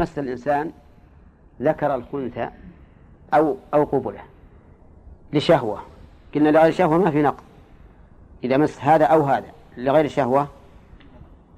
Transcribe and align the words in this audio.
مس 0.00 0.18
الإنسان 0.18 0.70
ذكر 1.62 1.94
الخنثى 1.94 2.50
أو 3.34 3.56
أو 3.74 3.84
قبله 3.84 4.22
لشهوة. 5.32 5.82
قلنا 6.34 6.48
لغير 6.48 6.72
شهوة 6.72 6.98
ما 6.98 7.10
في 7.10 7.22
نقض 7.22 7.42
إذا 8.44 8.56
مس 8.56 8.80
هذا 8.80 9.04
أو 9.04 9.22
هذا 9.22 9.46
لغير 9.76 10.08
شهوة؟ 10.08 10.48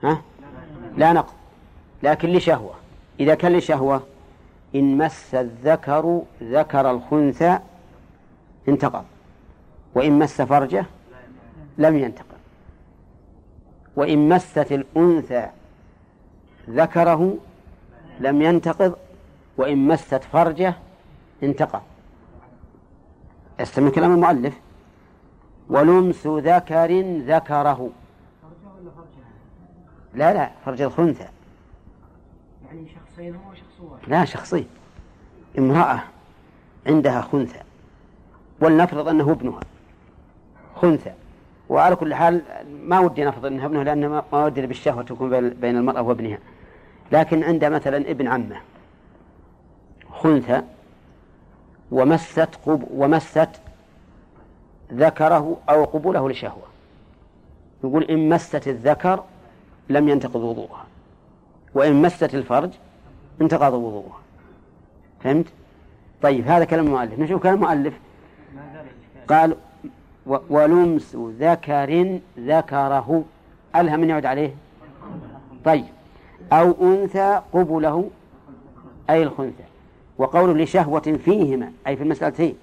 ها؟ 0.02 0.22
لا 0.96 1.12
نقض 1.12 1.34
لكن 2.02 2.28
لشهوة. 2.28 2.74
إذا 3.20 3.34
كان 3.34 3.52
لشهوة 3.52 4.02
إن 4.74 4.98
مس 4.98 5.34
الذكر 5.34 6.22
ذكر 6.42 6.90
الخنثى 6.90 7.58
انتقض. 8.68 9.04
وإن 9.94 10.18
مس 10.18 10.42
فرجه 10.42 10.86
لم 11.78 11.98
ينتقض. 11.98 12.26
وإن 13.96 14.28
مست 14.28 14.72
الأنثى 14.72 15.48
ذكره 16.70 17.36
لم 18.22 18.42
ينتقض 18.42 18.94
وإن 19.56 19.88
مست 19.88 20.24
فرجه 20.32 20.74
انتقض. 21.42 21.80
استمع 23.60 23.90
كلام 23.90 24.12
المؤلف. 24.12 24.54
ولمس 25.68 26.26
ذكر 26.26 27.00
ذكره. 27.26 27.90
لا 30.14 30.34
لا 30.34 30.50
فرج 30.64 30.82
الخنثى. 30.82 31.28
يعني 32.66 32.86
شخصين 32.88 33.34
هو 33.34 33.54
شخص 33.54 33.80
واحد. 33.80 34.08
لا 34.08 34.24
شخصين. 34.24 34.66
امرأة 35.58 36.02
عندها 36.86 37.20
خنثى. 37.20 37.60
ولنفرض 38.60 39.08
أنه 39.08 39.32
ابنها 39.32 39.60
خنثى. 40.76 41.12
وعلى 41.68 41.96
كل 41.96 42.14
حال 42.14 42.42
ما 42.84 42.98
ودي 42.98 43.24
نفرض 43.24 43.46
أنه 43.46 43.66
ابنه 43.66 43.82
لأن 43.82 44.08
ما 44.08 44.44
ودي 44.44 44.66
بالشهوة 44.66 45.02
تكون 45.02 45.50
بين 45.50 45.76
المرأة 45.76 46.02
وابنها. 46.02 46.38
لكن 47.12 47.44
عند 47.44 47.64
مثلا 47.64 47.96
ابن 47.96 48.28
عمه 48.28 48.56
خنثى 50.12 50.62
ومست 51.90 52.48
قب 52.66 52.84
ومست 52.94 53.48
ذكره 54.92 55.56
أو 55.68 55.84
قبوله 55.84 56.30
لشهوة. 56.30 56.62
يقول 57.84 58.04
إن 58.04 58.28
مست 58.28 58.68
الذكر 58.68 59.24
لم 59.88 60.08
ينتقض 60.08 60.36
وضوءها 60.36 60.86
وإن 61.74 62.02
مست 62.02 62.34
الفرج 62.34 62.70
انتقض 63.40 63.72
وضوءها. 63.72 64.18
فهمت؟ 65.24 65.46
طيب 66.22 66.48
هذا 66.48 66.64
كلام 66.64 66.86
المؤلف. 66.86 67.18
نشوف 67.18 67.42
كلام 67.42 67.54
المؤلف. 67.54 67.94
قال 69.28 69.56
ولمس 70.26 71.16
ذكر 71.16 72.20
ذكره. 72.38 73.24
ألهم 73.76 74.00
من 74.00 74.10
يعود 74.10 74.26
عليه؟ 74.26 74.54
طيب. 75.64 75.84
أو 76.52 76.74
أنثى 76.82 77.40
قبله 77.52 78.10
أي 79.10 79.22
الخنثى. 79.22 79.64
وقول 80.18 80.58
لشهوة 80.58 81.18
فيهما 81.24 81.72
أي 81.86 81.96
في 81.96 82.02
المسألتين 82.02 82.54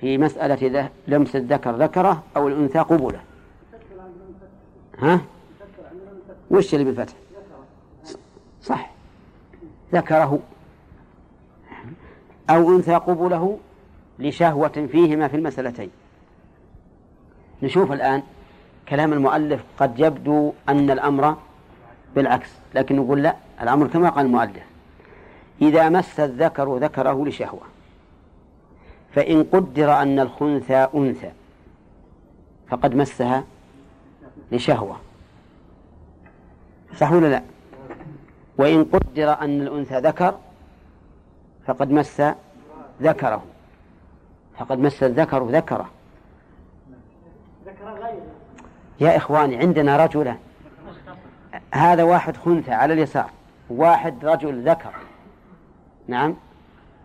في 0.00 0.18
مسألة 0.18 0.90
لمس 1.08 1.36
الذكر 1.36 1.76
ذكره 1.76 2.22
أو 2.36 2.48
الأنثى 2.48 2.78
قبله. 2.78 3.20
ها؟ 4.98 5.20
وش 6.50 6.74
اللي 6.74 6.84
بالفتح؟ 6.84 7.14
صح. 8.62 8.90
ذكره. 9.92 10.38
أو 12.50 12.76
أنثى 12.76 12.94
قبله 12.94 13.58
لشهوة 14.18 14.88
فيهما 14.92 15.28
في 15.28 15.36
المسألتين. 15.36 15.90
نشوف 17.62 17.92
الآن 17.92 18.22
كلام 18.88 19.12
المؤلف 19.12 19.64
قد 19.78 20.00
يبدو 20.00 20.52
أن 20.68 20.90
الأمر 20.90 21.36
بالعكس 22.16 22.50
لكن 22.74 22.96
نقول 22.96 23.22
لا 23.22 23.36
الأمر 23.62 23.86
كما 23.86 24.10
قال 24.10 24.26
المؤلف 24.26 24.62
إذا 25.62 25.88
مس 25.88 26.20
الذكر 26.20 26.76
ذكره 26.76 27.26
لشهوة 27.26 27.62
فإن 29.14 29.44
قدر 29.44 29.92
أن 29.92 30.20
الخنثى 30.20 30.88
أنثى 30.94 31.30
فقد 32.68 32.94
مسها 32.94 33.44
لشهوة. 34.52 34.96
صح 36.96 37.12
ولا 37.12 37.26
لا؟ 37.26 37.42
وإن 38.58 38.84
قدر 38.84 39.32
أن 39.40 39.60
الأنثى 39.60 39.98
ذكر 39.98 40.38
فقد 41.66 41.90
مس 41.90 42.22
ذكره. 43.02 43.42
فقد 44.58 44.78
مس 44.78 45.02
الذكر 45.02 45.44
ذكره. 45.44 45.90
يا 49.00 49.16
إخواني 49.16 49.56
عندنا 49.56 50.04
رجلا 50.04 50.36
هذا 51.74 52.02
واحد 52.02 52.36
خنثى 52.36 52.72
على 52.72 52.94
اليسار. 52.94 53.30
واحد 53.70 54.24
رجل 54.24 54.68
ذكر. 54.68 54.92
نعم. 56.08 56.36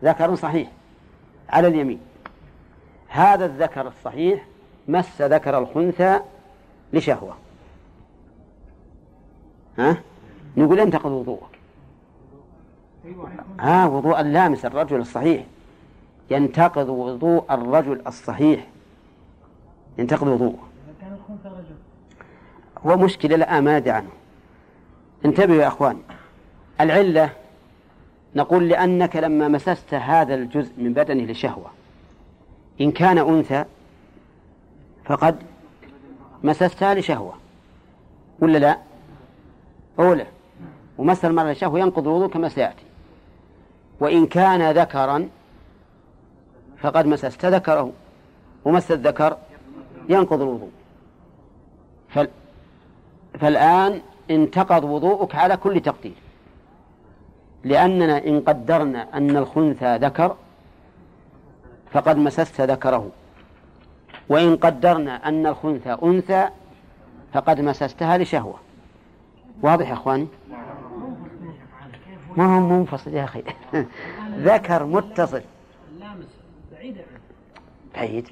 ذكر 0.03 0.35
صحيح. 0.35 0.72
على 1.50 1.67
اليمين. 1.67 2.00
هذا 3.07 3.45
الذكر 3.45 3.88
الصحيح 3.88 4.45
مس 4.88 5.22
ذكر 5.22 5.57
الخنثى 5.57 6.19
لشهوة. 6.94 7.35
ها؟ 9.78 9.97
نقول 10.57 10.79
انتقض 10.79 11.11
وضوءك. 11.11 11.59
ها؟ 13.59 13.85
وضوء 13.88 14.22
اللامس 14.22 14.66
الرجل 14.66 15.00
الصحيح. 15.00 15.45
ينتقض 16.31 16.89
وضوء 16.89 17.53
الرجل 17.53 18.01
الصحيح. 18.07 18.67
ينتقض 19.97 20.28
وضوءه. 20.28 20.67
هو 22.85 22.97
مشكلة 22.97 23.35
لا 23.35 23.59
ما 23.59 23.84
عنه. 23.88 24.09
انتبهوا 25.25 25.61
يا 25.61 25.67
أخوان. 25.67 26.01
العلة 26.81 27.29
نقول 28.35 28.69
لأنك 28.69 29.15
لما 29.15 29.47
مسست 29.47 29.93
هذا 29.93 30.35
الجزء 30.35 30.71
من 30.77 30.93
بدنه 30.93 31.23
لشهوة 31.23 31.71
إن 32.81 32.91
كان 32.91 33.17
أنثى 33.17 33.65
فقد 35.05 35.35
مسستها 36.43 36.93
لشهوة 36.93 37.33
ولا 38.39 38.57
لا؟ 38.57 38.77
أولى 39.99 40.25
ومس 40.97 41.25
المرأة 41.25 41.51
لشهوة 41.51 41.79
ينقض 41.79 42.07
الوضوء 42.07 42.29
كما 42.29 42.49
سيأتي. 42.49 42.85
وإن 43.99 44.25
كان 44.25 44.71
ذكرا 44.71 45.29
فقد 46.77 47.05
مسست 47.05 47.45
ذكره 47.45 47.91
ومس 48.65 48.91
الذكر 48.91 49.37
ينقض 50.09 50.41
الوضوء. 50.41 50.71
فال... 52.09 52.29
فالآن 53.39 54.01
انتقض 54.31 54.83
وضوءك 54.83 55.35
على 55.35 55.57
كل 55.57 55.79
تقدير. 55.79 56.13
لأننا 57.63 58.17
إن 58.17 58.41
قدرنا 58.41 59.17
أن 59.17 59.37
الخنثى 59.37 59.97
ذكر 59.97 60.35
فقد 61.91 62.17
مسست 62.17 62.61
ذكره. 62.61 63.09
وإن 64.29 64.55
قدرنا 64.55 65.27
أن 65.27 65.47
الخنثى 65.47 65.97
أنثى 66.03 66.49
فقد 67.33 67.61
مسستها 67.61 68.17
لشهوة. 68.17 68.55
واضح 69.61 69.89
يا 69.89 69.93
أخواني؟ 69.93 70.27
ما 72.37 72.57
هو 72.57 72.59
منفصل 72.59 73.13
يا 73.13 73.23
أخي. 73.23 73.43
ذكر 74.49 74.85
متصل. 74.85 75.41
بعيد. 77.95 78.27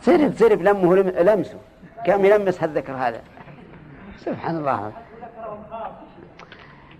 سرب 0.00 0.34
سرب 0.34 0.62
لمه 0.62 0.94
لمسه. 0.96 1.58
كم 2.06 2.24
يلمس 2.24 2.62
هالذكر 2.62 2.92
هذا. 2.92 3.20
سبحان 4.24 4.56
الله. 4.56 4.92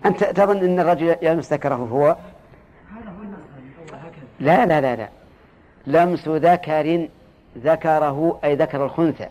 أنت 0.05 0.23
تظن 0.23 0.57
أن 0.57 0.79
الرجل 0.79 1.15
يلمس 1.21 1.53
ذكره 1.53 1.75
هو؟ 1.75 2.17
لا 4.39 4.65
لا 4.65 4.81
لا 4.81 4.95
لا. 4.95 5.09
لمس 5.87 6.27
ذكر 6.27 7.07
ذكره 7.57 8.39
أي 8.43 8.55
ذكر 8.55 8.85
الخنثى. 8.85 9.29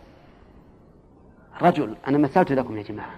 رجل 1.63 1.97
أنا 2.09 2.19
مثلت 2.19 2.53
لكم 2.53 2.77
يا 2.77 2.83
جماعة. 2.83 3.11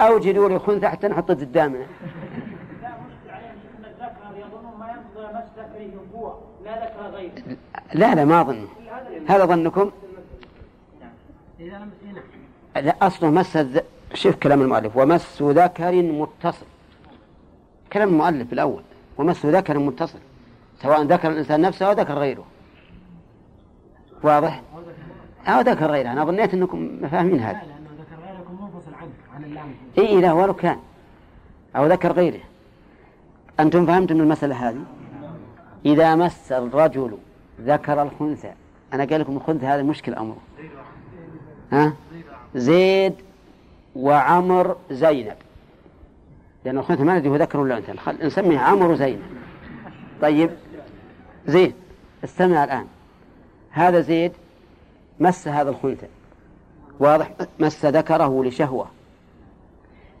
أوجدوا 0.00 0.48
لي 0.48 0.58
خنثى 0.58 0.88
حتى 0.88 1.08
نحطه 1.08 1.34
قدامنا 1.34 1.86
لا 7.94 8.14
لا 8.14 8.24
ما 8.24 8.40
أظن. 8.40 8.66
هذا 9.28 9.44
ظنكم؟ 9.44 9.90
لا 11.58 11.88
أصله 13.02 13.30
مس 13.30 13.58
شوف 14.14 14.36
كلام 14.36 14.62
المؤلف. 14.62 14.96
ومس 14.96 15.42
ذكر 15.42 15.92
متصل. 15.92 16.66
كلام 17.92 18.08
المؤلف 18.08 18.52
الأول. 18.52 18.82
ومس 19.18 19.46
ذكر 19.46 19.78
متصل. 19.78 20.18
سواء 20.82 21.02
ذكر 21.02 21.30
الإنسان 21.30 21.60
نفسه 21.60 21.86
أو 21.86 21.92
ذكر 21.92 22.14
غيره. 22.14 22.44
واضح؟ 24.22 24.62
أو 25.46 25.60
ذكر 25.60 25.90
غيره. 25.90 26.12
أنا 26.12 26.24
ظنيت 26.24 26.54
أنكم 26.54 27.08
فاهمين 27.10 27.40
هذا. 27.40 27.60
إي 29.98 30.20
لا 30.20 30.32
ولو 30.32 30.54
كان. 30.54 30.78
أو 31.76 31.86
ذكر 31.86 32.12
غيره. 32.12 32.40
أنتم 33.60 33.86
فهمتم 33.86 34.20
المسألة 34.20 34.68
هذه؟ 34.68 34.82
إذا 35.86 36.14
مس 36.14 36.52
الرجل 36.52 37.18
ذكر 37.60 38.02
الخنثى. 38.02 38.52
أنا 38.92 39.04
قال 39.04 39.20
لكم 39.20 39.36
الخنثى 39.36 39.66
هذا 39.66 39.82
مشكل 39.82 40.14
أمره. 40.14 40.38
ها؟ 41.72 41.92
زيد 42.54 43.14
وعمر 43.96 44.76
زينب. 44.90 45.36
لأن 46.64 46.78
الخنثى 46.78 47.02
ما 47.02 47.18
ندري 47.18 47.30
هو 47.30 47.36
ذكر 47.36 47.60
ولا 47.60 47.78
أنثى 47.78 47.94
نسميه 48.22 48.58
عمرو 48.58 48.94
زين 48.94 49.22
طيب 50.22 50.50
زيد 51.46 51.74
استمع 52.24 52.64
الآن. 52.64 52.86
هذا 53.70 54.00
زيد 54.00 54.32
مس 55.20 55.48
هذا 55.48 55.70
الخنثى. 55.70 56.06
واضح؟ 57.00 57.32
مس 57.60 57.84
ذكره 57.84 58.44
لشهوة. 58.44 58.86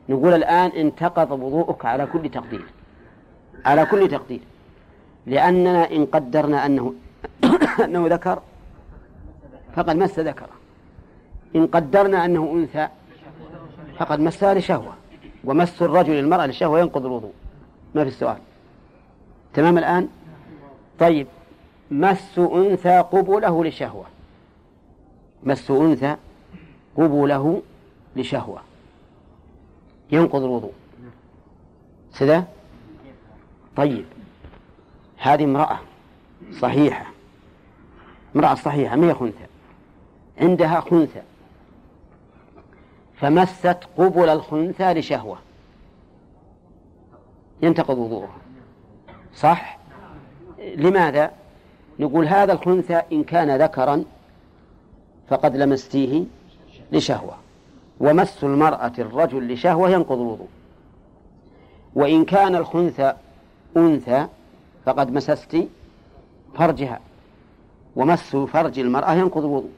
نقول 0.08 0.34
الآن 0.34 0.70
انتقض 0.70 1.30
وضوءك 1.30 1.84
على 1.84 2.06
كل 2.06 2.28
تقدير. 2.30 2.64
على 3.64 3.86
كل 3.86 4.08
تقدير. 4.08 4.40
لأننا 5.26 5.90
إن 5.90 6.06
قدرنا 6.06 6.66
أنه 6.66 6.94
أنه 7.84 8.06
ذكر 8.06 8.42
فقد 9.76 9.96
مس 9.96 10.18
ذكره. 10.18 10.57
إن 11.56 11.66
قدرنا 11.66 12.24
أنه 12.24 12.52
أنثى 12.52 12.88
فقد 13.98 14.20
مسها 14.20 14.54
لشهوة 14.54 14.94
ومس 15.44 15.82
الرجل 15.82 16.12
المرأة 16.12 16.46
لشهوة 16.46 16.80
ينقض 16.80 17.06
الوضوء. 17.06 17.32
ما 17.94 18.04
في 18.04 18.08
السؤال. 18.08 18.38
تمام 19.54 19.78
الآن؟ 19.78 20.08
طيب. 20.98 21.26
مس 21.90 22.38
أنثى 22.38 22.98
قبله 22.98 23.64
لشهوة. 23.64 24.06
مس 25.42 25.70
أنثى 25.70 26.16
قبله 26.96 27.62
لشهوة. 28.16 28.60
ينقض 30.10 30.42
الوضوء. 30.42 30.72
سذا 32.12 32.44
طيب. 33.76 34.04
هذه 35.18 35.44
امرأة 35.44 35.78
صحيحة. 36.60 37.06
امرأة 38.36 38.54
صحيحة. 38.54 38.96
ما 38.96 39.08
هي 39.08 39.14
خنثى؟ 39.14 39.46
عندها 40.40 40.80
خنثى. 40.80 41.22
فمست 43.20 43.78
قبل 43.98 44.28
الخنثى 44.28 44.92
لشهوة. 44.92 45.38
ينتقض 47.62 47.98
وضوءها. 47.98 48.36
صح؟ 49.34 49.78
لماذا؟ 50.58 51.30
نقول 51.98 52.26
هذا 52.26 52.52
الخنثى 52.52 53.02
إن 53.12 53.24
كان 53.24 53.62
ذكرا 53.62 54.04
فقد 55.28 55.56
لمستيه 55.56 56.24
لشهوة. 56.92 57.36
ومس 58.00 58.44
المرأة 58.44 58.92
الرجل 58.98 59.52
لشهوة 59.52 59.90
ينقض 59.90 60.20
الوضوء. 60.20 60.48
وإن 61.94 62.24
كان 62.24 62.56
الخنثى 62.56 63.14
أنثى 63.76 64.26
فقد 64.84 65.12
مسست 65.12 65.66
فرجها. 66.54 67.00
ومس 67.96 68.36
فرج 68.36 68.78
المرأة 68.78 69.12
ينقض 69.12 69.44
الوضوء. 69.44 69.70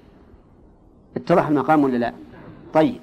اتضح 1.16 1.46
المقام 1.46 1.84
ولا 1.84 1.96
لا؟ 1.96 2.12
طيب. 2.74 3.00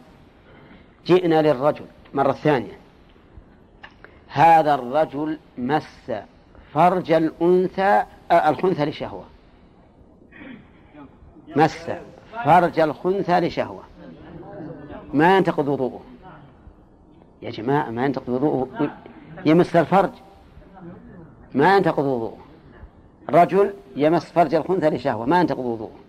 جئنا 1.07 1.41
للرجل 1.41 1.85
مرة 2.13 2.31
ثانية. 2.31 2.77
هذا 4.27 4.75
الرجل 4.75 5.39
مس 5.57 6.11
فرج 6.73 7.11
الأنثى 7.11 8.03
آه، 8.31 8.49
الخنثى 8.49 8.85
لشهوة. 8.85 9.23
مس 11.55 11.91
فرج 12.45 12.79
الخنثى 12.79 13.39
لشهوة. 13.39 13.83
ما 15.13 15.37
ينتقض 15.37 15.67
وضوءه. 15.67 16.01
يا 17.41 17.49
جماعة 17.49 17.89
ما 17.89 18.05
ينتقض 18.05 18.29
وضوءه. 18.29 18.97
يمس 19.45 19.75
الفرج. 19.75 20.11
ما 21.53 21.77
ينتقض 21.77 22.05
وضوءه. 22.05 22.37
رجل 23.29 23.73
يمس 23.95 24.25
فرج 24.25 24.55
الخنثى 24.55 24.89
لشهوة. 24.89 25.25
ما 25.25 25.41
ينتقض 25.41 25.65
وضوءه. 25.65 25.99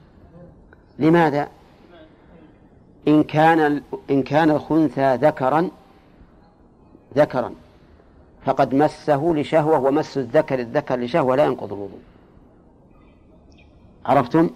لماذا؟ 0.99 1.49
إن 3.09 3.23
كان 3.23 3.83
إن 4.11 4.23
كان 4.23 4.51
الخنثى 4.51 5.15
ذكرا 5.17 5.71
ذكرا 7.15 7.55
فقد 8.45 8.75
مسه 8.75 9.33
لشهوة 9.35 9.79
ومس 9.79 10.19
الذكر 10.19 10.59
الذكر 10.59 10.97
لشهوة 11.01 11.37
لا 11.37 11.45
ينقض 11.45 11.73
الوضوء. 11.73 12.01
عرفتم؟ 14.07 14.51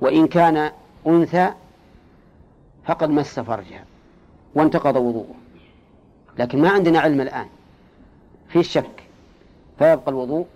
وإن 0.00 0.26
كان 0.26 0.70
أنثى 1.06 1.52
فقد 2.84 3.10
مس 3.10 3.40
فرجها 3.40 3.84
وانتقض 4.54 4.96
وضوءه. 4.96 5.34
لكن 6.38 6.62
ما 6.62 6.70
عندنا 6.70 7.00
علم 7.00 7.20
الآن. 7.20 7.46
في 8.48 8.62
شك. 8.62 9.02
فيبقى 9.78 10.10
الوضوء 10.10 10.46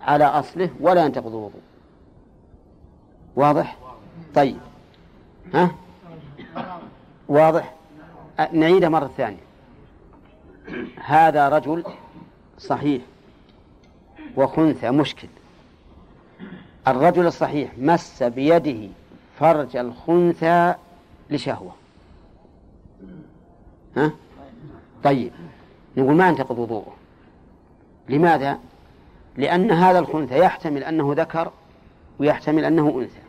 على 0.00 0.24
أصله 0.24 0.70
ولا 0.80 1.04
ينتقض 1.04 1.26
الوضوء. 1.26 1.60
واضح؟ 3.36 3.76
طيب. 4.34 4.58
ها؟ 5.54 5.70
واضح؟ 7.28 7.74
نعيدها 8.52 8.88
مرة 8.88 9.10
ثانية 9.16 9.48
هذا 11.04 11.48
رجل 11.48 11.84
صحيح 12.58 13.02
وخنثى 14.36 14.90
مشكل 14.90 15.28
الرجل 16.88 17.26
الصحيح 17.26 17.70
مس 17.78 18.22
بيده 18.22 18.88
فرج 19.38 19.76
الخنثى 19.76 20.74
لشهوة 21.30 21.72
ها؟ 23.96 24.12
طيب 25.04 25.32
نقول 25.96 26.16
ما 26.16 26.28
ينتقض 26.28 26.58
وضوءه 26.58 26.94
لماذا؟ 28.08 28.58
لأن 29.36 29.70
هذا 29.70 29.98
الخنثى 29.98 30.38
يحتمل 30.38 30.84
أنه 30.84 31.14
ذكر 31.16 31.52
ويحتمل 32.18 32.64
أنه 32.64 32.88
أنثى 33.00 33.27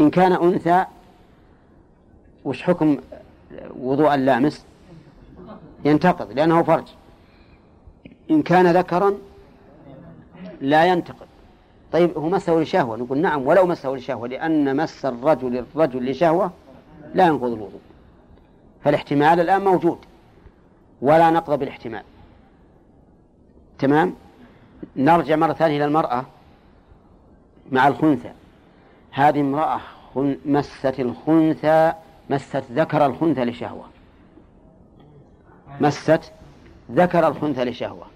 إن 0.00 0.10
كان 0.10 0.32
أنثى 0.32 0.84
وش 2.44 2.62
حكم 2.62 2.98
وضوء 3.76 4.14
اللامس؟ 4.14 4.64
ينتقض 5.84 6.32
لأنه 6.32 6.62
فرج. 6.62 6.84
إن 8.30 8.42
كان 8.42 8.76
ذكرا 8.76 9.14
لا 10.60 10.86
ينتقض. 10.86 11.26
طيب 11.92 12.18
هو 12.18 12.28
مسه 12.28 12.60
لشهوة 12.60 12.96
نقول 12.96 13.18
نعم 13.18 13.46
ولو 13.46 13.66
مسه 13.66 13.90
لشهوة 13.90 14.28
لأن 14.28 14.76
مس 14.76 15.04
الرجل 15.04 15.58
الرجل 15.58 16.10
لشهوة 16.10 16.52
لا 17.14 17.26
ينقض 17.26 17.52
الوضوء. 17.52 17.80
فالاحتمال 18.84 19.40
الآن 19.40 19.64
موجود 19.64 19.98
ولا 21.02 21.30
نقض 21.30 21.58
بالاحتمال. 21.58 22.02
تمام؟ 23.78 24.14
نرجع 24.96 25.36
مرة 25.36 25.52
ثانية 25.52 25.76
إلى 25.76 25.84
المرأة 25.84 26.24
مع 27.72 27.88
الخنثى. 27.88 28.32
هذه 29.10 29.40
امرأة 29.40 29.80
مست 30.46 31.00
الخنثى 31.00 31.92
مست 32.30 32.64
ذكر 32.72 33.06
الخنثى 33.06 33.44
لشهوة. 33.44 33.84
مست 35.80 36.32
ذكر 36.92 37.28
الخنثى 37.28 37.64
لشهوة. 37.64 38.06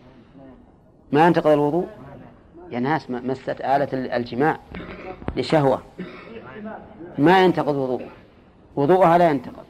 ما 1.12 1.26
ينتقض 1.26 1.46
الوضوء؟ 1.46 1.86
يا 2.70 2.80
ناس 2.80 3.10
مست 3.10 3.48
آلة 3.48 3.88
الجماع 3.92 4.58
لشهوة. 5.36 5.82
ما 7.18 7.44
ينتقض 7.44 7.74
وضوء 7.74 8.06
وضوءها 8.76 9.18
لا 9.18 9.30
ينتقض. 9.30 9.64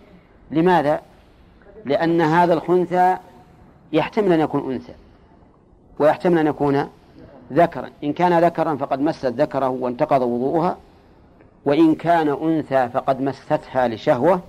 لماذا؟ 0.51 1.01
لأن 1.85 2.21
هذا 2.21 2.55
الخنثى 2.55 3.17
يحتمل 3.93 4.33
أن 4.33 4.41
يكون 4.41 4.73
أنثى. 4.73 4.95
ويحتمل 5.99 6.39
أن 6.39 6.47
يكون 6.47 6.89
ذكرا. 7.53 7.91
إن 8.05 8.13
كان 8.13 8.45
ذكرا 8.45 8.77
فقد 8.77 9.01
مست 9.01 9.27
ذكره 9.27 9.69
وانتقض 9.69 10.23
وضوءها. 10.23 10.77
وإن 11.65 11.95
كان 11.95 12.29
أنثى 12.29 12.89
فقد 12.89 13.21
مستها 13.21 13.89
لشهوة 13.89 14.41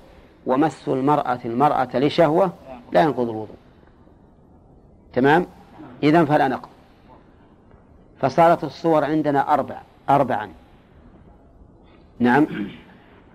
ومس 0.46 0.88
المرأة 0.88 1.40
المرأة 1.46 1.90
لشهوة 1.94 2.54
لا 2.92 3.02
ينقض 3.02 3.30
الوضوء. 3.30 3.56
تمام؟ 5.14 5.46
إذا 6.04 6.26
فلا 6.26 6.48
نقض. 6.48 6.70
فصارت 8.22 8.64
الصور 8.64 9.04
عندنا 9.04 9.54
أربع 9.54 9.82
أربعا. 10.10 10.50
نعم. 12.20 12.48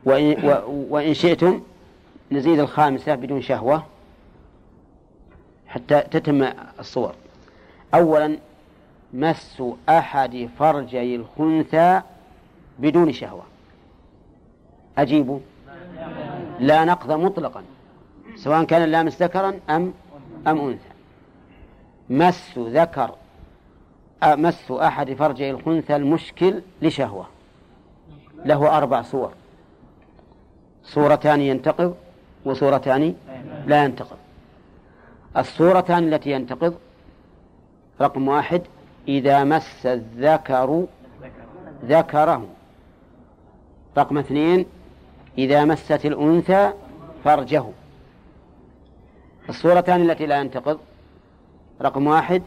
وإن, 0.04 0.62
وإن 0.68 1.14
شئتم 1.14 1.60
نزيد 2.32 2.58
الخامسة 2.58 3.14
بدون 3.14 3.42
شهوة 3.42 3.84
حتى 5.68 6.00
تتم 6.00 6.52
الصور. 6.78 7.14
أولا 7.94 8.38
مس 9.14 9.62
أحد 9.88 10.48
فرجي 10.58 11.16
الخنثى 11.16 12.02
بدون 12.78 13.12
شهوة. 13.12 13.49
أجيبوا 14.98 15.38
لا 16.60 16.84
نقض 16.84 17.12
مطلقا. 17.12 17.62
سواء 18.36 18.64
كان 18.64 18.82
اللامس 18.82 19.22
ذكرا 19.22 19.60
أم 19.70 19.92
أم 20.46 20.58
أنثى. 20.60 20.90
مس 22.10 22.58
ذكر 22.58 23.14
مس 24.22 24.70
أحد 24.70 25.14
فرجي 25.14 25.50
الخنثى 25.50 25.96
المشكل 25.96 26.62
لشهوة. 26.82 27.26
له 28.44 28.76
أربع 28.76 29.02
صور. 29.02 29.32
صورتان 30.84 31.40
ينتقض 31.40 31.94
وصورتان 32.44 33.14
لا 33.66 33.84
ينتقض. 33.84 34.16
الصورتان 35.36 36.14
التي 36.14 36.30
ينتقض 36.30 36.74
رقم 38.00 38.28
واحد 38.28 38.62
إذا 39.08 39.44
مس 39.44 39.86
الذكر 39.86 40.86
ذكره. 41.84 42.48
رقم 43.98 44.18
اثنين 44.18 44.66
إذا 45.38 45.64
مست 45.64 46.06
الأنثى 46.06 46.72
فرجه. 47.24 47.64
الصورتان 49.48 50.10
التي 50.10 50.26
لا 50.26 50.40
ينتقض. 50.40 50.78
رقم 51.82 52.06
واحد 52.06 52.42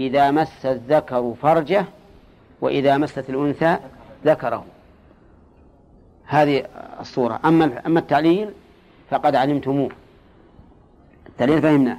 إذا 0.00 0.30
مس 0.30 0.66
الذكر 0.66 1.34
فرجه 1.42 1.84
وإذا 2.60 2.98
مست 2.98 3.30
الأنثى 3.30 3.76
ذكره. 4.24 4.64
هذه 6.26 6.66
الصورة. 7.00 7.40
أما 7.44 7.86
أما 7.86 8.00
التعليل 8.00 8.50
فقد 9.10 9.34
علمتموه. 9.34 9.90
التعليل 11.26 11.62
فهمناه 11.62 11.98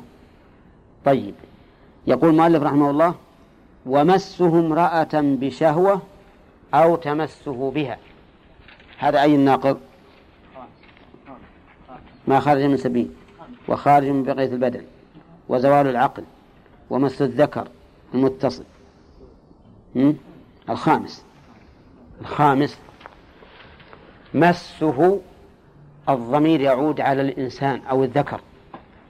طيب. 1.06 1.34
يقول 2.08 2.30
المؤلف 2.30 2.64
رحمه 2.64 2.90
الله 2.90 3.16
ومسه 3.86 4.60
امرأة 4.60 5.10
بشهوة 5.14 6.02
أو 6.74 6.96
تمسه 6.96 7.72
بها. 7.72 7.98
هذا 8.98 9.22
أي 9.22 9.36
الناقض؟ 9.36 9.80
ما 12.30 12.40
خرج 12.40 12.62
من 12.62 12.78
سبيل 12.78 13.12
وخارج 13.68 14.08
من 14.08 14.24
بقية 14.24 14.46
البدن 14.46 14.84
وزوال 15.50 15.88
العقل 15.88 16.24
ومس 16.90 17.22
الذكر 17.22 17.68
المتصل. 18.14 18.64
الخامس. 20.70 21.26
الخامس. 22.22 22.80
مسه 24.34 25.20
الضمير 26.10 26.62
يعود 26.62 27.02
على 27.02 27.22
الإنسان 27.22 27.82
أو 27.90 28.04
الذكر. 28.04 28.42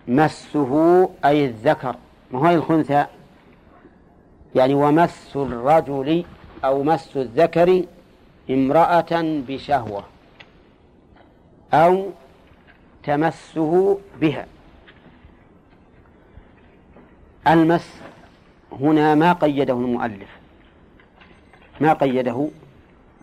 مسه 0.07 1.09
أي 1.25 1.45
الذكر. 1.45 1.95
ما 2.31 2.39
هو 2.39 2.55
الخنثى؟ 2.55 3.05
يعني 4.55 4.73
ومس 4.73 5.31
الرجل 5.35 6.25
أو 6.65 6.83
مس 6.83 7.17
الذكر 7.17 7.83
امرأة 8.49 9.21
بشهوة 9.47 10.03
أو 11.73 12.05
تمسه 13.03 13.99
بها. 14.21 14.45
المس 17.47 17.87
هنا 18.71 19.15
ما 19.15 19.33
قيده 19.33 19.73
المؤلف. 19.73 20.29
ما 21.81 21.93
قيده 21.93 22.47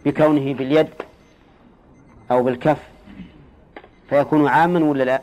بكونه 0.04 0.54
باليد 0.54 0.88
أو 2.30 2.42
بالكف 2.42 2.78
فيكون 4.09 4.49
عاما 4.49 4.85
ولا 4.85 5.04
لا؟ 5.04 5.23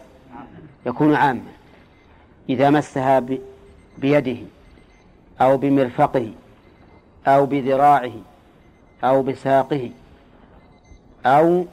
يكون 0.86 1.16
عاما. 1.16 1.52
إذا 2.50 2.70
مسها 2.70 3.26
بيده 3.98 4.38
أو 5.42 5.58
بمرفقه 5.58 6.32
أو 7.28 7.46
بذراعه 7.46 8.14
أو 9.04 9.24
بساقه 9.24 9.92
أو 11.26 11.66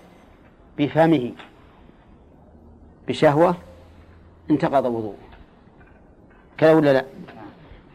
بفمه 0.79 1.33
بشهوة 3.09 3.57
انتقض 4.51 4.85
وضوءه. 4.85 5.17
كذا 6.59 6.73
ولا 6.73 6.93
لا؟ 6.93 7.05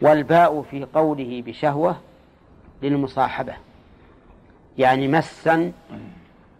والباء 0.01 0.61
في 0.61 0.87
قوله 0.93 1.43
بشهوة 1.45 1.97
للمصاحبة. 2.83 3.53
يعني 4.77 5.07
مسا 5.07 5.71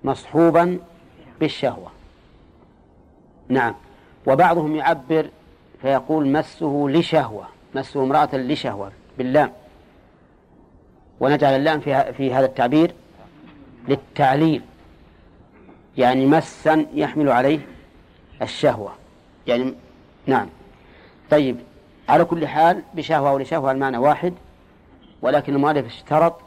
مصحوبا 0.04 0.80
بالشهوة. 1.40 1.92
نعم. 3.50 3.76
وبعضهم 4.28 4.76
يعبر 4.76 5.30
فيقول 5.82 6.28
مسه 6.28 6.88
لشهوة 6.90 7.48
مسه 7.76 8.04
امرأة 8.04 8.36
لشهوة 8.36 8.92
باللام. 9.18 9.52
ونجعل 11.20 11.56
اللام 11.56 11.80
في, 11.80 12.14
في 12.14 12.34
هذا 12.34 12.46
التعبير 12.46 12.94
للتعليل. 13.88 14.62
يعني 15.98 16.26
مسا 16.26 16.86
يحمل 16.94 17.30
عليه 17.30 17.60
الشهوة. 18.42 18.94
يعني 19.48 19.74
نعم. 20.28 20.48
طيب 21.32 21.58
على 22.10 22.26
كل 22.26 22.48
حال 22.48 22.84
بشهوة 22.94 23.30
أو 23.30 23.38
لشهوة 23.38 23.72
المعنى 23.72 23.98
واحد 23.98 24.34
ولكن 25.22 25.56
المؤلف 25.56 25.86
اشترط 25.86 26.42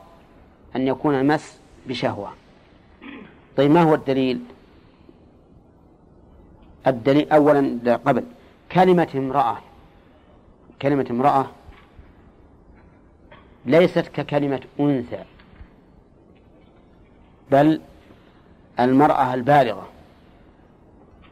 أن 0.77 0.87
يكون 0.87 1.15
المس 1.15 1.59
بشهوة. 1.87 2.33
طيب 3.57 3.71
ما 3.71 3.83
هو 3.83 3.95
الدليل؟ 3.95 4.41
الدليل 6.87 7.33
أولا 7.33 7.97
قبل. 8.07 8.25
كلمة 8.73 9.09
امرأة 9.15 9.59
كلمة 10.83 11.07
امرأة 11.11 11.47
ليست 13.67 13.99
ككلمة 13.99 14.61
أنثى 14.81 15.25
بل 17.51 17.81
المرأة 18.81 19.35
البالغة. 19.35 19.89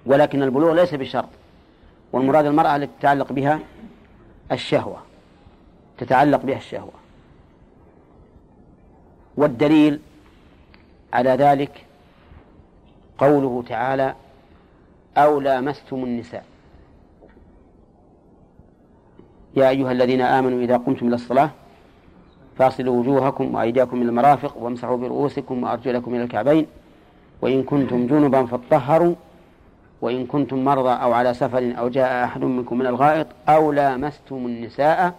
ولكن 0.06 0.42
البلوغ 0.42 0.72
ليس 0.72 0.94
بشرط. 0.94 1.28
والمراد 2.12 2.46
المرأة 2.46 2.76
التي 2.76 2.90
تتعلق 2.98 3.32
بها 3.32 3.60
الشهوة. 4.52 4.98
تتعلق 5.98 6.42
بها 6.42 6.56
الشهوة. 6.56 6.92
والدليل 9.36 10.00
على 11.12 11.30
ذلك 11.30 11.84
قوله 13.18 13.64
تعالى 13.68 14.14
أو 15.16 15.40
لامستم 15.40 16.04
النساء. 16.04 16.44
يا 19.56 19.68
أيها 19.68 19.92
الذين 19.92 20.20
آمنوا 20.20 20.60
إذا 20.60 20.76
قمتم 20.76 21.06
إلى 21.06 21.14
الصلاة 21.14 21.50
فاصلوا 22.58 23.00
وجوهكم 23.00 23.54
وأيديكم 23.54 24.02
إلى 24.02 24.08
المرافق 24.08 24.56
وامسحوا 24.56 24.96
برؤوسكم 24.96 25.62
وأرجلكم 25.62 26.14
إلى 26.14 26.22
الكعبين. 26.22 26.66
وإن 27.42 27.62
كنتم 27.62 28.06
جنبا 28.06 28.46
فاطهروا 28.46 29.14
وإن 30.00 30.26
كنتم 30.26 30.64
مرضى 30.64 31.02
أو 31.02 31.12
على 31.12 31.34
سفر 31.34 31.74
أو 31.78 31.88
جاء 31.88 32.24
أحد 32.24 32.44
منكم 32.44 32.78
من 32.78 32.86
الغائط 32.86 33.26
أو 33.48 33.72
لامستم 33.72 34.36
النساء 34.36 35.14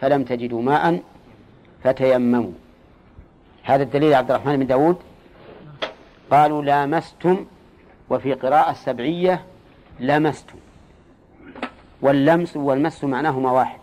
فلم 0.00 0.24
تجدوا 0.24 0.62
ماء 0.62 1.02
فتيمموا. 1.84 2.52
هذا 3.62 3.82
الدليل 3.82 4.14
عبد 4.14 4.30
الرحمن 4.30 4.56
بن 4.56 4.66
داود. 4.66 4.96
قالوا 6.30 6.62
لامستم 6.62 7.46
وفي 8.10 8.32
قراءة 8.32 8.72
سبعية 8.72 9.44
لمستم. 10.00 10.58
واللمس 12.02 12.56
والمس 12.56 13.04
معناهما 13.04 13.52
واحد. 13.52 13.80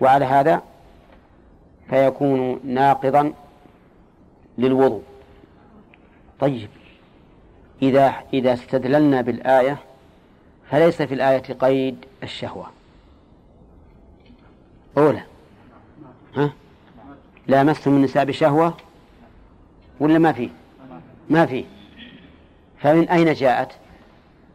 وعلى 0.00 0.24
هذا 0.24 0.62
فيكون 1.90 2.60
ناقضا 2.64 3.32
للوضوء. 4.58 5.02
طيب. 6.40 6.68
إذا 7.82 8.14
إذا 8.32 8.52
استدللنا 8.52 9.20
بالآية 9.20 9.78
فليس 10.70 11.02
في 11.02 11.14
الآية 11.14 11.42
قيد 11.42 12.04
الشهوة. 12.22 12.66
أولى. 14.98 15.22
ها؟ 16.36 16.52
لامستم 17.46 17.90
النساء 17.90 18.24
بشهوة 18.24 18.76
ولا 20.00 20.18
ما 20.18 20.32
فيه 20.32 20.48
ما 21.30 21.46
فيه 21.46 21.64
فمن 22.78 23.08
أين 23.08 23.32
جاءت؟ 23.32 23.72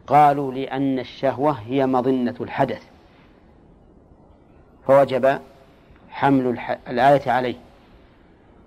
قالوا 0.06 0.52
لأن 0.52 0.98
الشهوة 0.98 1.52
هي 1.52 1.86
مظنة 1.86 2.34
الحدث. 2.40 2.82
فوجب 4.86 5.40
حمل 6.10 6.58
الآية 6.88 7.30
عليه. 7.30 7.56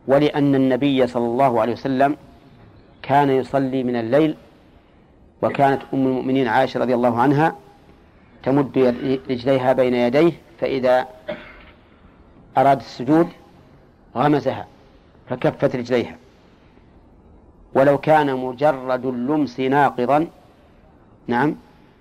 ولأن 0.07 0.55
النبي 0.55 1.07
صلى 1.07 1.25
الله 1.25 1.61
عليه 1.61 1.73
وسلم 1.73 2.17
كان 3.01 3.29
يصلي 3.29 3.83
من 3.83 3.95
الليل 3.95 4.35
وكانت 5.41 5.81
أم 5.93 6.07
المؤمنين 6.07 6.47
عائشة 6.47 6.79
رضي 6.79 6.93
الله 6.95 7.19
عنها 7.19 7.55
تمد 8.43 8.77
رجليها 9.29 9.73
بين 9.73 9.93
يديه 9.93 10.31
فإذا 10.59 11.07
أراد 12.57 12.79
السجود 12.79 13.27
غمزها 14.15 14.67
فكفت 15.29 15.75
رجليها. 15.75 16.17
ولو 17.73 17.97
كان 17.97 18.35
مجرد 18.35 19.05
اللمس 19.05 19.59
ناقضا 19.59 20.27
نعم 21.27 21.55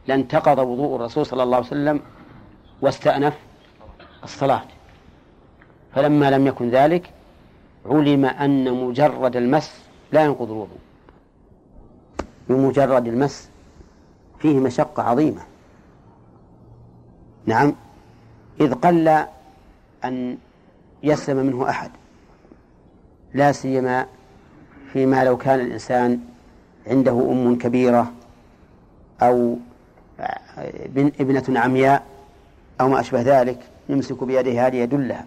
لانتقض 0.06 0.58
وضوء 0.58 0.96
الرسول 0.96 1.26
صلى 1.26 1.42
الله 1.42 1.56
عليه 1.56 1.66
وسلم 1.66 2.00
واستأنف 2.82 3.34
الصلاة. 4.24 4.64
فلما 5.94 6.30
لم 6.30 6.46
يكن 6.46 6.70
ذلك 6.70 7.10
علم 7.86 8.24
أن 8.24 8.72
مجرد 8.72 9.36
المس 9.36 9.84
لا 10.12 10.24
ينقض 10.24 10.50
الوضوء. 10.50 10.78
بمجرد 12.48 13.06
المس 13.06 13.48
فيه 14.38 14.58
مشقة 14.58 15.02
عظيمة. 15.02 15.42
نعم. 17.46 17.74
إذ 18.60 18.74
قل 18.74 19.08
أن 20.04 20.38
يسلم 21.02 21.46
منه 21.46 21.68
أحد 21.68 21.90
لا 23.34 23.52
سيما 23.52 24.06
فيما 24.92 25.24
لو 25.24 25.36
كان 25.36 25.60
الإنسان 25.60 26.20
عنده 26.86 27.12
أم 27.12 27.58
كبيرة 27.58 28.12
أو 29.22 29.56
ابنة 30.98 31.60
عمياء 31.60 32.02
أو 32.80 32.88
ما 32.88 33.00
أشبه 33.00 33.20
ذلك 33.40 33.58
يمسك 33.88 34.24
بيده 34.24 34.66
هذه 34.66 34.76
يدلها. 34.76 35.26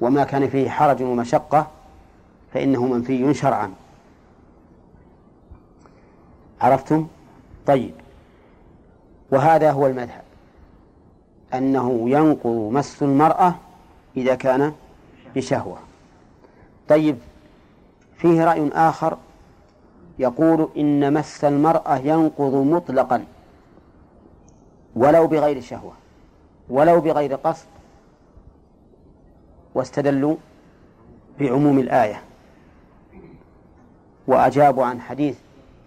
وما 0.00 0.24
كان 0.24 0.48
فيه 0.48 0.70
حرج 0.70 1.02
ومشقة 1.02 1.66
فإنه 2.54 2.86
منفي 2.86 3.34
شرعا. 3.34 3.72
عرفتم؟ 6.60 7.06
طيب. 7.66 7.94
وهذا 9.30 9.70
هو 9.70 9.86
المذهب. 9.86 10.22
أنه 11.54 12.10
ينقض 12.10 12.70
مس 12.72 13.02
المرأة 13.02 13.54
إذا 14.16 14.34
كان 14.34 14.72
بشهوة. 15.36 15.78
طيب 16.88 17.18
فيه 18.16 18.44
رأي 18.44 18.68
آخر 18.68 19.18
يقول 20.18 20.68
إن 20.76 21.12
مس 21.12 21.44
المرأة 21.44 21.96
ينقض 21.96 22.54
مطلقا 22.54 23.24
ولو 24.96 25.26
بغير 25.26 25.60
شهوة 25.60 25.92
ولو 26.68 27.00
بغير 27.00 27.34
قصد 27.34 27.66
واستدلوا 29.74 30.36
بعموم 31.40 31.78
الآية. 31.78 32.22
وأجابوا 34.26 34.84
عن 34.84 35.00
حديث 35.00 35.36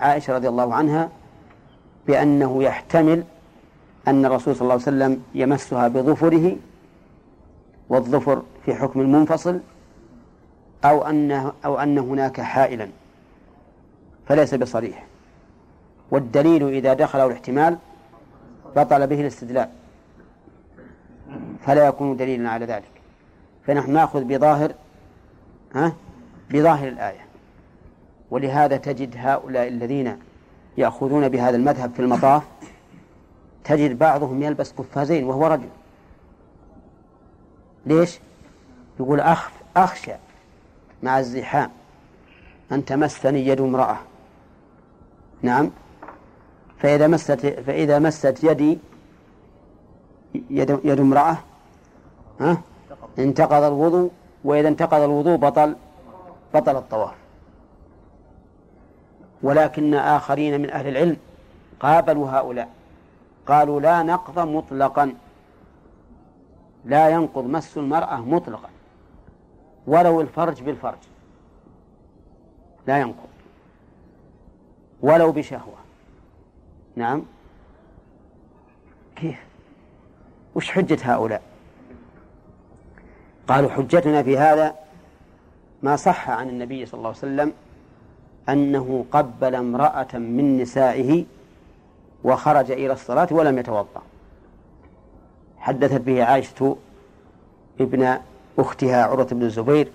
عائشة 0.01 0.36
رضي 0.36 0.48
الله 0.48 0.74
عنها 0.75 1.10
بأنه 2.08 2.63
يحتمل 2.63 3.24
أن 4.08 4.25
الرسول 4.25 4.55
صلى 4.55 4.62
الله 4.62 4.74
عليه 4.74 4.84
وسلم 4.84 5.24
يمسها 5.34 5.88
بظفره 5.88 6.55
والظفر 7.89 8.41
في 8.65 8.75
حكم 8.75 9.01
المنفصل 9.01 9.60
أو 10.86 11.08
أن 11.08 11.51
أو 11.65 11.79
أن 11.79 11.98
هناك 11.98 12.41
حائلا 12.41 12.89
فليس 14.27 14.53
بصريح. 14.53 15.05
والدليل 16.12 16.67
إذا 16.67 16.93
دخله 16.93 17.25
الاحتمال 17.25 17.77
بطل 18.75 19.08
به 19.08 19.22
الاستدلال 19.22 19.70
فلا 21.65 21.88
يكون 21.88 22.17
دليلا 22.17 22.50
على 22.50 22.65
ذلك. 22.65 22.91
فنحن 23.67 23.91
نأخذ 23.91 24.24
بظاهر 24.24 24.72
ها؟ 25.75 25.93
بظاهر 26.51 26.88
الآية. 26.88 27.31
ولهذا 28.32 28.78
تجد 28.78 29.16
هؤلاء 29.18 29.68
الذين 29.68 30.18
يأخذون 30.78 31.30
بهذا 31.30 31.56
المذهب 31.56 31.94
في 31.94 32.00
المطاف 32.00 32.44
تجد 33.64 34.00
بعضهم 34.00 34.44
يلبس 34.44 34.72
قفازين 34.72 35.24
وهو 35.24 35.48
رجل. 35.48 35.70
ليش؟ 37.86 38.20
يقول 39.00 39.20
أخف 39.20 39.52
أخشى 39.78 40.14
مع 41.04 41.20
الزحام 41.20 41.70
أن 42.72 42.86
تمسني 42.86 43.48
يد 43.48 43.62
امرأة. 43.62 43.98
نعم. 45.42 45.72
فإذا 46.80 47.08
مست 47.08 47.32
فإذا 47.48 48.00
مست 48.00 48.44
يدي 48.44 48.78
يد, 50.34 50.80
يد 50.84 51.00
امرأة 51.00 51.38
ها؟ 52.40 52.62
انتقض 53.20 53.64
الوضوء 53.64 54.12
وإذا 54.44 54.68
انتقض 54.68 55.02
الوضوء 55.02 55.36
بطل 55.36 55.76
بطل 56.54 56.76
الطواف. 56.76 57.21
ولكن 59.43 59.93
آخرين 59.93 60.62
من 60.62 60.69
أهل 60.69 60.88
العلم 60.88 61.17
قابلوا 61.79 62.29
هؤلاء. 62.29 62.69
قالوا 63.48 63.81
لا 63.81 64.03
نقض 64.03 64.39
مطلقا. 64.39 65.13
لا 66.86 67.10
ينقض 67.10 67.43
مس 67.45 67.77
المرأة 67.77 68.15
مطلقا. 68.15 68.69
ولو 69.88 70.21
الفرج 70.21 70.62
بالفرج. 70.63 70.98
لا 72.88 73.00
ينقض. 73.00 73.29
ولو 75.01 75.31
بشهوة. 75.31 75.77
نعم. 76.95 77.24
كيف؟ 79.15 79.39
وش 80.55 80.71
حجة 80.71 80.98
هؤلاء؟ 81.01 81.41
قالوا 83.48 83.69
حجتنا 83.69 84.24
في 84.24 84.38
هذا 84.38 84.75
ما 85.83 85.95
صح 85.95 86.29
عن 86.29 86.50
النبي 86.50 86.86
صلى 86.86 86.98
الله 86.98 87.10
عليه 87.10 87.17
وسلم 87.17 87.53
أنه 88.50 89.05
قبل 89.12 89.55
امرأة 89.55 90.07
من 90.13 90.57
نسائه 90.57 91.25
وخرج 92.24 92.71
إلى 92.71 92.93
الصلاة 92.93 93.27
ولم 93.31 93.57
يتوضأ. 93.57 94.01
حدثت 95.57 96.01
به 96.01 96.24
عائشة 96.24 96.77
ابن 97.82 98.17
أختها 98.60 99.04
عروة 99.04 99.23
بن 99.23 99.43
الزبير 99.43 99.91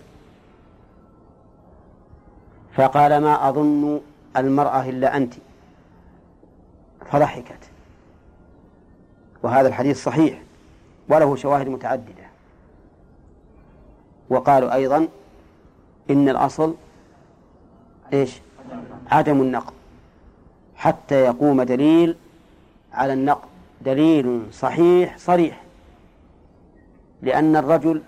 فقال 2.74 3.18
ما 3.18 3.48
أظن 3.48 4.00
المرأة 4.36 4.88
إلا 4.88 5.16
أنت. 5.16 5.34
فضحكت. 7.10 7.70
وهذا 9.42 9.68
الحديث 9.68 10.04
صحيح 10.04 10.42
وله 11.08 11.36
شواهد 11.36 11.68
متعددة. 11.68 12.26
وقالوا 14.30 14.74
أيضا 14.74 15.08
إن 16.10 16.28
الأصل 16.28 16.74
إيش؟ 18.12 18.40
عدم 19.10 19.40
النقض 19.40 19.72
حتى 20.76 21.14
يقوم 21.14 21.62
دليل 21.62 22.16
على 22.92 23.12
النقض 23.12 23.48
دليل 23.84 24.42
صحيح 24.52 25.18
صريح. 25.18 25.62
لأن 27.22 27.56
الرجل 27.56 28.02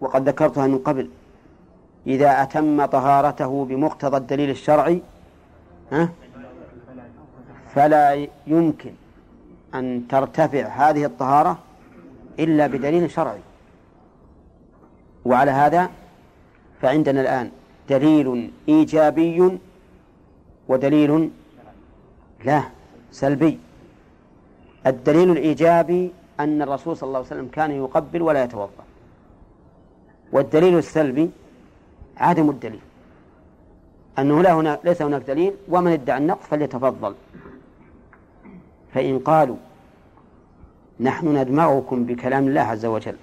وقد 0.00 0.28
ذكرتها 0.28 0.66
من 0.66 0.78
قبل 0.78 1.10
إذا 2.06 2.42
أتم 2.42 2.84
طهارته 2.84 3.64
بمقتضى 3.64 4.16
الدليل 4.16 4.50
الشرعي 4.50 5.02
ها 5.92 6.08
فلا 7.74 8.26
يمكن 8.46 8.92
أن 9.74 10.04
ترتفع 10.08 10.66
هذه 10.66 11.04
الطهارة 11.04 11.58
إلا 12.38 12.66
بدليل 12.66 13.10
شرعي. 13.10 13.40
وعلى 15.24 15.50
هذا 15.50 15.90
فعندنا 16.82 17.20
الآن 17.20 17.50
دليل 17.88 18.50
إيجابي 18.68 19.58
ودليل 20.68 21.30
لا 22.44 22.62
سلبي. 23.10 23.58
الدليل 24.86 25.30
الإيجابي 25.30 26.12
أن 26.40 26.62
الرسول 26.62 26.96
صلى 26.96 27.06
الله 27.06 27.18
عليه 27.18 27.26
وسلم 27.26 27.48
كان 27.48 27.70
يقبل 27.70 28.22
ولا 28.22 28.44
يتوضأ. 28.44 28.84
والدليل 30.32 30.78
السلبي 30.78 31.30
عدم 32.16 32.50
الدليل. 32.50 32.80
أنه 34.18 34.42
لا 34.42 34.52
هناك 34.52 34.80
ليس 34.84 35.02
هناك 35.02 35.22
دليل 35.22 35.54
ومن 35.68 35.92
ادعى 35.92 36.18
النقص 36.18 36.46
فليتفضل. 36.46 37.14
فإن 38.94 39.18
قالوا 39.18 39.56
نحن 41.00 41.36
ندمغكم 41.36 42.04
بكلام 42.04 42.48
الله 42.48 42.60
عز 42.60 42.86
وجل 42.86 43.16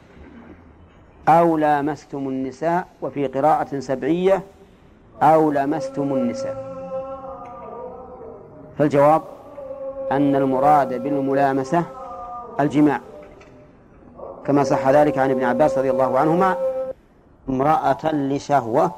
أو 1.30 1.58
لامستم 1.58 2.18
النساء 2.18 2.88
وفي 3.02 3.28
قراءة 3.28 3.80
سبعية 3.80 4.44
أو 5.22 5.52
لمستم 5.52 6.14
النساء. 6.14 6.58
فالجواب 8.78 9.22
أن 10.12 10.36
المراد 10.36 11.04
بالملامسة 11.04 11.84
الجماع. 12.60 13.00
كما 14.46 14.64
صح 14.64 14.88
ذلك 14.90 15.18
عن 15.18 15.32
ابن 15.32 15.44
عباس 15.44 15.78
رضي 15.78 15.92
الله 15.92 16.20
عنهما 16.20 16.58
امرأة 17.50 18.06
لشهوة 18.14 18.92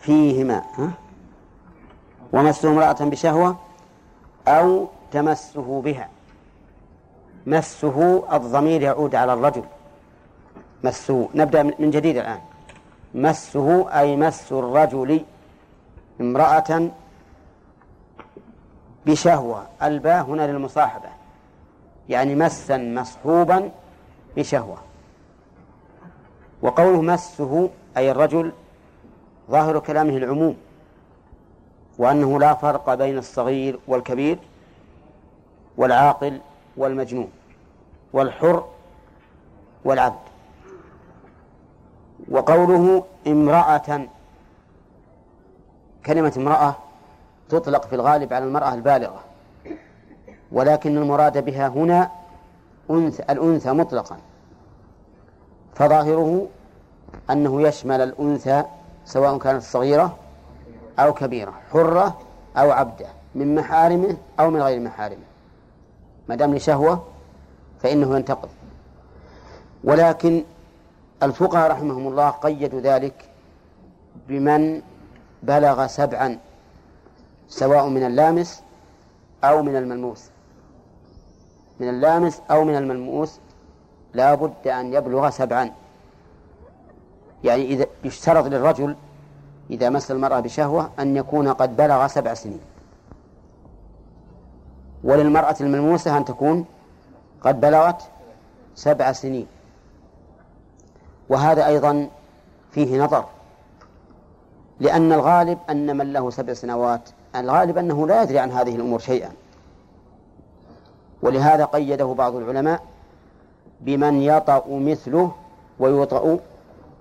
فيهما؟ 0.00 0.62
ومسه 2.32 2.70
امرأة 2.70 2.96
بشهوة 3.00 3.56
أو 4.48 4.86
تمسه 5.12 5.82
بها. 5.82 6.08
مسه 7.46 8.24
الضمير 8.32 8.82
يعود 8.82 9.14
على 9.14 9.32
الرجل. 9.32 9.62
مسه. 10.84 11.28
نبدأ 11.34 11.62
من 11.62 11.90
جديد 11.90 12.16
الآن. 12.16 12.40
مسه 13.14 13.98
أي 14.00 14.16
مس 14.16 14.52
الرجل 14.52 15.24
امرأة 16.20 16.90
بشهوة. 19.06 19.66
الباء 19.82 20.22
هنا 20.22 20.46
للمصاحبة. 20.46 21.08
يعني 22.08 22.34
مسا 22.34 22.76
مصحوبا 22.76 23.70
بشهوة. 24.36 24.76
وقوله 26.62 27.02
مسه 27.02 27.70
أي 27.96 28.10
الرجل 28.10 28.52
ظاهر 29.50 29.78
كلامه 29.78 30.16
العموم. 30.16 30.56
وأنه 31.98 32.38
لا 32.40 32.54
فرق 32.54 32.94
بين 32.94 33.18
الصغير 33.18 33.78
والكبير 33.88 34.38
والعاقل 35.76 36.40
والمجنون 36.76 37.30
والحر 38.12 38.64
والعبد. 39.84 40.35
وقوله 42.28 43.04
امرأة. 43.26 44.06
كلمة 46.06 46.32
امرأة 46.36 46.76
تطلق 47.48 47.86
في 47.86 47.94
الغالب 47.94 48.32
على 48.32 48.44
المرأة 48.44 48.74
البالغة 48.74 49.20
ولكن 50.52 50.96
المراد 50.96 51.44
بها 51.44 51.68
هنا 51.68 52.10
أنثى 52.90 53.22
الأنثى 53.30 53.72
مطلقا. 53.72 54.16
فظاهره 55.74 56.46
أنه 57.30 57.62
يشمل 57.62 58.00
الأنثى 58.00 58.64
سواء 59.04 59.38
كانت 59.38 59.62
صغيرة 59.62 60.16
أو 60.98 61.14
كبيرة 61.14 61.54
حرة 61.72 62.18
أو 62.56 62.70
عبدة 62.70 63.06
من 63.34 63.54
محارمه 63.54 64.16
أو 64.40 64.50
من 64.50 64.62
غير 64.62 64.80
محارمه. 64.80 65.26
ما 66.28 66.34
دام 66.34 66.54
لشهوة 66.54 67.04
فإنه 67.82 68.16
ينتقض. 68.16 68.48
ولكن 69.84 70.44
الفقهاء 71.22 71.70
رحمهم 71.70 72.08
الله 72.08 72.30
قيدوا 72.30 72.80
ذلك 72.80 73.30
بمن 74.28 74.82
بلغ 75.42 75.86
سبعا 75.86 76.38
سواء 77.48 77.88
من 77.88 78.02
اللامس 78.06 78.62
أو 79.44 79.62
من 79.62 79.76
الملموس. 79.76 80.30
من 81.80 81.88
اللامس 81.88 82.40
أو 82.50 82.64
من 82.64 82.76
الملموس 82.76 83.38
لا 84.14 84.34
بد 84.34 84.68
أن 84.68 84.92
يبلغ 84.92 85.30
سبعا. 85.30 85.72
يعني 87.44 87.62
إذا 87.62 87.86
يشترط 88.04 88.44
للرجل 88.46 88.96
إذا 89.70 89.90
مس 89.90 90.10
المرأة 90.10 90.40
بشهوة 90.40 90.90
أن 90.98 91.16
يكون 91.16 91.48
قد 91.48 91.76
بلغ 91.76 92.06
سبع 92.06 92.34
سنين. 92.34 92.60
وللمرأة 95.04 95.56
الملموسة 95.60 96.16
أن 96.16 96.24
تكون 96.24 96.64
قد 97.40 97.60
بلغت 97.60 98.02
سبع 98.74 99.12
سنين. 99.12 99.46
وهذا 101.28 101.66
أيضا 101.66 102.08
فيه 102.70 103.04
نظر 103.04 103.24
لأن 104.80 105.12
الغالب 105.12 105.58
أن 105.70 105.96
من 105.96 106.12
له 106.12 106.30
سبع 106.30 106.52
سنوات 106.52 107.10
الغالب 107.36 107.78
أنه 107.78 108.06
لا 108.06 108.22
يدري 108.22 108.38
عن 108.38 108.52
هذه 108.52 108.76
الأمور 108.76 108.98
شيئا. 108.98 109.32
ولهذا 111.22 111.64
قيده 111.64 112.04
بعض 112.04 112.34
العلماء 112.34 112.82
بمن 113.80 114.22
يطأ 114.22 114.64
مثله 114.68 115.32
ويطأ 115.78 116.38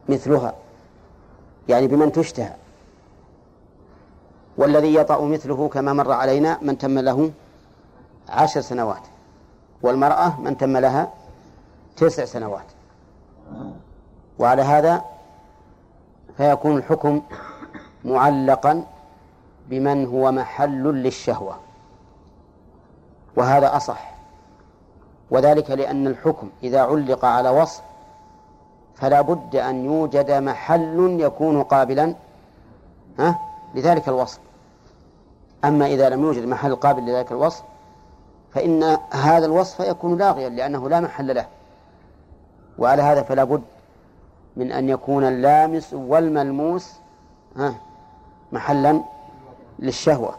مثلها 0.10 0.54
يعني 1.70 1.88
بمن 1.88 2.12
تشتهى. 2.12 2.54
والذي 4.58 4.96
يطأ 4.96 5.22
مثله 5.22 5.70
كما 5.70 5.94
مر 5.94 6.12
علينا 6.12 6.60
من 6.62 6.78
تم 6.78 7.00
له 7.00 7.32
عشر 8.30 8.62
سنوات 8.62 9.02
والمرأة 9.82 10.42
من 10.42 10.58
تم 10.58 10.78
لها 10.78 11.14
تسع 11.98 12.26
سنوات. 12.26 12.66
وعلى 14.40 14.62
هذا 14.62 15.02
فيكون 16.38 16.78
الحكم 16.78 17.22
معلقا 18.06 18.84
بمن 19.68 20.06
هو 20.06 20.32
محل 20.32 20.84
للشهوة 20.84 21.56
وهذا 23.36 23.76
أصح. 23.76 24.16
وذلك 25.32 25.72
لأن 25.72 26.08
الحكم 26.08 26.50
إذا 26.64 26.82
علق 26.82 27.26
على 27.26 27.50
وصف 27.50 27.82
فلا 28.96 29.22
بد 29.22 29.56
أن 29.56 29.86
يوجد 29.86 30.32
محل 30.32 31.18
يكون 31.20 31.64
قابلا 31.64 32.16
ها 33.20 33.40
لذلك 33.76 34.08
الوصف. 34.08 34.40
أما 35.66 35.86
إذا 35.86 36.10
لم 36.10 36.24
يوجد 36.24 36.46
محل 36.46 36.76
قابل 36.76 37.06
لذلك 37.06 37.32
الوصف 37.32 37.64
فإن 38.54 38.98
هذا 39.12 39.46
الوصف 39.46 39.80
يكون 39.80 40.18
لاغيا 40.18 40.50
لأنه 40.50 40.90
لا 40.90 41.00
محل 41.00 41.36
له. 41.36 41.46
وعلى 42.78 43.02
هذا 43.02 43.24
فلا 43.24 43.44
بد 43.44 43.62
من 44.58 44.72
أن 44.72 44.90
يكون 44.90 45.24
اللامس 45.24 45.94
والملموس 45.94 46.94
ها 47.58 47.76
محلا 48.52 49.02
للشهوة 49.80 50.36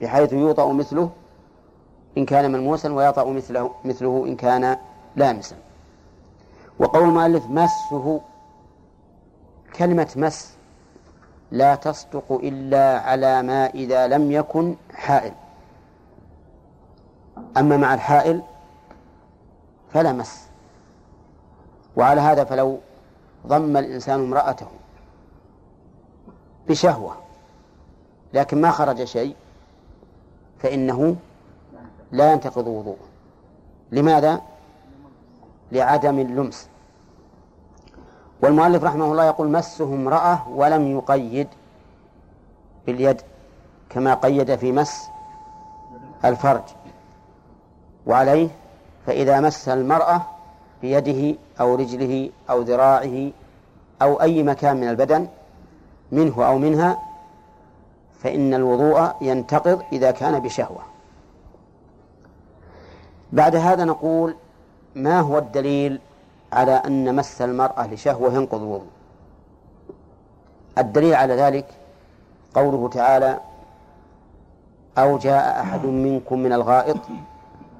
بحيث 0.00 0.32
يوطأ 0.32 0.72
مثله 0.72 1.10
إن 2.18 2.24
كان 2.26 2.52
ملموسا 2.52 2.92
ويطأ 2.92 3.24
مثله 3.24 3.70
مثله 3.84 4.24
إن 4.26 4.36
كان 4.36 4.76
لامسا. 5.16 5.56
وقول 6.78 7.02
المؤلف 7.02 7.46
مسه 7.46 8.20
كلمة 9.76 10.12
مس 10.16 10.52
لا 11.50 11.74
تصدق 11.74 12.32
إلا 12.32 13.00
على 13.00 13.42
ما 13.42 13.66
إذا 13.66 14.06
لم 14.06 14.32
يكن 14.32 14.76
حائل. 14.94 15.32
أما 17.56 17.76
مع 17.76 17.94
الحائل 17.94 18.42
فلا 19.92 20.12
مس. 20.12 20.46
وعلى 21.96 22.20
هذا 22.20 22.44
فلو 22.44 22.78
ضم 23.46 23.76
الإنسان 23.76 24.20
امرأته 24.20 24.66
بشهوة 26.68 27.16
لكن 28.34 28.60
ما 28.60 28.70
خرج 28.70 29.04
شيء 29.04 29.36
فإنه 30.58 31.16
لا 32.12 32.32
ينتقض 32.32 32.66
وضوءه. 32.66 32.96
لماذا؟ 33.92 34.40
لعدم 35.72 36.18
اللمس. 36.18 36.68
والمؤلف 38.42 38.84
رحمه 38.84 39.04
الله 39.04 39.24
يقول 39.24 39.48
مسه 39.48 39.84
امرأة 39.84 40.48
ولم 40.48 40.98
يقيد 40.98 41.48
باليد 42.86 43.22
كما 43.90 44.14
قيد 44.14 44.56
في 44.56 44.72
مس 44.72 45.02
الفرج. 46.24 46.62
وعليه 48.06 48.48
فإذا 49.06 49.40
مس 49.40 49.68
المرأة 49.68 50.22
بيده 50.82 51.38
أو 51.60 51.74
رجله 51.74 52.30
أو 52.50 52.60
ذراعه 52.60 53.30
أو 54.02 54.22
أي 54.22 54.42
مكان 54.42 54.76
من 54.76 54.88
البدن 54.88 55.28
منه 56.12 56.46
أو 56.46 56.58
منها 56.58 56.98
فإن 58.22 58.54
الوضوء 58.54 59.12
ينتقض 59.20 59.82
إذا 59.92 60.10
كان 60.10 60.38
بشهوة. 60.38 60.82
بعد 63.32 63.56
هذا 63.56 63.84
نقول 63.84 64.34
ما 64.94 65.20
هو 65.20 65.38
الدليل 65.38 66.00
على 66.52 66.72
أن 66.72 67.16
مس 67.16 67.42
المرأة 67.42 67.86
لشهوة 67.86 68.34
ينقض 68.34 68.62
الوضوء؟ 68.62 68.86
الدليل 70.78 71.14
على 71.14 71.34
ذلك 71.34 71.66
قوله 72.54 72.88
تعالى 72.88 73.40
أو 74.98 75.18
جاء 75.18 75.60
أحد 75.60 75.84
منكم 75.86 76.38
من 76.38 76.52
الغائط 76.52 76.96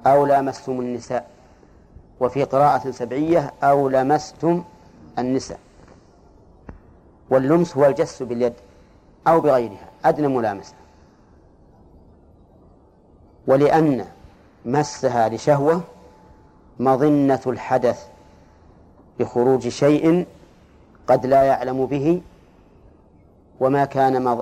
أو 0.07 0.25
لامستم 0.25 0.79
النساء. 0.79 1.32
وفي 2.23 2.43
قراءة 2.43 2.91
سبعية 2.91 3.53
أو 3.63 3.89
لمستم 3.89 4.63
النساء. 5.19 5.59
واللمس 7.29 7.77
هو 7.77 7.85
الجس 7.85 8.23
باليد 8.23 8.53
أو 9.27 9.39
بغيرها 9.39 9.89
أدنى 10.05 10.27
ملامسة 10.27 10.73
ولأن 13.47 14.05
مسها 14.65 15.29
لشهوة 15.29 15.81
مظنة 16.79 17.39
الحدث 17.47 18.07
بخروج 19.19 19.67
شيء 19.67 20.25
قد 21.07 21.25
لا 21.25 21.43
يعلم 21.43 21.85
به 21.85 22.21
وما 23.59 23.85
كان 23.85 24.41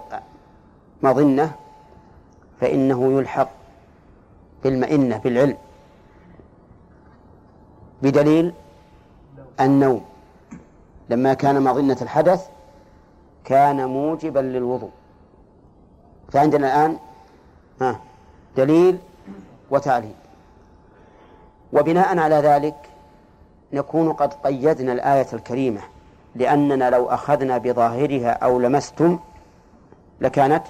مظنة 1.03 1.51
فإنه 2.59 3.19
يلحق 3.19 3.49
بالمئنة 4.63 5.17
بالعلم. 5.17 5.57
بدليل 8.01 8.53
النوم. 9.59 10.05
لما 11.09 11.33
كان 11.33 11.63
مظنة 11.63 11.97
الحدث 12.01 12.47
كان 13.45 13.85
موجبا 13.85 14.39
للوضوء. 14.39 14.91
فعندنا 16.31 16.67
الآن 16.67 16.97
ها 17.81 17.99
دليل 18.57 18.97
وتعليل. 19.71 20.15
وبناء 21.73 22.17
على 22.19 22.35
ذلك 22.35 22.75
نكون 23.73 24.13
قد 24.13 24.33
قيدنا 24.33 24.93
الآية 24.93 25.27
الكريمة 25.33 25.81
لأننا 26.35 26.89
لو 26.89 27.05
أخذنا 27.05 27.57
بظاهرها 27.57 28.31
أو 28.31 28.59
لمستم 28.59 29.19
لكانت 30.21 30.63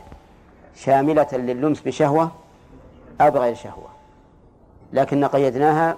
شاملة 0.76 1.28
لللمس 1.34 1.82
بشهوة 1.82 2.32
أو 3.22 3.32
بغير 3.32 3.56
شهوة. 3.56 3.91
لكن 4.94 5.26
قيدناها 5.26 5.98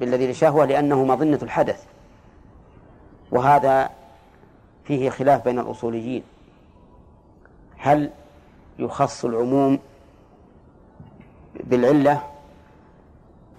بالذي 0.00 0.30
لشهوة 0.30 0.64
لأنه 0.64 1.04
مظنة 1.04 1.38
الحدث. 1.42 1.84
وهذا 3.30 3.90
فيه 4.84 5.10
خلاف 5.10 5.44
بين 5.44 5.58
الأصوليين. 5.58 6.22
هل 7.76 8.10
يخص 8.78 9.24
العموم 9.24 9.78
بالعلة 11.64 12.22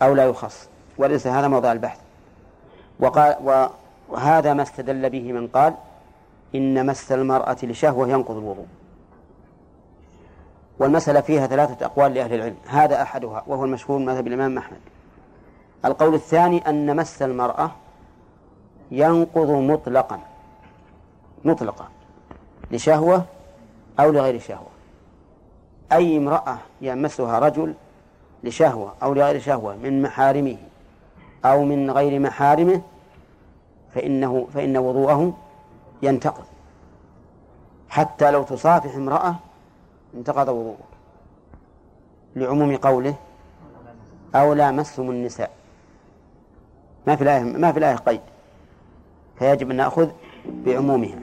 أو 0.01 0.13
لا 0.13 0.25
يخص؟ 0.25 0.69
وليس 0.97 1.27
هذا 1.27 1.47
موضع 1.47 1.71
البحث. 1.71 1.99
وقال 2.99 3.35
وهذا 4.09 4.53
ما 4.53 4.63
استدل 4.63 5.09
به 5.09 5.33
من 5.33 5.47
قال 5.47 5.73
إن 6.55 6.85
مس 6.85 7.11
المرأة 7.11 7.57
لشهوة 7.63 8.09
ينقض 8.09 8.37
الوضوء. 8.37 8.65
والمسألة 10.79 11.21
فيها 11.21 11.47
ثلاثة 11.47 11.85
أقوال 11.85 12.13
لأهل 12.13 12.33
العلم. 12.33 12.55
هذا 12.67 13.01
أحدها 13.01 13.43
وهو 13.47 13.65
المشهور 13.65 13.99
مذهب 13.99 14.27
الإمام 14.27 14.57
أحمد. 14.57 14.79
القول 15.85 16.13
الثاني 16.13 16.69
أن 16.69 16.95
مس 16.95 17.21
المرأة 17.21 17.71
ينقض 18.91 19.49
مطلقا 19.49 20.19
مطلقا 21.45 21.87
لشهوة 22.71 23.25
أو 23.99 24.11
لغير 24.11 24.39
شهوة. 24.39 24.67
أي 25.91 26.17
امرأة 26.17 26.57
يمسها 26.81 27.39
رجل 27.39 27.73
لشهوة 28.43 28.93
أو 29.03 29.13
لغير 29.13 29.39
شهوة 29.39 29.75
من 29.75 30.01
محارمه 30.01 30.57
أو 31.45 31.63
من 31.63 31.91
غير 31.91 32.19
محارمه 32.19 32.81
فإنه 33.95 34.47
فإن 34.53 34.77
وضوءه 34.77 35.33
ينتقض. 36.01 36.45
حتى 37.89 38.31
لو 38.31 38.43
تصافح 38.43 38.95
امرأة 38.95 39.35
انتقض 40.15 40.49
وضوءه 40.49 40.77
لعموم 42.35 42.77
قوله 42.77 43.15
أو 44.35 44.53
لامستم 44.53 45.11
النساء. 45.11 45.51
ما 47.07 47.15
في 47.15 47.23
الآية 47.23 47.43
ما 47.43 47.71
في 47.71 47.79
الآية 47.79 47.95
قيد. 47.95 48.21
فيجب 49.39 49.71
أن 49.71 49.77
نأخذ 49.77 50.09
بعمومها. 50.45 51.19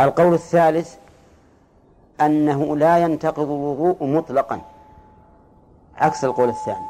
القول 0.00 0.34
الثالث 0.34 0.96
أنه 2.20 2.76
لا 2.76 2.98
ينتقض 2.98 3.50
الوضوء 3.50 4.04
مطلقا. 4.04 4.60
عكس 5.96 6.24
القول 6.24 6.48
الثاني. 6.48 6.86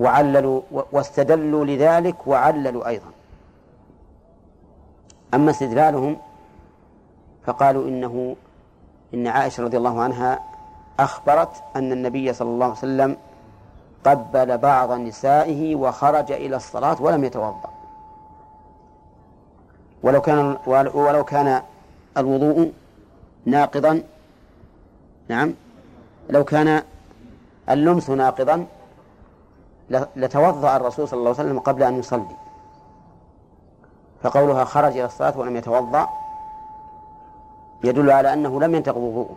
وعللوا 0.00 0.62
واستدلوا 0.92 1.64
لذلك 1.64 2.26
وعللوا 2.26 2.88
أيضا. 2.88 3.10
أما 5.34 5.50
استدلالهم 5.50 6.16
فقالوا 7.46 7.88
إنه 7.88 8.36
إن 9.14 9.26
عائشة 9.26 9.62
رضي 9.62 9.76
الله 9.76 10.00
عنها 10.00 10.40
أخبرت 11.00 11.62
أن 11.76 11.92
النبي 11.92 12.32
صلى 12.32 12.48
الله 12.48 12.66
عليه 12.66 12.74
وسلم 12.74 13.16
قبل 14.04 14.58
بعض 14.58 14.92
نسائه 14.92 15.74
وخرج 15.76 16.32
إلى 16.32 16.56
الصلاة 16.56 17.02
ولم 17.02 17.24
يتوضأ. 17.24 17.70
ولو 20.02 20.20
كان 20.20 20.56
ولو 20.94 21.24
كان 21.24 21.62
الوضوء 22.16 22.72
ناقضا 23.46 24.02
نعم 25.28 25.54
لو 26.30 26.44
كان 26.44 26.82
اللمس 27.70 28.10
ناقضا 28.10 28.66
لتوضأ 30.16 30.76
الرسول 30.76 31.08
صلى 31.08 31.18
الله 31.18 31.30
عليه 31.30 31.40
وسلم 31.40 31.58
قبل 31.58 31.82
أن 31.82 31.98
يصلي. 31.98 32.36
فقولها 34.22 34.64
خرج 34.64 34.92
إلى 34.92 35.04
الصلاة 35.04 35.38
ولم 35.38 35.56
يتوضأ 35.56 36.08
يدل 37.84 38.10
على 38.10 38.32
أنه 38.32 38.60
لم 38.60 38.74
ينتقض 38.74 38.96
وضوءه. 38.96 39.36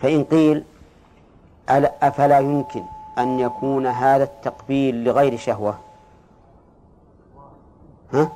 فإن 0.00 0.24
قيل 0.24 0.64
أفلا 2.02 2.38
يمكن 2.38 2.82
أن 3.18 3.40
يكون 3.40 3.86
هذا 3.86 4.24
التقبيل 4.24 5.04
لغير 5.04 5.36
شهوة؟ 5.36 5.78
ها؟ 8.12 8.28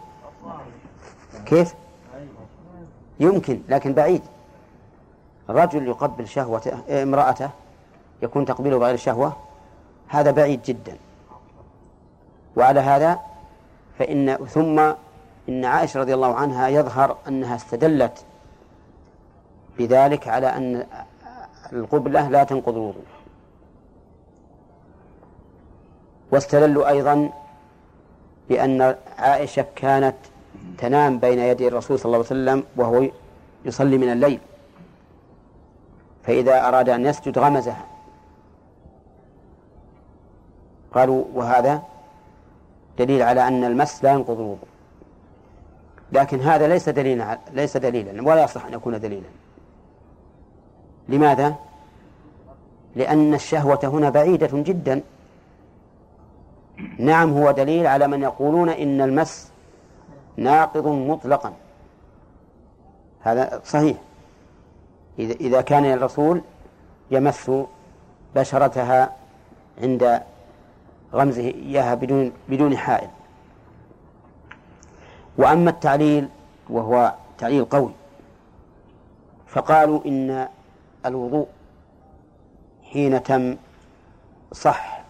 كيف؟ 1.47 1.75
يمكن 3.21 3.61
لكن 3.69 3.93
بعيد. 3.93 4.23
رجل 5.49 5.89
يقبل 5.89 6.29
شهوته 6.29 7.03
امرأته 7.03 7.51
يكون 8.23 8.45
تقبيله 8.45 8.79
بغير 8.79 8.97
شهوة؟ 8.97 9.37
هذا 10.09 10.31
بعيد 10.31 10.63
جدا. 10.63 10.97
وعلى 12.57 12.81
هذا 12.81 13.19
فإن 14.01 14.37
ثم 14.37 14.79
إن 15.49 15.65
عائشة 15.65 16.01
رضي 16.01 16.15
الله 16.15 16.35
عنها 16.35 16.69
يظهر 16.69 17.17
أنها 17.29 17.57
استدلت 17.57 18.25
بذلك 19.79 20.29
على 20.29 20.47
أن 20.47 20.87
القبلة 21.73 22.29
لا 22.29 22.45
تنقض 22.45 22.73
الوضوء. 22.73 23.05
واستدلوا 26.31 26.89
أيضا 26.89 27.31
بأن 28.49 28.97
عائشة 29.19 29.67
كانت 29.77 30.17
تنام 30.79 31.19
بين 31.19 31.39
يدي 31.39 31.69
الرسول 31.69 31.99
صلى 31.99 32.07
الله 32.07 32.17
عليه 32.17 32.27
وسلم 32.27 32.65
وهو 32.77 33.11
يصلي 33.65 33.99
من 33.99 34.13
الليل. 34.13 34.41
فإذا 36.25 36.69
أراد 36.69 36.89
أن 36.89 37.07
يسجد 37.07 37.39
غمزها. 37.39 37.87
قالوا 40.95 41.25
وهذا؟ 41.35 41.83
دليل 42.99 43.23
على 43.23 43.49
أن 43.49 43.65
المس 43.65 44.05
لا 44.05 44.13
ينقض 44.13 44.41
الوضوء. 44.41 44.69
لكن 46.13 46.41
هذا 46.41 46.69
ليس 46.69 46.89
دليلا 46.89 47.39
ليس 47.53 47.77
دليلا 47.77 48.29
ولا 48.29 48.45
يصح 48.45 48.67
أن 48.67 48.73
يكون 48.73 49.01
دليلا. 49.01 49.29
لماذا؟ 51.09 51.55
لأن 52.97 53.35
الشهوة 53.35 53.81
هنا 53.85 54.11
بعيدة 54.11 54.51
جدا. 54.53 55.03
نعم 56.99 57.33
هو 57.33 57.51
دليل 57.51 57.87
على 57.87 58.09
من 58.09 58.23
يقولون 58.23 58.69
إن 58.69 59.01
المس 59.01 59.51
ناقض 60.37 60.87
مطلقا. 60.87 61.53
هذا 63.21 63.61
صحيح. 63.65 63.97
إذا 65.19 65.61
كان 65.61 65.85
الرسول 65.85 66.41
يمس 67.11 67.51
بشرتها 68.35 69.17
عند 69.83 70.23
غمزه 71.15 71.43
إياها 71.43 71.95
بدون 71.95 72.33
بدون 72.49 72.77
حائل. 72.77 73.09
وأما 75.39 75.71
التعليل 75.71 76.29
وهو 76.71 77.15
تعليل 77.39 77.65
قوي. 77.65 77.93
فقالوا 79.47 80.01
إن 80.07 80.49
الوضوء 81.07 81.47
حين 82.93 83.23
تم 83.23 83.57
صح 84.53 85.01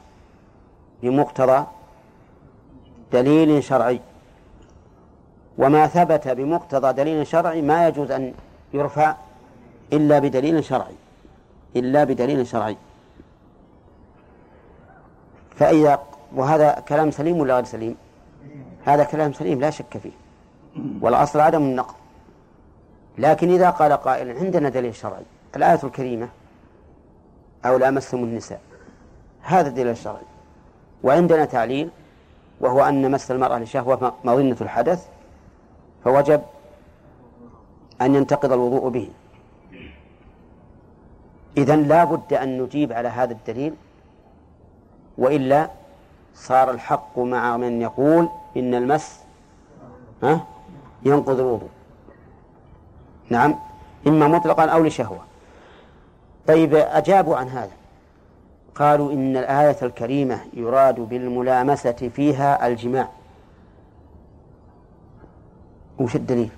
بمقتضى 1.02 1.66
دليل 3.12 3.64
شرعي. 3.64 4.00
وما 5.58 5.86
ثبت 5.86 6.28
بمقتضى 6.28 6.92
دليل 6.92 7.26
شرعي 7.26 7.62
ما 7.62 7.88
يجوز 7.88 8.10
أن 8.10 8.34
يرفع 8.74 9.14
إلا 9.92 10.18
بدليل 10.18 10.64
شرعي. 10.64 10.94
إلا 11.76 12.04
بدليل 12.04 12.46
شرعي. 12.46 12.76
فإذا 15.60 16.02
وهذا 16.34 16.84
كلام 16.88 17.10
سليم 17.10 17.36
ولا 17.40 17.54
غير 17.54 17.64
سليم؟ 17.64 17.96
هذا 18.84 19.04
كلام 19.04 19.32
سليم 19.32 19.60
لا 19.60 19.70
شك 19.70 19.98
فيه. 19.98 20.16
والأصل 21.00 21.40
عدم 21.40 21.62
النقض 21.62 21.94
لكن 23.18 23.50
إذا 23.50 23.70
قال 23.70 23.92
قائل 23.92 24.38
عندنا 24.38 24.68
دليل 24.68 24.94
شرعي. 24.94 25.22
الآية 25.56 25.80
الكريمة 25.84 26.28
أو 27.64 27.76
لامستم 27.76 28.18
النساء. 28.18 28.60
هذا 29.42 29.68
دليل 29.68 29.96
شرعي. 29.96 30.28
وعندنا 31.02 31.44
تعليل 31.44 31.90
وهو 32.60 32.80
أن 32.80 33.10
مس 33.10 33.30
المرأة 33.30 33.58
لشهوة 33.58 34.14
مظنة 34.24 34.56
الحدث 34.60 35.06
فوجب 36.04 36.42
أن 38.00 38.14
ينتقض 38.14 38.52
الوضوء 38.52 38.88
به. 38.88 39.08
إذن 41.56 41.82
لا 41.82 42.04
بد 42.04 42.32
أن 42.32 42.62
نجيب 42.62 42.92
على 42.92 43.08
هذا 43.08 43.32
الدليل 43.32 43.74
وإلا 45.18 45.70
صار 46.34 46.70
الحق 46.70 47.18
مع 47.18 47.56
من 47.56 47.82
يقول 47.82 48.28
إن 48.56 48.74
المس 48.74 49.20
ها 50.22 50.46
ينقض 51.02 51.40
الوضوء. 51.40 51.68
نعم 53.28 53.54
إما 54.06 54.28
مطلقا 54.28 54.64
أو 54.64 54.82
لشهوة. 54.82 55.20
طيب 56.46 56.74
أجابوا 56.74 57.36
عن 57.36 57.48
هذا. 57.48 57.72
قالوا 58.74 59.12
إن 59.12 59.36
الآية 59.36 59.76
الكريمة 59.82 60.38
يراد 60.54 61.00
بالملامسة 61.00 62.10
فيها 62.14 62.66
الجماع. 62.66 63.08
وش 65.98 66.16
الدليل؟ 66.16 66.50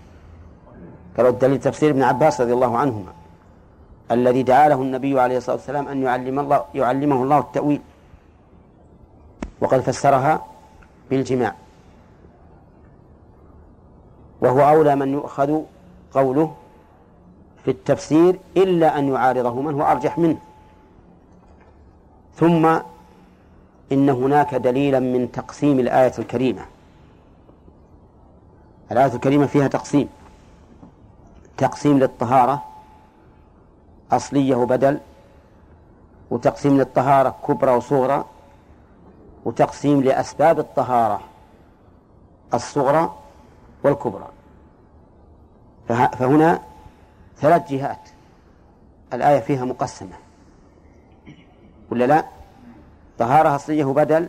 قالوا 1.17 1.31
الدليل 1.31 1.61
تفسير 1.61 1.91
ابن 1.91 2.03
عباس 2.03 2.41
رضي 2.41 2.53
الله 2.53 2.79
عنهما 2.79 3.13
الذي 4.11 4.43
دعا 4.43 4.69
له 4.69 4.83
النبي 4.83 5.21
عليه 5.21 5.37
الصلاة 5.37 5.57
والسلام 5.57 5.89
أن 5.89 6.03
يعلم 6.03 6.39
الله 6.39 6.65
يعلمه 6.75 7.23
الله 7.23 7.39
التأويل. 7.39 7.81
وقد 9.63 9.81
فسرها 9.81 10.47
بالجماع. 11.11 11.55
وهو 14.41 14.69
أولى 14.69 14.97
من 14.97 15.13
يؤخذ 15.13 15.61
قوله 16.15 16.55
في 17.65 17.71
التفسير 17.71 18.39
إلا 18.57 18.99
أن 18.99 19.09
يعارضه 19.09 19.61
من 19.61 19.75
هو 19.75 19.83
أرجح 19.83 20.19
منه. 20.19 20.39
ثم 22.37 22.67
إن 23.93 24.11
هناك 24.11 24.55
دليلا 24.55 25.01
من 25.01 25.33
تقسيم 25.33 25.81
الآية 25.81 26.13
الكريمة. 26.19 26.63
الآية 28.93 29.15
الكريمة 29.15 29.47
فيها 29.47 29.69
تقسيم. 29.69 30.09
تقسيم 31.57 31.99
للطهارة 31.99 32.63
أصلية 34.13 34.55
وبدل 34.55 35.01
وتقسيم 36.31 36.79
للطهارة 36.79 37.37
كبرى 37.49 37.71
وصغرى 37.71 38.25
وتقسيم 39.45 40.03
لأسباب 40.03 40.59
الطهارة 40.59 41.21
الصغرى 42.55 43.17
والكبرى. 43.85 44.29
فهنا 45.89 46.63
ثلاث 47.37 47.69
جهات. 47.71 48.09
الآية 49.13 49.41
فيها 49.41 49.65
مقسمة. 49.65 50.17
ولا 51.91 52.05
لا؟ 52.05 52.25
طهارة 53.19 53.55
أصلية 53.57 53.85
بدل 53.85 54.29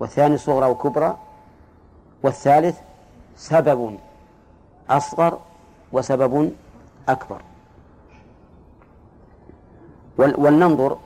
والثاني 0.00 0.38
صغرى 0.38 0.70
وكبرى 0.70 1.18
والثالث 2.22 2.78
سبب 3.36 3.98
أصغر 4.90 5.38
وسبب 5.92 6.52
أكبر. 7.08 7.42
ولننظر 10.18 10.98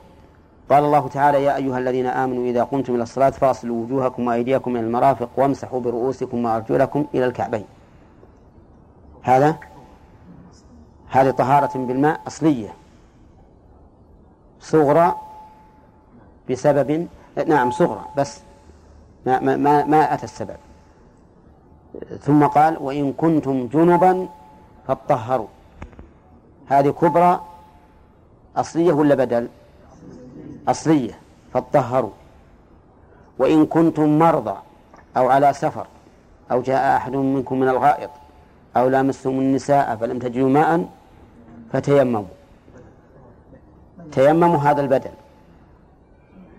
قال 0.69 0.83
الله 0.85 1.07
تعالى 1.07 1.43
يا 1.43 1.55
أيها 1.55 1.77
الذين 1.77 2.05
آمنوا 2.05 2.45
إذا 2.45 2.63
قمتم 2.63 2.95
إلى 2.95 3.03
الصلاة 3.03 3.29
فاصلوا 3.29 3.83
وجوهكم 3.83 4.27
وأيديكم 4.27 4.75
إلى 4.75 4.85
المرافق 4.85 5.29
وامسحوا 5.37 5.79
برؤوسكم 5.79 6.45
وأرجلكم 6.45 7.05
إلى 7.13 7.25
الكعبين. 7.25 7.65
هذا 9.21 9.57
هذه 11.09 11.31
طهارة 11.31 11.77
بالماء 11.77 12.21
أصلية. 12.27 12.73
صغرى 14.59 15.15
بسبب 16.49 17.07
نعم 17.47 17.71
صغرى 17.71 18.05
بس. 18.17 18.41
ما, 19.25 19.39
ما, 19.39 19.85
ما, 19.85 20.13
أتى 20.13 20.23
السبب. 20.23 20.57
ثم 22.21 22.45
قال 22.45 22.77
وإن 22.81 23.13
كنتم 23.13 23.67
جنبا 23.67 24.27
فاطهروا. 24.87 25.47
هذه 26.67 26.89
كبرى 26.89 27.41
أصلية 28.55 28.93
ولا 28.93 29.15
بدل؟ 29.15 29.47
أصلية 30.71 31.19
فطهروا 31.53 32.11
وإن 33.39 33.65
كنتم 33.65 34.19
مرضى 34.19 34.57
أو 35.17 35.29
على 35.29 35.53
سفر 35.53 35.87
أو 36.51 36.61
جاء 36.61 36.97
أحد 36.97 37.15
منكم 37.15 37.59
من 37.59 37.69
الغائط 37.69 38.09
أو 38.77 38.89
لامستم 38.89 39.29
النساء 39.29 39.95
فلم 39.95 40.19
تجدوا 40.19 40.49
ماء 40.49 40.89
فتيمموا. 41.73 42.23
تيمموا 44.11 44.57
هذا 44.57 44.81
البدل 44.81 45.11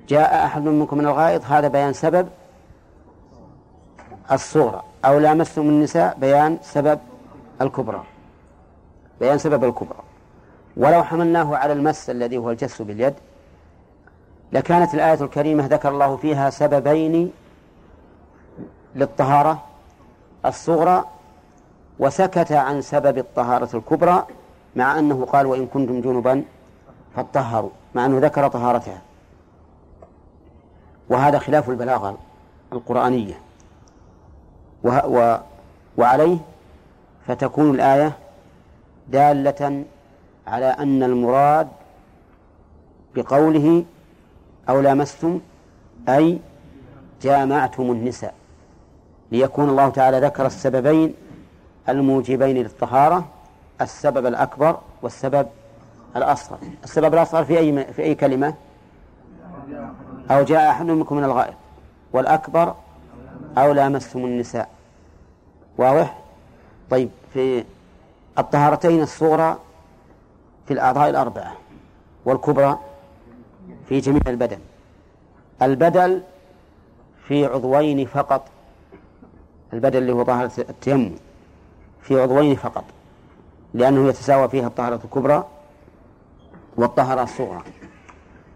جاء 0.08 0.44
أحد 0.44 0.62
منكم 0.62 0.98
من 0.98 1.06
الغائط 1.06 1.44
هذا 1.44 1.68
بيان 1.68 1.92
سبب 1.92 2.28
الصغرى 4.32 4.82
أو 5.04 5.18
لامستم 5.18 5.62
النساء 5.62 6.16
بيان 6.18 6.58
سبب 6.62 6.98
الكبرى. 7.60 8.02
بيان 9.20 9.38
سبب 9.38 9.64
الكبرى. 9.64 10.02
ولو 10.76 11.04
حملناه 11.04 11.56
على 11.56 11.72
المس 11.72 12.10
الذي 12.10 12.38
هو 12.38 12.50
الجس 12.50 12.82
باليد 12.82 13.14
لكانت 14.52 14.94
الآية 14.94 15.24
الكريمة 15.24 15.66
ذكر 15.66 15.88
الله 15.88 16.16
فيها 16.16 16.50
سببين 16.50 17.32
للطهارة. 18.94 19.62
الصغرى 20.46 21.04
وسكت 21.98 22.52
عن 22.52 22.82
سبب 22.82 23.18
الطهارة 23.18 23.76
الكبرى 23.76 24.26
مع 24.76 24.98
أنه 24.98 25.24
قال 25.24 25.46
وإن 25.46 25.66
كنتم 25.66 26.00
جنبا 26.00 26.44
فطهروا 27.16 27.70
مع 27.94 28.06
أنه 28.06 28.18
ذكر 28.18 28.48
طهارتها. 28.48 29.02
وهذا 31.08 31.38
خلاف 31.38 31.70
البلاغة 31.70 32.18
القرآنية. 32.72 33.40
و 34.84 35.36
وعليه 35.96 36.38
فتكون 37.26 37.74
الآية 37.74 38.12
دالة 39.08 39.84
على 40.46 40.66
أن 40.66 41.02
المراد 41.02 41.68
بقوله 43.14 43.84
أو 44.70 44.80
لامستم 44.80 45.40
أي 46.08 46.38
جامعتم 47.22 47.82
النساء. 47.82 48.34
ليكون 49.32 49.68
الله 49.68 49.88
تعالى 49.88 50.20
ذكر 50.20 50.46
السببين 50.46 51.14
الموجبين 51.88 52.56
للطهارة 52.56 53.28
السبب 53.80 54.26
الأكبر 54.26 54.78
والسبب 55.02 55.46
الأصغر. 56.16 56.58
السبب 56.84 57.14
الأصغر 57.14 57.44
في 57.44 57.58
أي 57.58 57.84
في 57.92 58.02
أي 58.02 58.14
كلمة؟ 58.14 58.54
أو 60.30 60.42
جاء 60.42 60.70
أحد 60.70 60.86
منكم 60.86 61.16
من 61.16 61.24
الغائط. 61.24 61.54
والأكبر 62.12 62.74
أو 63.58 63.72
لامستم 63.72 64.24
النساء. 64.24 64.68
واضح؟ 65.78 66.18
طيب 66.90 67.10
في 67.34 67.64
الطهارتين 68.38 69.02
الصغرى 69.02 69.58
في 70.66 70.72
الأعضاء 70.74 71.10
الأربعة 71.10 71.52
والكبرى 72.24 72.78
في 73.90 74.00
جميع 74.00 74.22
البدن. 74.26 74.58
البدل 75.62 76.22
في 77.28 77.46
عضوين 77.46 78.06
فقط. 78.06 78.42
البدل 79.72 79.98
اللي 79.98 80.12
هو 80.12 80.22
طهارة 80.22 80.52
التيمم 80.58 81.12
في 82.02 82.20
عضوين 82.20 82.56
فقط 82.56 82.84
لأنه 83.74 84.08
يتساوى 84.08 84.48
فيها 84.48 84.66
الطهارة 84.66 85.00
الكبرى 85.04 85.46
والطهارة 86.76 87.22
الصغرى. 87.22 87.62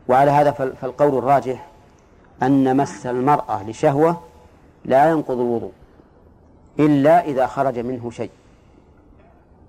وعلى 0.08 0.30
هذا 0.30 0.50
فالقول 0.50 1.18
الراجح 1.18 1.66
أن 2.42 2.76
مس 2.76 3.06
المرأة 3.06 3.70
لشهوة 3.70 4.20
لا 4.84 5.10
ينقض 5.10 5.40
الوضوء 5.40 5.72
إلا 6.78 7.24
إذا 7.24 7.46
خرج 7.46 7.78
منه 7.78 8.10
شيء 8.10 8.30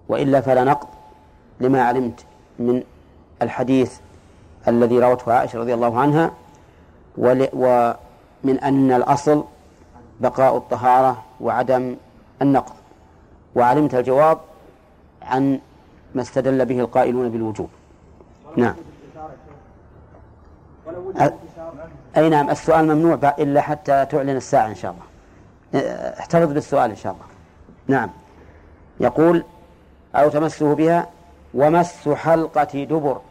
وإلا 0.10 0.42
فلا 0.42 0.64
نقض 0.64 0.88
لما 1.60 1.84
علمت 1.84 2.26
من 2.60 2.84
الحديث 3.42 4.00
الذي 4.68 5.00
روته 5.00 5.34
عائشة 5.34 5.60
رضي 5.60 5.74
الله 5.74 6.00
عنها 6.00 6.32
ومن 7.18 8.60
أن 8.64 8.92
الأصل 8.92 9.44
بقاء 10.20 10.58
الطهارة 10.58 11.24
وعدم 11.42 11.96
النقض. 12.42 12.74
وعلمت 13.56 13.96
الجواب 13.96 14.38
عن 15.22 15.60
ما 16.16 16.22
استدل 16.22 16.66
به 16.66 16.80
القائلون 16.80 17.30
بالوجوب. 17.30 17.70
نعم. 18.58 18.76
أي 22.18 22.30
نعم 22.30 22.50
السؤال 22.50 22.86
ممنوع 22.88 23.34
إلا 23.40 23.62
حتى 23.62 24.06
تعلن 24.06 24.30
الساعة 24.30 24.68
إن 24.68 24.76
شاء 24.76 24.92
الله. 24.92 25.04
احتفظ 26.20 26.52
بالسؤال 26.52 26.90
إن 26.90 26.96
شاء 26.96 27.14
الله. 27.14 27.26
نعم. 27.88 28.10
يقول 29.00 29.44
أو 30.16 30.30
تمسه 30.30 30.76
بها 30.76 31.08
ومس 31.54 32.10
حلقة 32.10 32.84
دبر. 32.84 33.22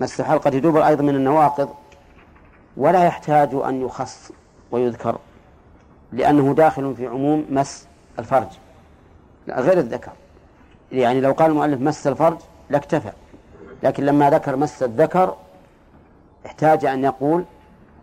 مس 0.00 0.20
حلقة 0.20 0.50
دبر 0.50 0.86
أيضا 0.86 1.02
من 1.02 1.14
النواقض 1.14 1.68
ولا 2.76 3.04
يحتاج 3.04 3.54
أن 3.54 3.82
يخص 3.82 4.32
ويذكر 4.70 5.18
لأنه 6.12 6.54
داخل 6.54 6.94
في 6.96 7.06
عموم 7.06 7.46
مس 7.50 7.86
الفرج 8.18 8.48
غير 9.48 9.78
الذكر. 9.78 10.12
يعني 10.92 11.20
لو 11.20 11.32
قال 11.32 11.50
المؤلف 11.50 11.80
مس 11.80 12.06
الفرج 12.06 12.38
لاكتفى 12.70 13.12
لكن 13.82 14.04
لما 14.04 14.30
ذكر 14.30 14.56
مس 14.56 14.82
الذكر 14.82 15.36
احتاج 16.46 16.84
أن 16.84 17.04
يقول 17.04 17.44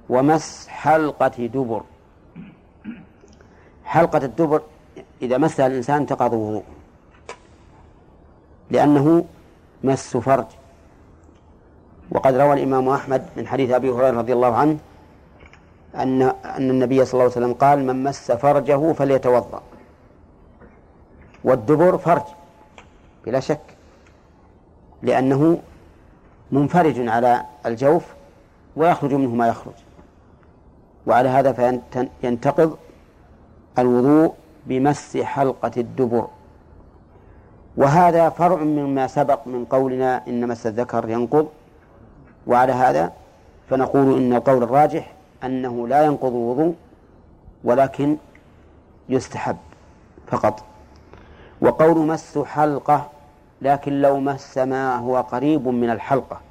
ومس 0.09 0.67
حلقة 0.67 1.45
دبر. 1.45 1.83
حلقة 3.85 4.25
الدبر 4.25 4.61
إذا 5.21 5.37
مسها 5.37 5.67
الإنسان 5.67 5.95
انتقض 5.95 6.33
وضوء 6.33 6.63
لأنه 8.71 9.25
مس 9.83 10.17
فرج. 10.17 10.45
وقد 12.11 12.35
روى 12.35 12.53
الإمام 12.53 12.89
أحمد 12.89 13.25
من 13.37 13.47
حديث 13.47 13.71
أبي 13.71 13.89
هريرة 13.89 14.17
رضي 14.17 14.33
الله 14.33 14.55
عنه 14.55 14.77
أن 15.95 16.21
أن 16.45 16.69
النبي 16.69 17.05
صلى 17.05 17.13
الله 17.13 17.23
عليه 17.23 17.45
وسلم 17.45 17.53
قال 17.53 17.85
من 17.85 18.03
مس 18.03 18.31
فرجه 18.31 18.93
فليتوضأ 18.93 19.61
والدبر 21.43 21.97
فرج 21.97 22.21
بلا 23.25 23.39
شك 23.39 23.61
لأنه 25.01 25.59
منفرج 26.51 27.07
على 27.07 27.43
الجوف 27.65 28.03
ويخرج 28.75 29.13
منه 29.13 29.35
ما 29.35 29.47
يخرج. 29.47 29.73
وعلى 31.07 31.29
هذا 31.29 31.79
فينتقض 32.21 32.77
الوضوء 33.79 34.33
بمس 34.65 35.17
حلقة 35.17 35.71
الدبر. 35.77 36.27
وهذا 37.77 38.29
فرع 38.29 38.55
مما 38.55 39.07
سبق 39.07 39.47
من 39.47 39.65
قولنا 39.65 40.27
إن 40.27 40.47
مس 40.47 40.67
الذكر 40.67 41.09
ينقض. 41.09 41.47
وعلى 42.47 42.73
هذا 42.73 43.13
فنقول 43.69 44.17
إن 44.17 44.33
القول 44.33 44.63
الراجح 44.63 45.13
أنه 45.43 45.87
لا 45.87 46.05
ينقض 46.05 46.33
الوضوء 46.33 46.75
ولكن 47.63 48.17
يستحب 49.09 49.57
فقط. 50.27 50.63
وقول 51.61 51.97
مس 51.97 52.37
حلقة 52.37 53.09
لكن 53.61 54.01
لو 54.01 54.19
مس 54.19 54.57
ما 54.57 54.95
هو 54.95 55.17
قريب 55.17 55.67
من 55.67 55.89
الحلقة 55.89 56.41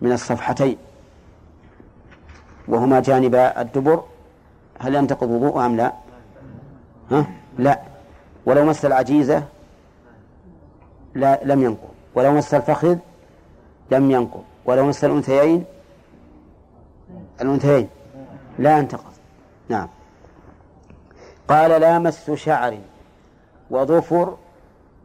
من 0.00 0.12
الصفحتين. 0.12 0.76
وهما 2.68 3.00
جانب 3.00 3.34
الدبر. 3.34 4.04
هل 4.80 4.94
ينتقض 4.94 5.30
وضوء 5.30 5.66
أم 5.66 5.76
لا؟ 5.76 5.92
ها؟ 7.10 7.26
لا. 7.58 7.80
ولو 8.46 8.64
مس 8.64 8.84
العجيزة 8.84 9.42
لا 11.14 11.40
لم 11.44 11.62
ينقض. 11.62 11.88
ولو 12.14 12.32
مس 12.32 12.54
الفخذ 12.54 12.98
لم 13.90 14.10
ينقض. 14.10 14.44
ولو 14.68 14.86
مس 14.86 15.04
الأنثيين؟ 15.04 15.64
الأنثيين. 17.40 17.88
لا 18.58 18.78
ينتقض 18.78 19.12
نعم. 19.68 19.88
قال 21.48 21.80
لا 21.80 21.98
مس 21.98 22.30
شعر 22.30 22.78
وظفر 23.70 24.36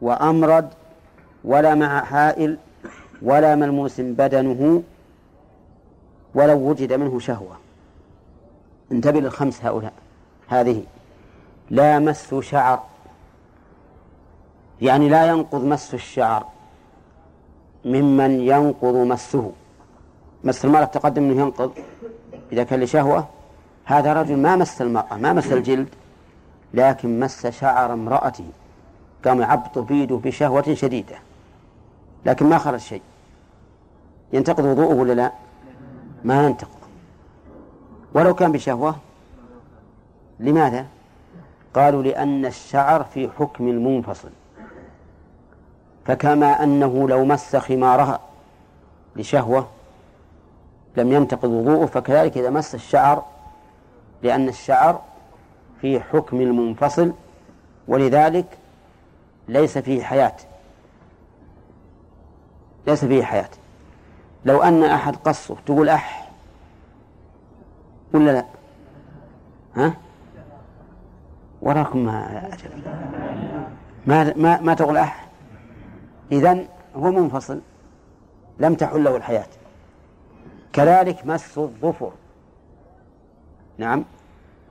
وأمرد 0.00 0.68
ولا 1.44 1.74
مع 1.74 2.04
حائل 2.04 2.58
ولا 3.22 3.54
ملموس 3.54 4.00
بدنه 4.00 4.82
ولو 6.34 6.58
وجد 6.58 6.92
منه 6.92 7.18
شهوة. 7.18 7.56
انتبه 8.92 9.20
للخمس 9.20 9.64
هؤلاء. 9.64 9.92
هذه. 10.48 10.84
لا 11.70 11.98
مس 11.98 12.34
شعر. 12.34 12.82
يعني 14.80 15.08
لا 15.08 15.26
ينقض 15.26 15.64
مس 15.64 15.94
الشعر 15.94 16.46
ممن 17.84 18.40
ينقض 18.40 18.94
مسه. 18.94 19.52
مس 20.44 20.64
المرأة 20.64 20.84
تقدم 20.84 21.22
أنه 21.22 21.40
ينقض. 21.42 21.72
إذا 22.52 22.62
كان 22.62 22.80
لشهوة 22.80 23.28
هذا 23.84 24.12
رجل 24.12 24.36
ما 24.36 24.56
مس 24.56 24.82
المرأة 24.82 25.16
ما 25.16 25.32
مس 25.32 25.52
الجلد 25.52 25.88
لكن 26.74 27.20
مس 27.20 27.46
شعر 27.46 27.92
امرأته. 27.92 28.44
قام 29.24 29.40
يعبط 29.40 29.78
بيده 29.78 30.16
بشهوة 30.16 30.74
شديدة. 30.74 31.16
لكن 32.26 32.46
ما 32.46 32.58
خرج 32.58 32.80
شيء. 32.80 33.02
ينتقض 34.32 34.64
وضوءه 34.64 34.94
ولا 34.94 35.12
لا؟ 35.12 35.32
ما 36.24 36.46
ينتقض. 36.46 36.68
ولو 38.14 38.34
كان 38.34 38.52
بشهوة 38.52 38.96
لماذا؟ 40.40 40.86
قالوا 41.74 42.02
لأن 42.02 42.46
الشعر 42.46 43.04
في 43.04 43.30
حكم 43.38 43.68
المنفصل. 43.68 44.30
فكما 46.04 46.62
أنه 46.62 47.08
لو 47.08 47.24
مس 47.24 47.56
خمارها 47.56 48.20
لشهوة 49.16 49.68
لم 50.96 51.12
ينتقض 51.12 51.50
وضوءه 51.50 51.86
فكذلك 51.86 52.38
إذا 52.38 52.50
مس 52.50 52.74
الشعر 52.74 53.24
لأن 54.22 54.48
الشعر 54.48 55.00
في 55.80 56.00
حكم 56.00 56.40
المنفصل 56.40 57.12
ولذلك 57.88 58.46
ليس 59.48 59.78
فيه 59.78 60.02
حياة. 60.02 60.36
ليس 62.86 63.04
فيه 63.04 63.24
حياة. 63.24 63.48
لو 64.44 64.62
أن 64.62 64.84
أحد 64.84 65.16
قصه 65.16 65.56
تقول 65.66 65.88
أح 65.88 66.30
ولا 68.14 68.30
لا؟ 68.30 68.44
ها؟ 69.76 69.94
وراكم 71.62 71.98
ما 71.98 72.50
ما 74.06 74.32
ما, 74.36 74.60
ما 74.60 74.74
تقول 74.74 74.96
أح؟ 74.96 75.26
إذن 76.32 76.66
هو 76.96 77.10
منفصل 77.10 77.60
لم 78.58 78.74
تحل 78.74 79.04
له 79.04 79.16
الحياة. 79.16 79.46
كذلك 80.74 81.26
مس 81.26 81.58
الظفر. 81.58 82.12
نعم. 83.78 84.04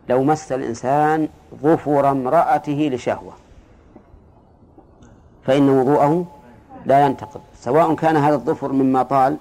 لو 0.10 0.24
مس 0.24 0.52
الإنسان 0.52 1.30
ظفر 1.62 2.12
امرأته 2.12 2.90
لشهوة 2.94 3.34
فإن 5.44 5.70
وضوءه 5.70 6.26
لا 6.86 7.06
ينتقض 7.06 7.42
سواء 7.56 7.96
كان 7.96 8.18
هذا 8.18 8.36
الظفر 8.36 8.72
مما 8.72 9.04
طال 9.04 9.38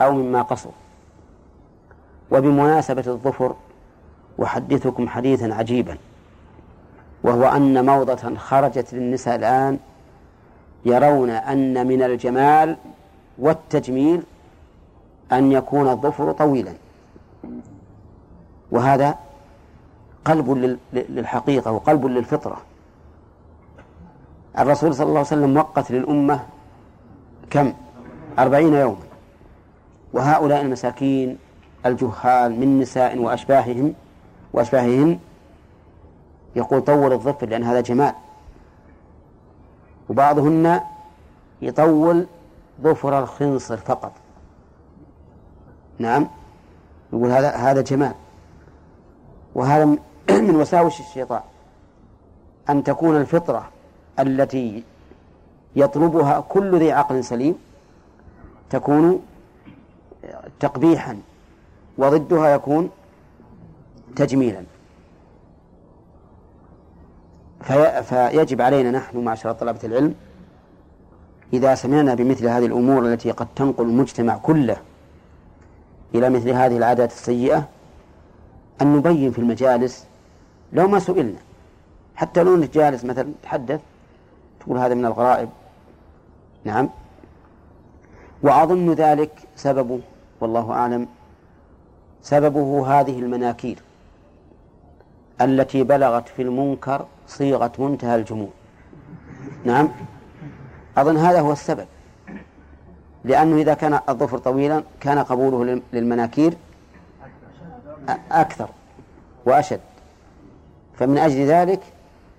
أو 0.00 0.12
مما 0.12 0.42
قصر. 0.42 0.70
وبمناسبة 2.30 3.04
الظفر 3.06 3.54
أحدثكم 4.42 5.08
حديثا 5.08 5.54
عجيبا 5.54 5.98
وهو 7.22 7.44
أن 7.44 7.86
موضة 7.86 8.36
خرجت 8.36 8.94
للنساء 8.94 9.36
الآن 9.36 9.78
يرون 10.84 11.30
أن 11.30 11.86
من 11.86 12.02
الجمال 12.02 12.76
والتجميل 13.38 14.22
أن 15.32 15.52
يكون 15.52 15.88
الظفر 15.88 16.32
طويلا. 16.32 16.72
وهذا 18.70 19.18
قلب 20.24 20.78
للحقيقة 20.92 21.72
وقلب 21.72 22.06
للفطرة. 22.06 22.56
الرسول 24.58 24.94
صلى 24.94 25.06
الله 25.06 25.18
عليه 25.18 25.28
وسلم 25.28 25.56
وقت 25.56 25.90
للأمة 25.90 26.40
كم؟ 27.50 27.72
أربعين 28.38 28.74
يوما. 28.74 29.04
وهؤلاء 30.12 30.60
المساكين 30.60 31.38
الجهال 31.86 32.60
من 32.60 32.80
نساء 32.80 33.18
وأشباههم 33.18 33.94
وأشباههن 34.52 35.18
يقول 36.56 36.80
طول 36.80 37.12
الظفر 37.12 37.46
لأن 37.46 37.64
هذا 37.64 37.80
جمال. 37.80 38.14
وبعضهن 40.08 40.80
يطول 41.62 42.26
ظفر 42.82 43.18
الخنصر 43.18 43.76
فقط. 43.76 44.12
نعم. 45.98 46.28
يقول 47.12 47.30
هذا 47.30 47.50
هذا 47.50 47.80
جمال. 47.80 48.14
وهذا 49.54 49.84
من 50.46 50.56
وساوس 50.56 51.00
الشيطان. 51.00 51.40
أن 52.70 52.84
تكون 52.84 53.16
الفطرة 53.16 53.70
التي 54.18 54.84
يطلبها 55.76 56.40
كل 56.40 56.78
ذي 56.78 56.92
عقل 56.92 57.24
سليم 57.24 57.54
تكون 58.70 59.22
تقبيحا 60.60 61.16
وضدها 61.98 62.48
يكون 62.48 62.90
تجميلا. 64.16 64.64
في 67.64 68.02
فيجب 68.02 68.60
علينا 68.60 68.90
نحن 68.90 69.18
معشر 69.18 69.52
طلبة 69.52 69.80
العلم 69.84 70.14
إذا 71.52 71.74
سمعنا 71.74 72.14
بمثل 72.14 72.48
هذه 72.48 72.66
الأمور 72.66 73.06
التي 73.06 73.30
قد 73.30 73.46
تنقل 73.56 73.84
المجتمع 73.84 74.36
كله 74.36 74.76
إلى 76.14 76.30
مثل 76.30 76.50
هذه 76.50 76.76
العادات 76.76 77.12
السيئة 77.12 77.68
أن 78.82 78.96
نبين 78.96 79.30
في 79.30 79.38
المجالس 79.38 80.06
لو 80.72 80.88
ما 80.88 80.98
سئلنا. 80.98 81.38
حتى 82.16 82.42
لو 82.42 82.54
أنك 82.54 82.70
جالس 82.74 83.04
مثلا 83.04 83.32
تحدث 83.42 83.80
تقول 84.60 84.78
هذا 84.78 84.94
من 84.94 85.04
الغرائب. 85.04 85.48
نعم. 86.64 86.88
وأظن 88.42 88.92
ذلك 88.92 89.30
سببه 89.56 90.00
والله 90.40 90.72
أعلم 90.72 91.08
سببه 92.22 93.00
هذه 93.00 93.18
المناكير 93.18 93.78
التي 95.40 95.82
بلغت 95.82 96.28
في 96.28 96.42
المنكر 96.42 97.06
صيغة 97.26 97.72
منتهى 97.78 98.16
الجموع. 98.16 98.48
نعم. 99.64 99.88
أظن 100.96 101.16
هذا 101.16 101.40
هو 101.40 101.52
السبب. 101.52 101.86
لأنه 103.24 103.56
إذا 103.56 103.74
كان 103.74 104.00
الظفر 104.08 104.38
طويلا 104.38 104.82
كان 105.00 105.18
قبوله 105.18 105.80
للمناكير 105.92 106.54
أكثر 108.30 108.68
وأشد. 109.46 109.80
فمن 110.98 111.18
أجل 111.18 111.46
ذلك 111.46 111.80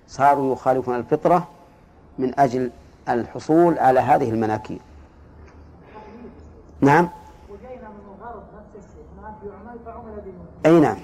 صاروا 0.08 0.52
يخالفون 0.52 0.96
الفطرة 0.96 1.48
من 2.18 2.40
أجل 2.40 2.70
الحصول 3.08 3.78
على 3.78 4.00
هذه 4.00 4.30
المناكير. 4.30 4.78
نعم؟ 6.80 7.08
أي 10.66 10.80
نعم. 10.80 10.96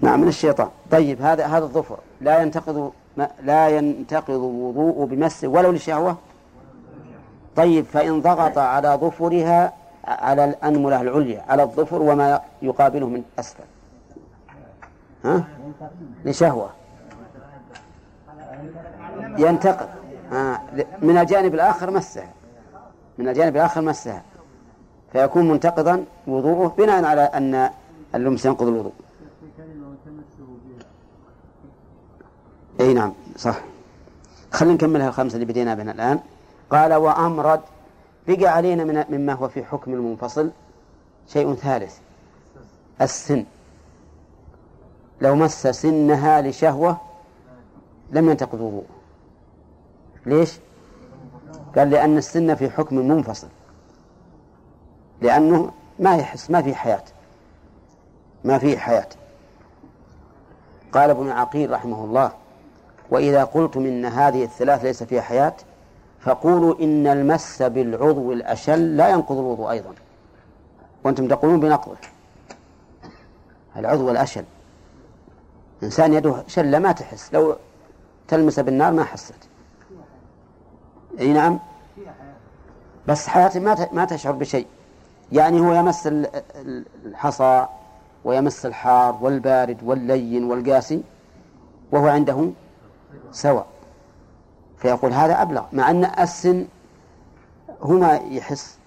نعم 0.00 0.20
من 0.20 0.28
الشيطان. 0.28 0.68
طيب 0.90 1.22
هذا 1.22 1.46
هذا 1.46 1.64
الظفر 1.64 1.98
لا 2.20 2.42
ينتقض 2.42 2.92
لا 3.42 3.68
ينتقض 3.68 4.30
الوضوء 4.30 5.06
بمس 5.06 5.44
ولو 5.44 5.72
لشهوة 5.72 6.16
طيب 7.60 7.84
فإن 7.84 8.20
ضغط 8.20 8.58
على 8.58 8.88
ظفرها 8.88 9.72
على 10.04 10.44
الأنملة 10.44 11.00
العليا 11.00 11.44
على 11.48 11.62
الظفر 11.62 12.02
وما 12.02 12.40
يقابله 12.62 13.06
من 13.06 13.22
أسفل. 13.38 13.64
ها؟ 15.24 15.44
لشهوة. 16.24 16.70
ينتقض 19.38 19.88
من 21.02 21.18
الجانب 21.18 21.54
الآخر 21.54 21.90
مسها. 21.90 22.28
من 23.18 23.28
الجانب 23.28 23.56
الآخر 23.56 23.80
مسها. 23.80 24.22
فيكون 25.12 25.48
منتقضا 25.48 26.04
وضوءه 26.26 26.74
بناء 26.78 27.04
على 27.04 27.22
أن 27.22 27.70
اللمس 28.14 28.44
ينقض 28.44 28.66
الوضوء. 28.66 28.92
إي 32.80 32.94
نعم 32.94 33.12
صح. 33.36 33.60
خلينا 34.52 34.74
نكملها 34.74 35.08
الخمسة 35.08 35.34
اللي 35.34 35.46
بدينا 35.46 35.74
بها 35.74 35.92
الآن. 35.92 36.20
قال 36.70 36.94
وأمرد 36.94 37.60
بقى 38.28 38.46
علينا 38.46 38.84
من 38.84 39.04
مما 39.08 39.32
هو 39.32 39.48
في 39.48 39.64
حكم 39.64 39.92
المنفصل 39.94 40.50
شيء 41.28 41.54
ثالث. 41.54 41.98
السن. 43.02 43.44
لو 45.20 45.34
مس 45.34 45.66
سنها 45.66 46.42
لشهوة 46.42 47.00
لم 48.10 48.30
ينتقض 48.30 48.60
وضوء 48.60 48.84
ليش؟ 50.26 50.58
قال 51.76 51.90
لأن 51.90 52.18
السن 52.18 52.54
في 52.54 52.70
حكم 52.70 52.96
منفصل. 52.96 53.48
لأنه 55.20 55.72
ما 55.98 56.16
يحس 56.16 56.50
ما 56.50 56.62
في 56.62 56.74
حياة. 56.74 57.04
ما 58.44 58.58
في 58.58 58.78
حياة. 58.78 59.08
قال 60.92 61.10
ابن 61.10 61.30
عقيل 61.30 61.70
رحمه 61.70 62.04
الله 62.04 62.32
وإذا 63.10 63.44
قلتم 63.44 63.86
إن 63.86 64.04
هذه 64.04 64.44
الثلاث 64.44 64.84
ليس 64.84 65.02
فيها 65.02 65.22
حياة 65.22 65.54
فقولوا 66.20 66.74
إن 66.80 67.06
المس 67.06 67.62
بالعضو 67.62 68.32
الأشل 68.32 68.96
لا 68.96 69.08
ينقض 69.08 69.38
الوضوء 69.38 69.70
أيضا. 69.70 69.94
وأنتم 71.04 71.28
تقولون 71.28 71.60
بنقضه. 71.60 71.96
العضو 73.76 74.10
الأشل. 74.10 74.44
إنسان 75.82 76.12
يده 76.12 76.44
شلة 76.46 76.78
ما 76.78 76.92
تحس. 76.92 77.34
لو 77.34 77.56
تلمس 78.28 78.60
بالنار 78.60 78.92
ما 78.92 79.04
حست. 79.04 79.34
أي 81.20 81.32
نعم؟ 81.32 81.58
بس 83.08 83.26
حياته 83.26 83.60
ما 83.60 83.88
ما 83.92 84.04
تشعر 84.04 84.32
بشيء. 84.32 84.66
يعني 85.32 85.60
هو 85.60 85.72
يمس 85.72 86.08
الحصى 87.06 87.66
ويمس 88.24 88.66
الحار 88.66 89.18
والبارد 89.20 89.78
واللين 89.82 90.44
والقاسي 90.44 91.02
وهو 91.92 92.08
عنده 92.08 92.50
سواء. 93.32 93.66
فيقول 94.80 95.12
هذا 95.12 95.42
أبلغ 95.42 95.64
مع 95.72 95.90
أن 95.90 96.04
السن 96.04 96.66
هو 97.82 97.98
ما 97.98 98.14
يحس. 98.14 98.78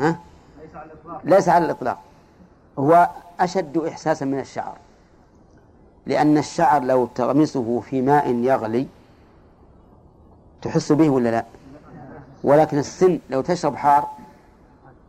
ها؟ 0.00 0.18
ليس 1.24 1.48
على 1.48 1.64
الإطلاق. 1.64 1.98
هو 2.78 3.10
أشد 3.40 3.78
إحساسا 3.78 4.24
من 4.24 4.38
الشعر. 4.38 4.76
لأن 6.06 6.38
الشعر 6.38 6.82
لو 6.82 7.06
تغمسه 7.06 7.80
في 7.80 8.02
ماء 8.02 8.34
يغلي 8.34 8.86
تحس 10.62 10.92
به 10.92 11.10
ولا 11.10 11.28
لا؟ 11.28 11.44
ولكن 12.44 12.78
السن 12.78 13.18
لو 13.30 13.40
تشرب 13.40 13.76
حار 13.76 14.08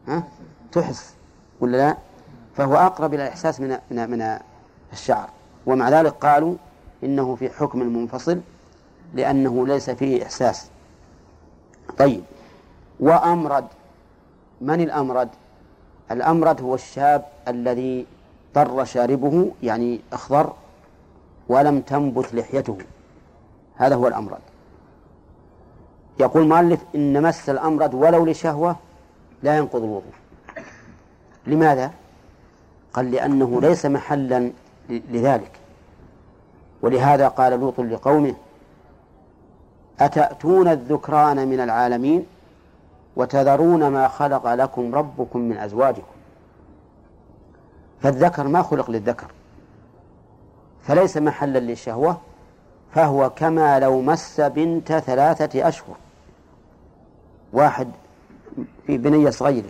ها؟ 0.08 0.24
تحس 0.72 1.16
ولا 1.60 1.78
لا؟ 1.78 1.98
فهو 2.56 2.76
أقرب 2.76 3.14
إلى 3.14 3.24
الإحساس 3.24 3.62
من 3.62 3.80
من 3.92 4.40
الشعر. 4.94 5.30
ومع 5.66 5.90
ذلك 5.90 6.14
قالوا 6.14 6.56
إنه 7.04 7.36
في 7.36 7.50
حكم 7.50 7.82
المنفصل 7.82 8.42
لأنه 9.14 9.68
ليس 9.68 9.89
فيه 9.89 10.24
إحساس. 10.24 10.70
طيب 11.97 12.24
وأمرد 12.99 13.68
من 14.61 14.82
الأمرد 14.82 15.30
الأمرد 16.11 16.61
هو 16.61 16.76
الشاب 16.76 17.26
الذي 17.47 18.05
ضر 18.55 18.86
شاربه 18.86 19.51
يعني 19.64 20.01
أخضر 20.14 20.53
ولم 21.49 21.82
تنبت 21.82 22.34
لحيته. 22.34 22.78
هذا 23.76 23.95
هو 23.95 24.07
الأمرد 24.07 24.39
يقول 26.20 26.47
مؤلف 26.47 26.82
إن 26.95 27.22
مس 27.22 27.49
الأمرد 27.49 27.93
ولو 27.93 28.26
لشهوة 28.26 28.76
لا 29.43 29.57
ينقض 29.57 29.84
الوضوء. 29.84 30.14
لماذا؟ 31.47 31.91
قال 32.93 33.11
لأنه 33.11 33.61
ليس 33.61 33.86
محلا 33.86 34.51
لذلك. 34.89 35.51
ولهذا 36.82 37.28
قال 37.28 37.59
لوط 37.59 37.80
لقومه 37.80 38.36
أتأتون 40.00 40.68
الذكران 40.68 41.48
من 41.48 41.60
العالمين 41.60 42.26
وتذرون 43.16 43.88
ما 43.88 44.08
خلق 44.08 44.54
لكم 44.54 44.96
ربكم 44.96 45.39
من 45.39 45.58
أزواجكم 45.58 46.14
فالذكر 48.02 48.48
ما 48.48 48.62
خلق 48.62 48.91
للذكر 48.91 49.28
فليس 50.84 51.18
محلا 51.18 51.60
للشهوة 51.60 52.18
فهو 52.91 53.30
كما 53.30 53.80
لو 53.80 54.02
مس 54.02 54.41
بنت 54.41 54.94
ثلاثة 54.94 55.68
أشهر 55.68 55.96
واحد 57.54 57.88
في 58.88 58.98
بنية 58.98 59.30
صغيرة 59.30 59.70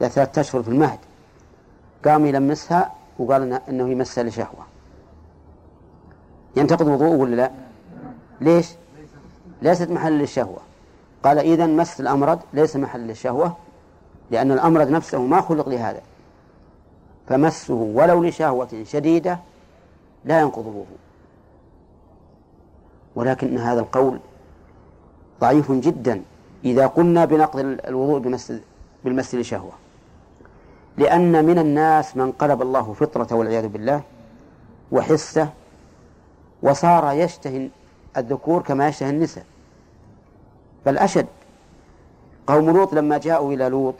ثلاثة 0.00 0.40
أشهر 0.40 0.62
في 0.62 0.68
المهد 0.68 0.98
قام 2.04 2.26
يلمسها 2.26 2.92
وقال 3.18 3.60
إنه 3.68 3.88
يمسها 3.88 4.24
لشهوة 4.24 4.66
ينتقض 6.56 6.86
وضوءه 6.86 7.16
ولا 7.16 7.36
لا؟ 7.36 7.50
ليش؟ 8.40 8.68
ليست 9.62 9.90
محل 9.90 10.12
للشهوة. 10.12 10.58
قال 11.22 11.38
إذا 11.38 11.66
مس 11.66 12.00
الأمرد 12.00 12.38
ليس 12.52 12.76
محل 12.76 13.00
للشهوة 13.00 13.56
لأن 14.30 14.52
الأمرد 14.52 14.90
نفسه 14.90 15.22
ما 15.22 15.40
خلق 15.40 15.68
لهذا. 15.68 16.00
فمسه 17.28 17.74
ولو 17.74 18.24
لشهوة 18.24 18.84
شديدة 18.84 19.38
لا 20.24 20.40
ينقض 20.40 20.62
الوضوء 20.62 20.98
ولكن 23.14 23.58
هذا 23.58 23.80
القول 23.80 24.18
ضعيف 25.40 25.72
جدا 25.72 26.22
إذا 26.64 26.86
قلنا 26.86 27.24
بنقض 27.24 27.58
الوضوء 27.60 28.18
بالمس 29.04 29.34
لشهوة. 29.34 29.72
لأن 30.96 31.44
من 31.44 31.58
الناس 31.58 32.16
من 32.16 32.32
قلب 32.32 32.62
الله 32.62 32.92
فطرة 32.92 33.36
والعياذ 33.36 33.68
بالله 33.68 34.02
وحسه 34.92 35.48
وصار 36.62 37.12
يشتهي 37.12 37.68
الذكور 38.18 38.62
كما 38.62 38.88
يشتهي 38.88 39.10
النساء. 39.10 39.44
بل 40.86 40.98
أشد 40.98 41.26
قوم 42.46 42.70
لوط 42.70 42.94
لما 42.94 43.18
جاءوا 43.18 43.52
إلى 43.52 43.68
لوط 43.68 43.94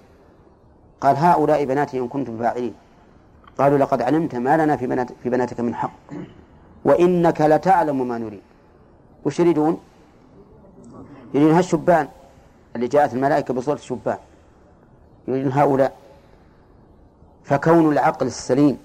قال 1.01 1.17
هؤلاء 1.17 1.65
بناتي 1.65 1.99
إن 1.99 2.09
كنتم 2.09 2.39
فاعلين. 2.39 2.75
قالوا 3.59 3.79
لقد 3.79 4.03
علمت 4.03 4.35
ما 4.35 4.57
لنا 4.57 4.77
في, 4.77 4.87
بنات 4.87 5.09
في 5.23 5.31
بناتك 5.31 5.61
من 5.61 5.75
حق 5.75 5.91
وإنك 6.85 7.41
لتعلم 7.41 8.09
ما 8.09 8.19
نريد. 8.19 8.43
وش 9.25 9.41
يريدون؟ 9.41 9.81
يريدون 11.35 11.55
هالشبان 11.55 12.09
اللي 12.77 12.89
جاءت 12.89 13.15
الملائكة 13.15 13.55
بصورة 13.55 13.77
الشبان. 13.77 14.19
يريدون 15.29 15.53
هؤلاء. 15.53 15.97
فكون 17.45 17.93
العقل 17.93 18.27
السليم 18.27 18.79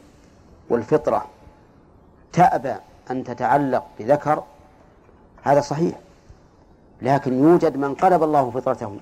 والفطرة 0.69 1.25
تأبى 2.33 2.75
أن 3.11 3.23
تتعلق 3.23 3.83
بذكر 3.99 4.43
هذا 5.43 5.61
صحيح. 5.61 5.99
لكن 7.01 7.43
يوجد 7.43 7.77
من 7.77 7.95
قلب 7.95 8.23
الله 8.23 8.49
فطرته 8.49 8.97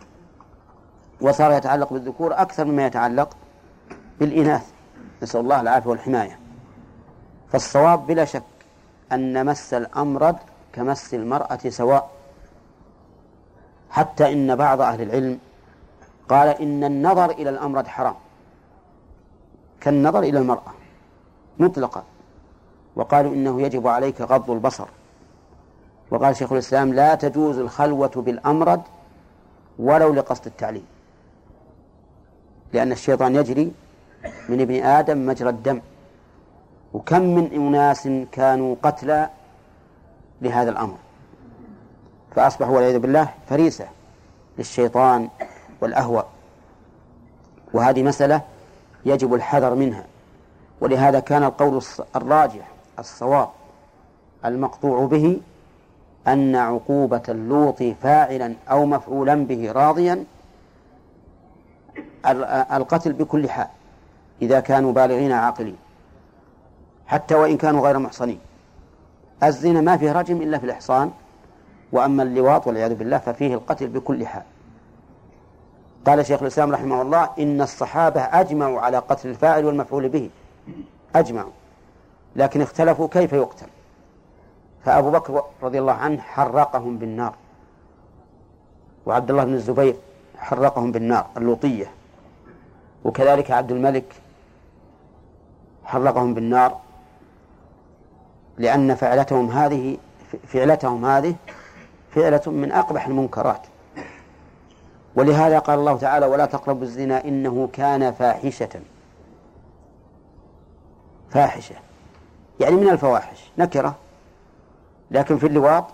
وصار 1.21 1.51
يتعلق 1.51 1.93
بالذكور 1.93 2.33
أكثر 2.33 2.65
مما 2.65 2.85
يتعلق 2.85 3.37
بالإناث. 4.19 4.71
نسأل 5.23 5.39
الله 5.39 5.61
العافية 5.61 5.89
والحماية. 5.89 6.39
فالصواب 7.51 8.07
بلا 8.07 8.25
شك 8.25 8.43
أن 9.11 9.45
مس 9.45 9.73
الأمرد 9.73 10.35
كمس 10.73 11.13
المرأة 11.13 11.59
سواء. 11.69 12.09
حتى 13.89 14.33
إن 14.33 14.55
بعض 14.55 14.81
أهل 14.81 15.01
العلم 15.01 15.39
قال 16.29 16.47
إن 16.47 16.83
النظر 16.83 17.29
إلى 17.31 17.49
الأمرد 17.49 17.87
حرام. 17.87 18.15
كالنظر 19.81 20.19
إلى 20.19 20.39
المرأة 20.39 20.73
مطلقا. 21.59 22.03
وقالوا 22.95 23.33
إنه 23.33 23.61
يجب 23.61 23.87
عليك 23.87 24.21
غض 24.21 24.51
البصر. 24.51 24.87
وقال 26.11 26.35
شيخ 26.35 26.51
الإسلام 26.51 26.93
لا 26.93 27.15
تجوز 27.15 27.57
الخلوة 27.57 28.11
بالأمرد 28.15 28.81
ولو 29.79 30.13
لقصد 30.13 30.45
التعليم. 30.45 30.85
لأن 32.73 32.91
الشيطان 32.91 33.35
يجري 33.35 33.71
من 34.49 34.61
ابن 34.61 34.83
آدم 34.83 35.25
مجرى 35.25 35.49
الدم. 35.49 35.81
وكم 36.93 37.21
من 37.21 37.51
أناس 37.51 38.09
كانوا 38.31 38.75
قتلى 38.83 39.29
لهذا 40.41 40.69
الأمر. 40.69 40.97
فأصبحوا 42.35 42.75
والعياذ 42.75 42.99
بالله 42.99 43.29
فريسة 43.49 43.87
للشيطان 44.57 45.29
والأهوى 45.81 46.23
وهذه 47.73 48.03
مسألة 48.03 48.41
يجب 49.05 49.33
الحذر 49.33 49.75
منها. 49.75 50.05
ولهذا 50.81 51.19
كان 51.19 51.43
القول 51.43 51.81
الراجح 52.15 52.67
الصواب 52.99 53.49
المقطوع 54.45 55.05
به 55.05 55.41
أن 56.27 56.55
عقوبة 56.55 57.21
اللوط 57.29 57.83
فاعلا 57.83 58.55
أو 58.71 58.85
مفعولا 58.85 59.35
به 59.35 59.71
راضيا 59.71 60.25
القتل 62.73 63.13
بكل 63.13 63.49
حال 63.49 63.67
إذا 64.41 64.59
كانوا 64.59 64.93
بالغين 64.93 65.31
عاقلين 65.31 65.77
حتى 67.07 67.35
وإن 67.35 67.57
كانوا 67.57 67.81
غير 67.87 67.99
محصنين. 67.99 68.39
الزنا 69.43 69.81
ما 69.81 69.97
فيه 69.97 70.11
رجم 70.11 70.41
إلا 70.41 70.57
في 70.57 70.63
الإحصان 70.65 71.11
وأما 71.91 72.23
اللواط 72.23 72.67
والعياذ 72.67 72.95
بالله 72.95 73.17
ففيه 73.17 73.53
القتل 73.53 73.87
بكل 73.87 74.27
حال. 74.27 74.43
قال 76.05 76.25
شيخ 76.25 76.41
الإسلام 76.41 76.71
رحمه 76.71 77.01
الله 77.01 77.29
إن 77.39 77.61
الصحابة 77.61 78.21
أجمعوا 78.21 78.81
على 78.81 78.97
قتل 78.97 79.29
الفاعل 79.29 79.65
والمفعول 79.65 80.09
به. 80.09 80.29
أجمعوا. 81.15 81.51
لكن 82.35 82.61
اختلفوا 82.61 83.07
كيف 83.07 83.33
يقتل. 83.33 83.67
فأبو 84.85 85.11
بكر 85.11 85.43
رضي 85.63 85.79
الله 85.79 85.93
عنه 85.93 86.21
حرقهم 86.21 86.97
بالنار. 86.97 87.35
وعبد 89.05 89.29
الله 89.31 89.43
بن 89.43 89.53
الزبير 89.53 89.95
حرقهم 90.37 90.91
بالنار 90.91 91.27
اللوطية. 91.37 91.91
وكذلك 93.05 93.51
عبد 93.51 93.71
الملك 93.71 94.13
حرقهم 95.85 96.33
بالنار 96.33 96.79
لأن 98.57 98.95
فعلتهم 98.95 99.49
هذه 99.49 99.97
فعلتهم 100.47 101.05
هذه 101.05 101.35
فعلة 102.11 102.41
من 102.45 102.71
أقبح 102.71 103.07
المنكرات. 103.07 103.61
ولهذا 105.15 105.59
قال 105.59 105.79
الله 105.79 105.97
تعالى 105.97 106.25
ولا 106.25 106.45
تقربوا 106.45 106.83
الزنا 106.83 107.25
إنه 107.25 107.69
كان 107.73 108.11
فاحشة. 108.11 108.69
فاحشة. 111.29 111.75
يعني 112.59 112.75
من 112.75 112.89
الفواحش. 112.89 113.51
نكرة. 113.57 113.95
لكن 115.11 115.37
في 115.37 115.47
اللواط 115.47 115.85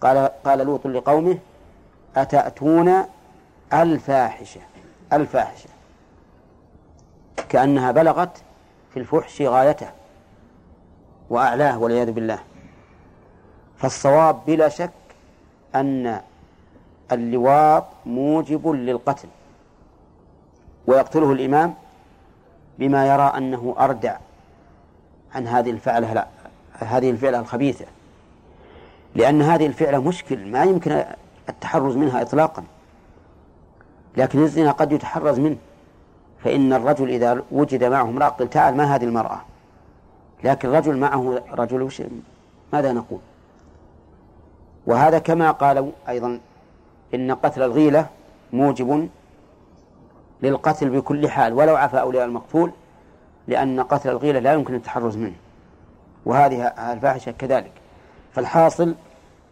قال 0.00 0.30
قال 0.44 0.58
لوط 0.58 0.86
لقومه 0.86 1.38
أتأتون 2.16 2.94
الفاحشة 3.72 4.60
الفاحشة. 5.12 5.68
كأنها 7.48 7.90
بلغت 7.90 8.42
في 8.90 9.00
الفحش 9.00 9.42
غايته 9.42 9.90
وأعلاه 11.30 11.78
والعياذ 11.78 12.10
بالله. 12.12 12.38
فالصواب 13.76 14.40
بلا 14.46 14.68
شك 14.68 14.90
أن 15.74 16.20
اللواط 17.12 17.84
موجب 18.06 18.68
للقتل. 18.68 19.28
ويقتله 20.86 21.32
الإمام 21.32 21.74
بما 22.78 23.06
يرى 23.06 23.32
أنه 23.36 23.76
أردع 23.78 24.16
عن 25.34 25.46
هذه 25.46 25.70
الفعلة 25.70 26.26
هذه 26.72 27.10
الفعلة 27.10 27.38
الخبيثة. 27.38 27.86
لأن 29.14 29.42
هذه 29.42 29.66
الفعلة 29.66 30.02
مشكل 30.02 30.50
ما 30.50 30.64
يمكن 30.64 31.04
التحرز 31.48 31.96
منها 31.96 32.22
إطلاقا. 32.22 32.64
لكن 34.16 34.42
الزنا 34.42 34.70
قد 34.70 34.92
يتحرز 34.92 35.38
منه. 35.38 35.56
فإن 36.44 36.72
الرجل 36.72 37.08
إذا 37.08 37.42
وجد 37.52 37.84
معه 37.84 38.02
امرأة 38.02 38.28
قل 38.28 38.50
تعال 38.50 38.76
ما 38.76 38.94
هذه 38.94 39.04
المرأة؟ 39.04 39.40
لكن 40.44 40.68
رجل 40.68 40.96
معه 40.96 41.42
رجل 41.52 41.82
وش 41.82 42.02
ماذا 42.72 42.92
نقول؟ 42.92 43.20
وهذا 44.86 45.18
كما 45.18 45.50
قالوا 45.50 45.90
أيضا 46.08 46.40
إن 47.14 47.34
قتل 47.34 47.62
الغيلة 47.62 48.06
موجب 48.52 49.08
للقتل 50.42 50.90
بكل 50.90 51.28
حال 51.28 51.52
ولو 51.52 51.76
عفى 51.76 52.00
أولياء 52.00 52.24
المقتول 52.24 52.72
لأن 53.48 53.80
قتل 53.80 54.10
الغيلة 54.10 54.38
لا 54.38 54.52
يمكن 54.52 54.74
التحرز 54.74 55.16
منه. 55.16 55.36
وهذه 56.26 56.66
الفاحشة 56.66 57.32
كذلك. 57.32 57.72
فالحاصل 58.38 58.94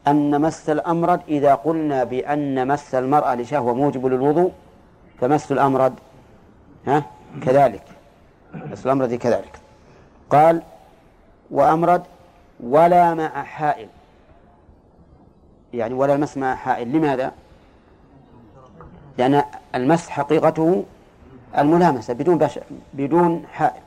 أن 0.08 0.40
مس 0.40 0.70
الأمرد 0.70 1.20
إذا 1.28 1.54
قلنا 1.54 2.04
بأن 2.04 2.68
مس 2.68 2.94
المرأة 2.94 3.34
لشهوة 3.34 3.74
موجب 3.74 4.06
للوضوء 4.06 4.52
فمس 5.20 5.52
الأمرد 5.52 5.94
ها؟ 6.86 7.02
كذلك. 7.42 7.82
مس 8.54 8.86
الأمرد 8.86 9.14
كذلك. 9.14 9.58
قال 10.30 10.62
وأمرد 11.50 12.02
ولا 12.60 13.14
مع 13.14 13.42
حائل. 13.42 13.88
يعني 15.74 15.94
ولا 15.94 16.14
المس 16.14 16.36
مع 16.36 16.54
حائل. 16.54 16.92
لماذا؟ 16.92 17.32
لأن 19.18 19.42
المس 19.74 20.08
حقيقته 20.08 20.84
الملامسة 21.58 22.14
بدون 22.14 22.38
بش... 22.38 22.58
بدون 22.94 23.46
حائل. 23.52 23.82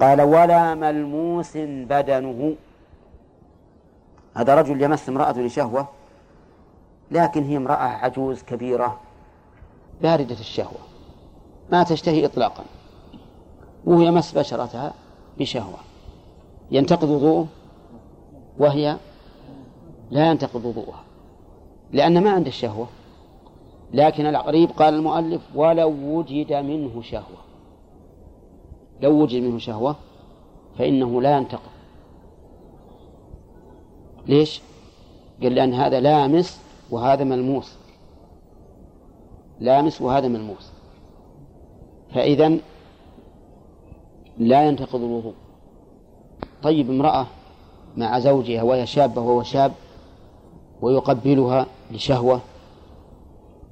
قال 0.00 0.20
ولا 0.20 0.74
ملموس 0.74 1.52
بدنه. 1.56 2.56
هذا 4.40 4.54
رجل 4.54 4.82
يمس 4.82 5.08
امرأة 5.08 5.32
لشهوة 5.32 5.88
لكن 7.10 7.44
هي 7.44 7.56
امرأة 7.56 7.74
عجوز 7.74 8.42
كبيرة. 8.42 9.00
باردة 10.02 10.34
الشهوة. 10.34 10.80
ما 11.72 11.82
تشتهي 11.82 12.24
إطلاقا. 12.24 12.64
وهو 13.84 14.00
يمس 14.00 14.38
بشرتها 14.38 14.94
بشهوة. 15.38 15.78
ينتقض 16.70 17.08
وضوءه 17.08 17.46
وهي 18.58 18.96
لا 20.10 20.30
ينتقض 20.30 20.64
وضوءها 20.64 21.04
لأن 21.92 22.24
ما 22.24 22.30
عند 22.30 22.46
الشهوة. 22.46 22.86
لكن 23.92 24.26
القريب 24.26 24.70
قال 24.70 24.94
المؤلف 24.94 25.42
ولو 25.54 25.88
وجد 25.88 26.52
منه 26.52 27.02
شهوة. 27.02 27.40
لو 29.00 29.22
وجد 29.22 29.42
منه 29.42 29.58
شهوة 29.58 29.96
فإنه 30.78 31.22
لا 31.22 31.36
ينتقض. 31.36 31.79
ليش؟ 34.26 34.62
قال 35.42 35.54
لأن 35.54 35.74
هذا 35.74 36.00
لامس 36.00 36.60
وهذا 36.90 37.24
ملموس. 37.24 37.74
لامس 39.60 40.00
وهذا 40.02 40.28
ملموس. 40.28 40.70
فإذا 42.14 42.58
لا 44.38 44.68
ينتقض 44.68 45.00
الوضوء. 45.00 45.34
طيب 46.62 46.90
امرأة 46.90 47.26
مع 47.96 48.18
زوجها 48.18 48.62
وهي 48.62 48.86
شابة 48.86 49.20
وهو 49.20 49.42
شاب 49.42 49.72
ويقبلها 50.80 51.66
لشهوة 51.90 52.40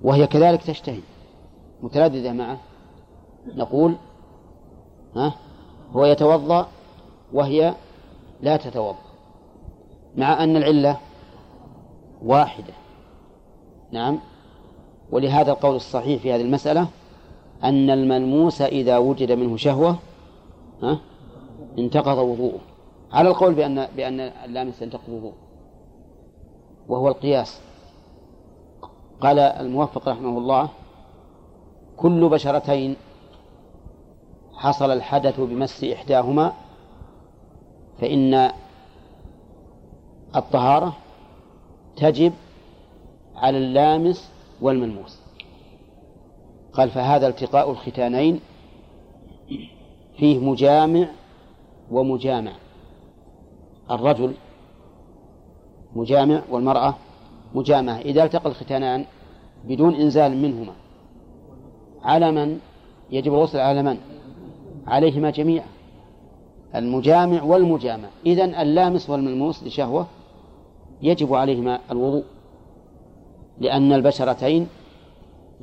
وهي 0.03 0.27
كذلك 0.27 0.63
تشتهي 0.63 1.01
مترددة 1.83 2.33
معه 2.33 2.59
نقول 3.55 3.95
ها 5.17 5.35
هو 5.93 6.05
يتوضأ 6.05 6.69
وهي 7.33 7.75
لا 8.41 8.57
تتوضأ. 8.57 9.08
مع 10.17 10.45
أن 10.45 10.57
العلة 10.57 10.97
واحدة. 12.23 12.73
نعم. 13.93 14.19
ولهذا 15.11 15.53
القول 15.53 15.77
الصحيح 15.77 16.23
في 16.23 16.33
هذه 16.33 16.41
المسألة 16.41 16.89
أن 17.65 17.91
الملموس 17.91 18.63
إذا 18.63 18.99
وجد 18.99 19.33
منه 19.33 19.57
شهوة 19.57 19.99
ها 20.83 21.01
انتقض 21.79 22.19
وضوءه. 22.19 22.61
على 23.13 23.29
القول 23.29 23.55
بأن 23.55 23.89
بأن 23.97 24.21
اللامس 24.21 24.83
ينتقض 24.83 25.09
وضوءه. 25.09 25.37
وهو 26.89 27.09
القياس. 27.09 27.61
قال 29.21 29.39
الموفق 29.39 30.09
رحمه 30.09 30.39
الله 30.39 30.69
كل 31.97 32.29
بشرتين 32.29 32.97
حصل 34.55 34.91
الحدث 34.91 35.41
بمس 35.41 35.85
إحداهما 35.85 36.53
فإن 38.01 38.51
الطهارة 40.37 40.97
تجب 41.97 42.33
على 43.37 43.59
اللامس 43.59 44.31
والملموس. 44.61 45.19
قال 46.73 46.91
فهذا 46.91 47.29
التقاء 47.29 47.71
الختانين 47.71 48.41
فيه 50.17 50.39
مجامع 50.39 51.09
ومجامع. 51.91 52.53
الرجل 53.91 54.35
مجامع 55.95 56.43
والمرأة 56.51 56.95
مجامعة 57.55 57.99
إذا 57.99 58.25
التقى 58.25 58.49
الختانان 58.49 59.05
بدون 59.65 59.95
إنزال 59.95 60.37
منهما 60.37 60.73
على 62.03 62.31
من؟ 62.31 62.59
يجب 63.11 63.35
الغسل 63.35 63.59
على 63.59 63.83
من؟ 63.83 63.99
عليهما 64.87 65.31
جميعا. 65.31 65.67
المجامع 66.75 67.43
والمجامع. 67.43 68.09
إذن 68.27 68.55
اللامس 68.55 69.11
والملموس 69.11 69.63
لشهوة 69.63 70.07
يجب 71.03 71.35
عليهما 71.35 71.81
الوضوء 71.91 72.25
لأن 73.59 73.93
البشرتين 73.93 74.69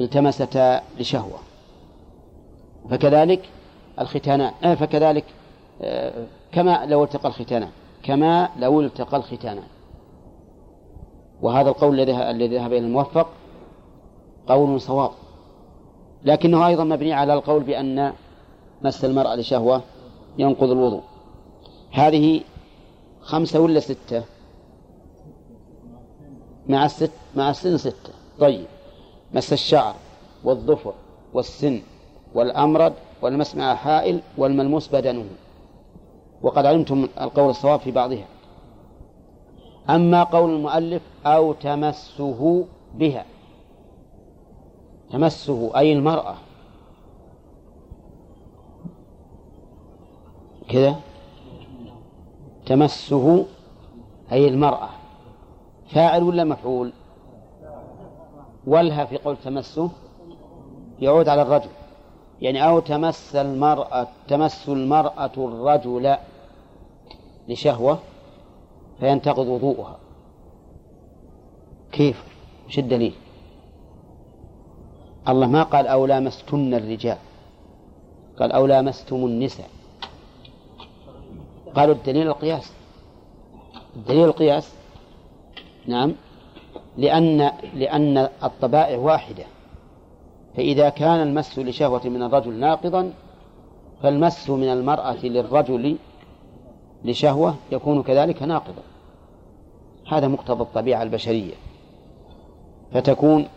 التمستا 0.02 0.82
لشهوة. 1.00 1.40
فكذلك 2.90 3.50
الختانان 4.00 4.54
آه 4.64 4.76
فكذلك 4.76 5.26
آه 5.82 6.26
كما 6.52 6.86
لو 6.86 7.04
التقى 7.04 7.30
الختانان 7.30 7.70
كما 8.04 8.50
لو 8.60 8.82
التقى 8.82 9.18
الختانان. 9.18 9.68
وهذا 11.42 11.70
القول 11.70 12.00
الذي 12.00 12.58
ذهب 12.58 12.74
إلى 12.74 12.86
الموفق 12.86 13.28
قول 14.48 14.82
صواب. 14.82 15.12
لكنه 16.24 16.68
أيضا 16.68 16.84
مبني 16.84 17.14
على 17.14 17.34
القول 17.34 17.64
بأن 17.64 18.14
مس 18.82 19.06
المرأة 19.06 19.36
لشهوة 19.36 19.82
ينقض 20.38 20.70
الوضوء. 20.70 21.04
هذه 21.92 22.42
خمسة 23.22 23.60
ولا 23.60 23.80
ستة؟ 23.80 24.24
مع 26.70 26.86
الست 26.86 27.12
مع 27.36 27.50
السن 27.50 27.78
ستة. 27.78 28.14
طيب. 28.40 28.66
مس 29.34 29.54
الشعر 29.54 29.96
والظفر 30.44 30.94
والسن 31.34 31.82
والأمرد 32.34 32.94
والمس 33.22 33.56
مع 33.56 33.76
حائل 33.76 34.22
والملموس 34.38 34.90
بدنه. 34.96 35.26
وقد 36.42 36.66
علمتم 36.66 37.08
القول 37.22 37.50
الصواب 37.50 37.80
في 37.80 37.92
بعضها. 37.92 38.26
أما 39.90 40.24
قول 40.24 40.50
المؤلف 40.56 41.02
أو 41.26 41.54
تمسه 41.54 42.66
بها. 42.96 43.26
تمسه 45.12 45.78
أي 45.78 45.94
المرأة. 45.94 46.36
كذا. 50.70 50.96
تمسه 52.66 53.46
أي 54.32 54.48
المرأة. 54.48 54.90
فاعل 55.88 56.24
ولا 56.24 56.44
مفعول؟ 56.44 56.92
ولها 58.68 59.06
في 59.06 59.18
قول 59.18 59.38
تمسه 59.38 59.90
يعود 61.00 61.30
على 61.30 61.42
الرجل. 61.42 61.70
يعني 62.42 62.68
أو 62.68 62.80
تمس 62.80 63.36
المرأة 63.36 64.08
تمس 64.28 64.70
المرأة 64.70 65.32
الرجل 65.38 66.18
لشهوة 67.48 68.00
فينتقض 69.00 69.48
وضوءها. 69.48 70.00
كيف؟ 71.92 72.24
وش 72.68 72.80
الدليل؟ 72.80 73.14
الله 75.28 75.48
ما 75.48 75.64
قال 75.64 75.88
أو 75.88 76.06
لامستن 76.06 76.74
الرجال. 76.74 77.18
قال 78.40 78.52
أو 78.52 78.66
لامستم 78.66 79.16
النساء. 79.16 79.70
قالوا 81.76 81.96
الدليل 81.96 82.28
القياس. 82.28 82.74
الدليل 83.96 84.26
القياس 84.26 84.76
نعم. 85.88 86.14
لأن 86.98 87.52
لأن 87.74 88.18
الطبائع 88.44 88.98
واحدة. 88.98 89.44
فإذا 90.58 90.90
كان 90.90 91.28
المس 91.28 91.60
لشهوة 91.60 92.08
من 92.08 92.24
الرجل 92.24 92.54
ناقضا 92.54 93.14
فالمس 94.04 94.50
من 94.50 94.68
المرأة 94.68 95.26
للرجل 95.26 95.98
لشهوة 97.06 97.56
يكون 97.72 98.04
كذلك 98.04 98.44
ناقضا. 98.44 98.84
هذا 100.08 100.28
مقتضى 100.28 100.62
الطبيعة 100.62 101.04
البشرية. 101.04 101.54
فتكون 102.92 103.48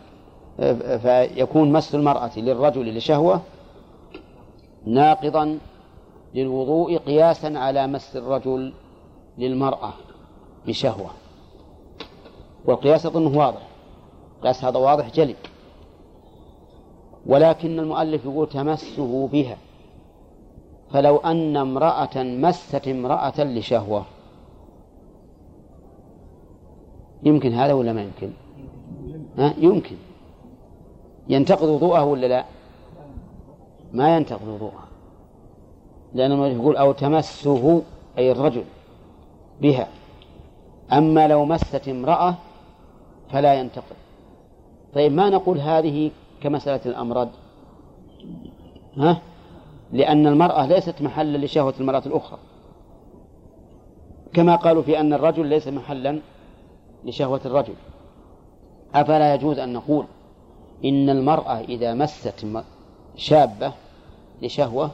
فيكون 1.01 1.71
مس 1.71 1.95
المرأة 1.95 2.39
للرجل 2.39 2.97
لشهوة 2.97 3.41
ناقضا 4.85 5.59
للوضوء 6.35 6.97
قياسا 6.97 7.53
على 7.55 7.87
مس 7.87 8.15
الرجل 8.15 8.73
للمرأة 9.37 9.93
بشهوة. 10.67 11.09
والقياس 12.65 13.05
أظنه 13.05 13.37
واضح. 13.37 13.61
قياس 14.43 14.65
هذا 14.65 14.77
واضح 14.77 15.09
جلي. 15.09 15.35
ولكن 17.25 17.79
المؤلف 17.79 18.25
يقول 18.25 18.49
تمسه 18.49 19.27
بها. 19.27 19.57
فلو 20.91 21.17
أن 21.17 21.57
امرأة 21.57 22.23
مست 22.23 22.87
امرأة 22.87 23.43
لشهوة. 23.43 24.05
يمكن 27.23 27.53
هذا 27.53 27.73
ولا 27.73 27.93
ما 27.93 28.01
يمكن؟ 28.01 28.31
ها؟ 29.37 29.53
يمكن. 29.57 29.95
ينتقض 31.29 31.67
وضوءه 31.67 32.03
ولا 32.03 32.27
لا؟ 32.27 32.45
ما 33.93 34.15
ينتقض 34.15 34.47
وضوءه 34.47 34.83
لأن 36.13 36.31
المؤلف 36.31 36.57
يقول 36.57 36.77
أو 36.77 36.91
تمسه 36.91 37.81
أي 38.17 38.31
الرجل 38.31 38.63
بها. 39.61 39.87
أما 40.91 41.27
لو 41.27 41.45
مست 41.45 41.87
امرأة 41.87 42.35
فلا 43.31 43.53
ينتقد 43.53 43.95
طيب 44.93 45.11
ما 45.11 45.29
نقول 45.29 45.59
هذه 45.59 46.11
كمسألة 46.41 46.81
الأمرد 46.85 47.29
ها؟ 48.97 49.21
لأن 49.91 50.27
المرأة 50.27 50.65
ليست 50.65 51.01
محلا 51.01 51.37
لشهوة 51.37 51.73
المرأة 51.79 52.03
الأخرى. 52.05 52.39
كما 54.33 54.55
قالوا 54.55 54.83
في 54.83 54.99
أن 54.99 55.13
الرجل 55.13 55.45
ليس 55.45 55.67
محلا 55.67 56.19
لشهوة 57.05 57.41
الرجل. 57.45 57.73
أفلا 58.95 59.33
يجوز 59.33 59.59
أن 59.59 59.73
نقول 59.73 60.05
إن 60.85 61.09
المرأة 61.09 61.59
إذا 61.59 61.93
مست 61.93 62.45
شابة 63.15 63.73
لشهوة 64.41 64.91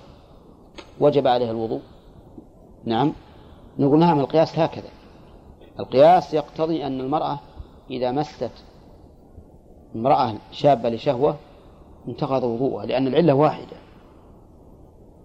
وجب 1.00 1.28
عليها 1.28 1.52
الوضوء؟ 1.52 1.82
نعم. 2.86 3.14
نقول 3.80 4.00
نعم 4.00 4.20
القياس 4.20 4.60
هكذا. 4.60 4.90
القياس 5.80 6.34
يقتضي 6.34 6.88
أن 6.88 7.00
المرأة 7.00 7.40
إذا 7.90 8.12
مست 8.12 8.52
امرأة 9.96 10.34
شابة 10.52 10.90
لشهوة 10.90 11.36
انتقض 12.08 12.44
وضوءها 12.44 12.86
لأن 12.86 13.08
العلة 13.08 13.34
واحدة. 13.34 13.78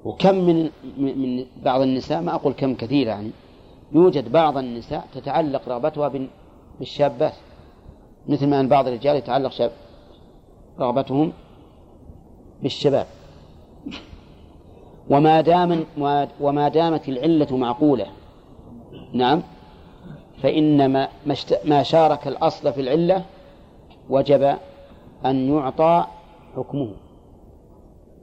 وكم 0.05 0.35
من 0.35 0.71
من 0.99 1.47
بعض 1.63 1.81
النساء 1.81 2.23
ما 2.23 2.35
أقول 2.35 2.53
كم 2.53 2.75
كثير 2.75 3.07
يعني 3.07 3.31
يوجد 3.93 4.33
بعض 4.33 4.59
النساء 4.59 5.07
تتعلق 5.15 5.69
رغبتها 5.69 6.13
بالشابات. 6.79 7.35
مثل 8.29 8.47
ما 8.47 8.61
أن 8.61 8.69
بعض 8.69 8.87
الرجال 8.87 9.17
يتعلق 9.17 9.51
شاب 9.51 9.73
رغبتهم 10.79 11.33
بالشباب. 12.63 13.07
وما 15.11 15.41
دام 15.41 15.85
وما 16.41 16.69
دامت 16.69 17.09
العلة 17.09 17.57
معقولة 17.57 18.07
نعم 19.13 19.43
فإن 20.43 20.93
ما 20.93 21.09
ما 21.65 21.83
شارك 21.83 22.29
الأصل 22.29 22.73
في 22.73 22.81
العلة 22.81 23.25
وجب 24.11 24.57
أن 25.27 25.57
يعطى 25.57 26.05
حكمه 26.57 26.91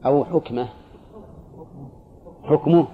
أو 0.06 0.26
حكمه. 0.26 0.68
حكمه. 2.44 2.88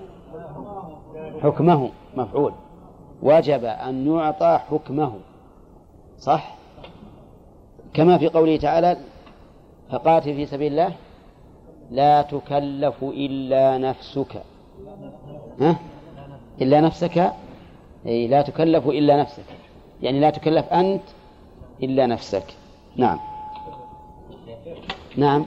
حكمه 1.43 1.89
مفعول. 2.17 2.53
وجب 3.23 3.65
أن 3.65 4.07
يعطى 4.07 4.59
حكمه. 4.71 5.13
صح؟ 6.17 6.55
كما 7.93 8.17
في 8.17 8.27
قوله 8.27 8.57
تعالى 8.57 8.97
فقاتل 9.91 10.33
في 10.33 10.45
سبيل 10.45 10.71
الله 10.71 10.95
لا 11.91 12.21
تكلف 12.21 13.03
إلا 13.03 13.77
نفسك. 13.77 14.43
ها؟ 15.61 15.75
إلا 16.61 16.81
نفسك 16.81 17.33
أي 18.05 18.27
لا 18.27 18.41
تكلف 18.41 18.87
إلا 18.87 19.17
نفسك. 19.17 19.43
يعني 20.01 20.19
لا 20.19 20.29
تكلف 20.29 20.65
أنت 20.65 21.01
إلا 21.83 22.05
نفسك. 22.05 22.45
نعم. 22.95 23.19
نعم. 25.17 25.45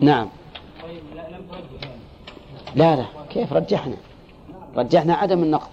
نعم. 0.00 0.28
طيب 0.82 1.02
لم 1.14 1.46
ترجح 1.50 1.90
لا 2.74 2.96
لا. 2.96 3.04
كيف؟ 3.30 3.52
رجحنا. 3.52 3.96
رجحنا 4.76 5.14
عدم 5.14 5.42
النقض 5.42 5.68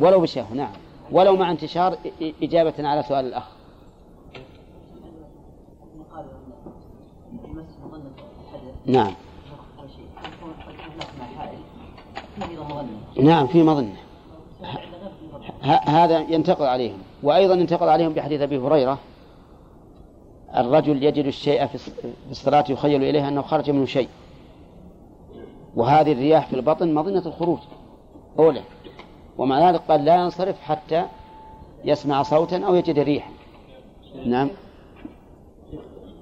ولو 0.00 0.20
بشهوة 0.20 0.52
نعم. 0.54 0.72
ولو 1.10 1.36
مع 1.36 1.50
انتشار 1.50 1.96
إجابة 2.42 2.88
على 2.88 3.02
سؤال 3.02 3.26
الأخ. 3.26 3.44
نعم. 8.86 9.14
نعم 13.20 13.46
في 13.46 13.62
مظنة. 13.62 13.96
هذا 15.86 16.18
ينتقل 16.18 16.64
عليهم. 16.64 16.98
وأيضا 17.22 17.54
ينتقل 17.54 17.88
عليهم 17.88 18.12
بحديث 18.12 18.40
أبي 18.40 18.58
هريرة 18.58 18.98
الرجل 20.56 21.02
يجد 21.02 21.26
الشيء 21.26 21.66
في 21.66 21.78
الصلاة 22.30 22.64
يخيل 22.68 23.04
إليه 23.04 23.28
أنه 23.28 23.42
خرج 23.42 23.70
منه 23.70 23.84
شيء. 23.84 24.08
وهذه 25.76 26.12
الرياح 26.12 26.46
في 26.46 26.56
البطن 26.56 26.94
مظنة 26.94 27.26
الخروج. 27.26 27.58
أولى. 28.38 28.62
ومع 29.38 29.70
ذلك 29.70 29.80
قال 29.88 30.04
لا 30.04 30.14
ينصرف 30.14 30.60
حتى 30.60 31.06
يسمع 31.84 32.22
صوتا 32.22 32.64
أو 32.66 32.74
يجد 32.74 32.98
ريحا. 32.98 33.30
نعم. 34.26 34.50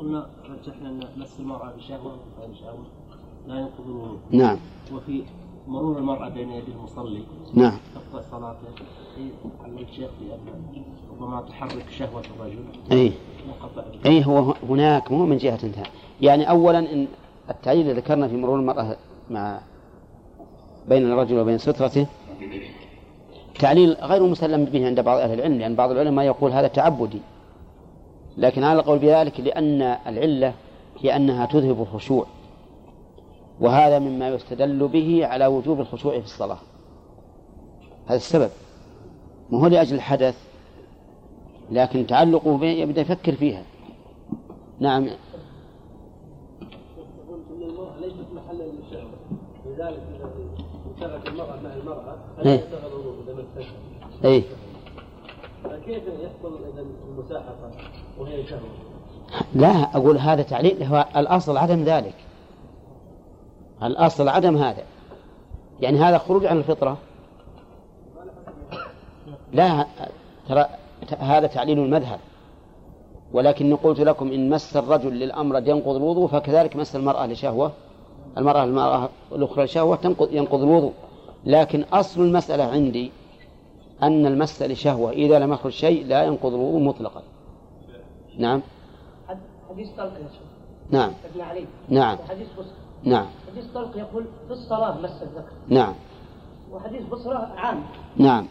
قلنا 0.00 0.30
رجحنا 0.50 0.88
أن 0.88 1.00
مس 1.16 1.40
المرأة 1.40 1.72
بشهوة 1.76 2.16
لا 3.46 3.58
ينقض 3.58 3.86
الوضوء 3.86 4.18
نعم. 4.30 4.58
وفي 4.92 5.22
مرور 5.70 5.98
المرأة 5.98 6.28
بين 6.28 6.50
يدي 6.50 6.72
المصلي. 6.72 7.22
نعم. 7.54 7.78
تقطع 7.94 8.24
صلاته. 8.30 8.56
علم 9.64 9.78
الشيخ 9.78 10.10
بأن 10.20 10.84
ربما 11.10 11.40
تحرك 11.40 11.84
شهوة 11.98 12.22
الرجل. 12.36 12.64
أي. 12.92 13.12
أي 14.06 14.26
هو 14.26 14.54
هناك 14.68 15.12
مو 15.12 15.26
من 15.26 15.36
جهة 15.36 15.58
انتهى. 15.64 15.84
يعني 16.20 16.50
أولا 16.50 16.78
إن 16.78 17.06
التعليل 17.50 17.80
اللي 17.80 18.00
ذكرنا 18.00 18.28
في 18.28 18.36
مرور 18.36 18.58
المرأة 18.58 18.96
مع 19.30 19.60
بين 20.88 21.12
الرجل 21.12 21.38
وبين 21.38 21.58
سترته 21.58 22.06
تعليل 23.58 23.96
غير 24.02 24.22
مسلم 24.26 24.64
به 24.64 24.86
عند 24.86 25.00
بعض 25.00 25.18
أهل 25.18 25.34
العلم 25.34 25.58
لأن 25.58 25.74
بعض 25.74 25.90
العلماء 25.90 26.24
يقول 26.24 26.52
هذا 26.52 26.68
تعبدي. 26.68 27.20
لكن 28.36 28.64
على 28.64 28.80
القول 28.80 28.98
بذلك 28.98 29.40
لأن 29.40 29.82
العلة 29.82 30.52
هي 31.00 31.16
أنها 31.16 31.46
تذهب 31.46 31.82
الخشوع. 31.82 32.26
وهذا 33.60 33.98
مما 33.98 34.28
يستدل 34.28 34.88
به 34.88 35.26
على 35.26 35.46
وجوب 35.46 35.80
الخشوع 35.80 36.20
في 36.20 36.24
الصلاة. 36.24 36.58
هذا 38.06 38.16
السبب. 38.16 38.50
ما 39.50 39.60
هو 39.60 39.66
لأجل 39.66 39.96
الحدث 39.96 40.36
لكن 41.70 42.06
تعلقه 42.06 42.56
به 42.56 42.66
يبدأ 42.66 43.00
يفكر 43.00 43.34
فيها. 43.34 43.62
نعم. 44.80 45.08
ليست 48.00 48.26
محلا 48.34 48.64
للشهوة 48.64 49.12
لذلك 49.66 50.02
إذا 50.98 51.22
المرأة 51.28 51.60
مع 51.62 51.74
المرأة. 51.74 52.16
إيه. 54.24 54.42
فكيف 55.64 56.02
يحصل 56.06 56.58
إذا 56.72 56.86
المساحقة 57.08 57.70
وهي 58.18 58.46
شهوة؟ 58.46 58.70
لا 59.54 59.96
أقول 59.96 60.18
هذا 60.18 60.42
تعليل 60.42 60.82
هو 60.82 61.06
الأصل 61.16 61.56
عدم 61.56 61.84
ذلك. 61.84 62.14
الأصل 63.82 64.28
عدم 64.28 64.56
هذا. 64.56 64.82
يعني 65.80 65.98
هذا 65.98 66.18
خروج 66.18 66.46
عن 66.46 66.58
الفطرة. 66.58 66.98
لا 69.52 69.86
ترى 70.48 70.66
هذا 71.18 71.46
تعليل 71.46 71.78
المذهب. 71.78 72.20
ولكني 73.32 73.74
قلت 73.74 74.00
لكم 74.00 74.32
إن 74.32 74.50
مس 74.50 74.76
الرجل 74.76 75.10
للأمر 75.10 75.68
ينقض 75.68 75.96
الوضوء 75.96 76.28
فكذلك 76.28 76.76
مس 76.76 76.96
المرأة 76.96 77.26
لشهوة. 77.26 77.72
المرأة 78.38 78.64
المرأة 78.64 79.08
الأخرى 79.32 79.64
لشهوة 79.64 79.96
تنقض 79.96 80.32
ينقض 80.32 80.62
الوضوء. 80.62 80.92
لكن 81.44 81.82
أصل 81.92 82.20
المسألة 82.20 82.64
عندي 82.64 83.12
أن 84.02 84.26
المس 84.26 84.62
لشهوة. 84.62 85.10
إذا 85.10 85.38
لم 85.38 85.52
يخرج 85.52 85.72
شيء 85.72 86.06
لا 86.06 86.24
ينقض 86.24 86.54
الوضوء 86.54 86.80
مطلقا. 86.80 87.22
نعم. 88.38 88.62
حديث 89.70 89.88
طلق 89.96 90.12
نعم. 90.90 91.12
ابن 91.32 91.40
علي. 91.40 91.64
نعم. 91.88 92.18
حديث 92.28 92.46
نعم. 93.04 93.26
حديث 93.52 93.64
طلق 93.74 93.96
يقول 93.96 94.24
في 94.46 94.52
الصلاة 94.52 95.00
مس 95.00 95.22
الذكر. 95.22 95.52
نعم. 95.68 95.94
وحديث 96.72 97.02
بصرة 97.02 97.52
عام. 97.56 97.82
نعم. 98.16 98.46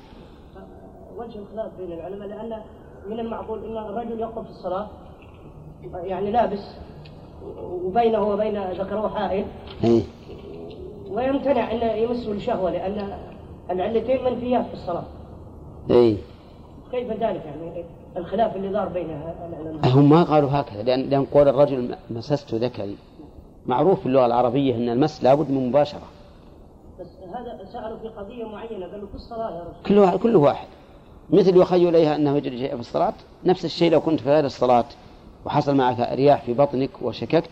وجه 1.17 1.39
الخلاف 1.39 1.71
بين 1.79 1.91
العلماء 1.91 2.27
لأن 2.27 2.61
من 3.09 3.19
المعقول 3.19 3.65
أن 3.65 3.77
الرجل 3.77 4.19
يقف 4.19 4.43
في 4.43 4.49
الصلاة 4.49 4.87
يعني 6.03 6.31
لابس 6.31 6.75
وبينه 7.83 8.27
وبين 8.27 8.63
ذكره 8.71 9.07
حائل. 9.07 9.45
إيه. 9.83 10.01
ويمتنع 11.09 11.71
أن 11.71 12.03
يمسه 12.03 12.31
الشهوة 12.31 12.71
لأن 12.71 13.17
العلتين 13.69 14.23
منفيات 14.23 14.65
في 14.65 14.73
الصلاة. 14.73 15.03
اي 15.91 16.17
كيف 16.91 17.09
ذلك؟ 17.11 17.45
يعني 17.45 17.85
الخلاف 18.17 18.55
اللي 18.55 18.69
دار 18.69 18.87
بين 18.87 19.09
العلماء. 19.09 19.87
هم 19.87 20.09
ما 20.09 20.23
قالوا 20.23 20.49
هكذا 20.51 20.83
لأن 20.83 21.09
لأن 21.09 21.25
قول 21.25 21.47
الرجل 21.47 21.95
مسست 22.09 22.55
ذكري. 22.55 22.97
معروف 23.65 23.99
في 23.99 24.05
اللغة 24.05 24.25
العربية 24.25 24.75
أن 24.75 24.89
المس 24.89 25.23
لابد 25.23 25.51
من 25.51 25.69
مباشرة. 25.69 26.07
بس 26.99 27.07
هذا 27.35 27.65
سألوا 27.73 27.97
في 27.99 28.07
قضية 28.07 28.43
معينة 28.43 28.85
قالوا 28.85 29.07
في 29.07 29.15
الصلاة 29.15 29.55
يا 29.55 29.61
رجل 29.61 29.87
كل 29.87 29.97
واحد 29.97 30.19
كل 30.19 30.35
واحد. 30.35 30.67
مثل 31.29 31.57
يخيل 31.57 31.87
إليها 31.95 32.15
أنه 32.15 32.37
يجري 32.37 32.57
شيء 32.57 32.73
في 32.73 32.79
الصلاة. 32.79 33.13
نفس 33.45 33.65
الشيء 33.65 33.91
لو 33.91 34.01
كنت 34.01 34.19
في 34.19 34.29
غير 34.29 34.45
الصلاة 34.45 34.85
وحصل 35.45 35.75
معك 35.75 35.99
رياح 35.99 36.41
في 36.41 36.53
بطنك 36.53 36.89
وشككت 37.01 37.49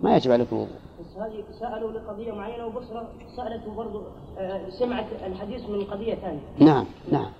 ما 0.00 0.16
يجب 0.16 0.32
عليك 0.32 0.48
الوضوء. 0.52 0.76
بس 1.00 1.16
هذه 1.16 1.44
سألوا 1.60 1.92
لقضية 1.92 2.32
معينة 2.32 2.66
وبصرة 2.66 3.08
سألته 3.36 3.74
برضو 3.74 4.02
آه، 4.38 4.70
سمعت 4.70 5.06
الحديث 5.26 5.68
من 5.68 5.84
قضية 5.84 6.14
ثانية. 6.14 6.40
نعم 6.58 6.86
نعم. 7.12 7.30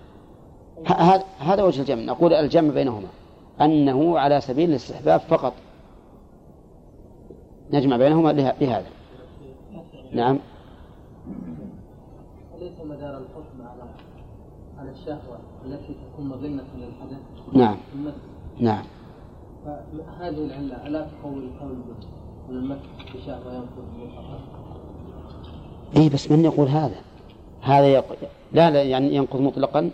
هذا 1.39 1.63
وجه 1.63 1.81
الجمع. 1.81 2.03
نقول 2.03 2.35
الجمع 2.35 2.75
بينهما. 2.75 3.09
أنه 3.61 4.19
على 4.19 4.41
سبيل 4.41 4.71
الاستحباب 4.71 5.21
فقط. 5.21 5.53
نجمع 7.73 7.97
بينهما 7.97 8.33
لهذا. 8.33 8.87
نعم. 10.13 10.39
أليس 12.59 12.81
مدار 12.85 13.19
الحكم 13.19 13.63
على 13.63 13.91
على 14.79 14.91
الشهوة 14.91 15.39
التي 15.67 15.95
تكون 15.95 16.29
مظنة 16.29 16.65
للحدث؟ 16.77 17.19
نعم. 17.53 17.77
نعم. 18.61 18.85
فهذه 19.65 20.45
العلة 20.45 20.87
ألا 20.87 21.07
تقوي 21.07 21.35
القول 21.35 21.75
به 21.75 22.07
أن 22.51 22.57
المس 22.57 22.79
بشهوة 23.15 23.55
ينقض 23.55 23.85
مطلقا؟ 23.99 24.41
اي 25.97 26.09
بس 26.09 26.31
من 26.31 26.45
يقول 26.45 26.69
هذا؟ 26.69 26.97
هذا 27.61 27.87
يق... 27.87 28.05
لا 28.53 28.71
لا 28.71 28.83
يعني 28.83 29.15
ينقض 29.15 29.41
مطلقا. 29.41 29.91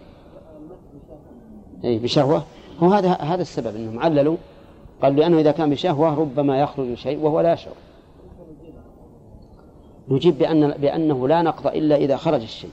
اي 1.84 1.98
بشهوة. 1.98 2.42
هو 2.82 2.92
هذا 2.92 3.12
هذا 3.12 3.42
السبب 3.42 3.76
إنهم 3.76 3.98
عللوا 3.98 4.36
قال 5.02 5.16
لأنه 5.16 5.38
إذا 5.38 5.50
كان 5.50 5.70
بشهوة 5.70 6.14
ربما 6.14 6.60
يخرج 6.60 6.94
شيء 6.94 7.18
وهو 7.18 7.40
لا 7.40 7.52
يشعر 7.52 7.74
نجيب 10.08 10.38
بأن 10.38 10.70
بأنه 10.70 11.28
لا 11.28 11.42
نقض 11.42 11.66
إلا 11.66 11.96
إذا 11.96 12.16
خرج 12.16 12.42
الشيء. 12.42 12.70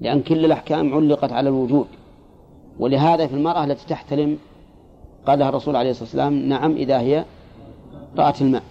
لأن 0.00 0.22
كل 0.22 0.44
الأحكام 0.44 0.94
علقت 0.94 1.32
على 1.32 1.48
الوجود. 1.48 1.86
ولهذا 2.78 3.26
في 3.26 3.34
المرأة 3.34 3.64
التي 3.64 3.86
تحتلم 3.86 4.38
قالها 5.26 5.48
الرسول 5.48 5.76
عليه 5.76 5.90
الصلاة 5.90 6.04
والسلام 6.04 6.34
نعم 6.34 6.72
إذا 6.72 7.00
هي 7.00 7.24
رأت 8.16 8.42
الماء. 8.42 8.62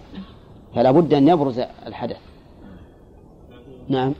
فلا 0.74 0.90
بد 0.90 1.14
أن 1.14 1.28
يبرز 1.28 1.60
الحدث. 1.86 2.20
نعم. 3.88 4.14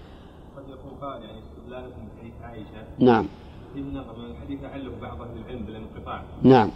قد 0.57 0.63
يكون 0.69 0.91
قال 1.01 1.23
يعني 1.23 1.39
استدلالكم 1.39 2.03
بحديث 2.17 2.33
عائشة. 2.43 2.87
نعم. 2.99 3.27
في 3.75 3.81
نظر 3.81 4.19
من 4.19 4.31
الحديث 4.31 4.61
بعض 5.03 5.23
أهل 5.23 5.41
العلم 5.47 5.65
بالانقطاع. 5.67 6.23
نعم. 6.43 6.71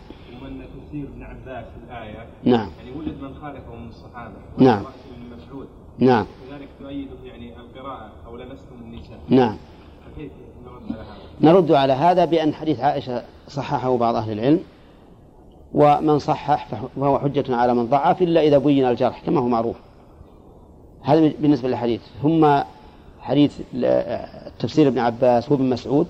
في 1.44 1.76
الآية. 1.88 2.26
نعم. 2.44 2.70
يعني 2.78 2.98
وجد 2.98 3.22
من 3.22 3.34
خالفه 3.34 3.74
من 3.74 3.88
الصحابة. 3.88 4.34
نعم. 4.58 4.78
ابن 4.78 5.36
مسعود. 5.36 5.66
نعم. 5.98 6.26
كذلك 6.50 6.68
تؤيده 6.80 7.16
يعني 7.24 7.56
القراءة 7.56 8.10
أو 8.26 8.36
لمستم 8.36 8.76
النساء. 8.82 9.18
نعم. 9.28 9.56
فكيف 10.06 10.32
نرد 10.66 10.92
على 10.92 11.02
هذا؟ 11.02 11.52
نرد 11.52 11.72
على 11.72 11.92
هذا 11.92 12.24
بأن 12.24 12.54
حديث 12.54 12.80
عائشة 12.80 13.22
صححه 13.48 13.96
بعض 13.96 14.14
أهل 14.14 14.32
العلم 14.32 14.60
ومن 15.74 16.18
صحح 16.18 16.66
فهو 16.96 17.18
حجة 17.18 17.56
على 17.56 17.74
من 17.74 17.86
ضعف 17.86 18.22
إلا 18.22 18.40
إذا 18.40 18.58
بين 18.58 18.84
الجرح 18.84 19.22
كما 19.26 19.40
هو 19.40 19.48
معروف. 19.48 19.76
هذا 21.02 21.32
بالنسبة 21.38 21.68
للحديث. 21.68 22.02
ثم 22.22 22.60
حديث 23.20 23.60
تفسير 24.58 24.88
ابن 24.88 24.98
عباس 24.98 25.52
وابن 25.52 25.70
مسعود. 25.70 26.06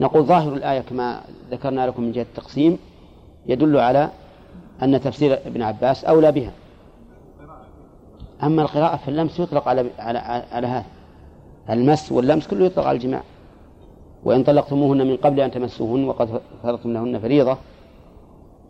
نقول 0.00 0.22
ظاهر 0.22 0.52
الآية 0.52 0.80
كما 0.80 1.20
ذكرنا 1.50 1.86
لكم 1.86 2.02
من 2.02 2.12
جهة 2.12 2.22
التقسيم 2.22 2.78
يدل 3.46 3.76
على 3.76 4.10
أن 4.82 5.00
تفسير 5.00 5.34
ابن 5.46 5.62
عباس 5.62 6.04
أولى 6.04 6.32
بها. 6.32 6.52
أما 8.42 8.62
القراءة 8.62 8.96
فاللمس 8.96 9.40
يطلق 9.40 9.68
على 9.68 9.90
على 9.98 10.18
على 10.52 10.66
هذا. 10.66 10.84
المس 11.70 12.12
واللمس 12.12 12.48
كله 12.48 12.66
يطلق 12.66 12.86
على 12.86 12.96
الجماع. 12.96 13.22
وإن 14.24 14.44
طلقتموهن 14.44 15.06
من 15.06 15.16
قبل 15.16 15.40
أن 15.40 15.50
تمسوهن 15.50 16.04
وقد 16.04 16.40
فرضتم 16.62 16.92
لهن 16.92 17.18
فريضة 17.18 17.56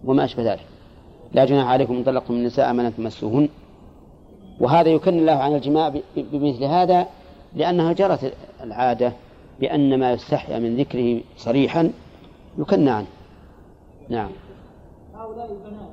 وما 0.05 0.25
أشبه 0.25 0.53
ذلك. 0.53 0.67
لا 1.33 1.45
جناح 1.45 1.67
عليكم 1.67 1.97
إن 1.97 2.05
طلقتم 2.05 2.35
النساء 2.35 2.73
من 2.73 2.85
أن 2.85 2.97
تمسوهن. 2.97 3.49
وهذا 4.61 4.89
يكن 4.89 5.19
الله 5.19 5.33
عن 5.33 5.55
الجماع 5.55 5.93
بمثل 6.17 6.65
هذا 6.65 7.07
لأنها 7.55 7.93
جرت 7.93 8.33
العادة 8.63 9.13
بأن 9.61 9.99
ما 9.99 10.13
يستحيا 10.13 10.59
من 10.59 10.77
ذكره 10.77 11.21
صريحا 11.37 11.91
يكن 12.59 12.89
عنه. 12.89 13.07
نعم. 14.09 14.31
هؤلاء 15.15 15.53
البنات 15.53 15.92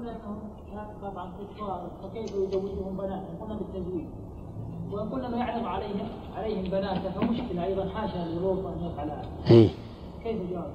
قلنا 0.00 0.12
أنهم 0.12 0.90
طبعا 1.02 1.32
كفار 1.56 1.90
فكيف 2.02 2.30
يزوجهم 2.30 2.96
بنات 2.96 3.22
إن 3.30 3.36
قلنا 3.40 3.54
بالتزويج 3.54 4.04
قلنا 5.12 5.28
ما 5.28 5.36
يعرض 5.36 5.66
عليهم 5.66 6.08
عليهم 6.36 6.62
بناته 6.62 7.10
فمشكلة 7.10 7.64
أيضا 7.64 7.88
حاشا 7.88 8.18
للوط 8.18 8.66
أن 8.66 8.84
يفعل. 8.84 9.10
كيف 10.24 10.40
الجواب؟ 10.40 10.72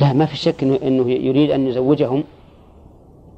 لا 0.00 0.12
ما 0.12 0.26
في 0.26 0.36
شك 0.36 0.62
إنه, 0.62 0.78
إنه 0.82 1.10
يريد 1.10 1.50
أن 1.50 1.66
يزوجهم 1.66 2.24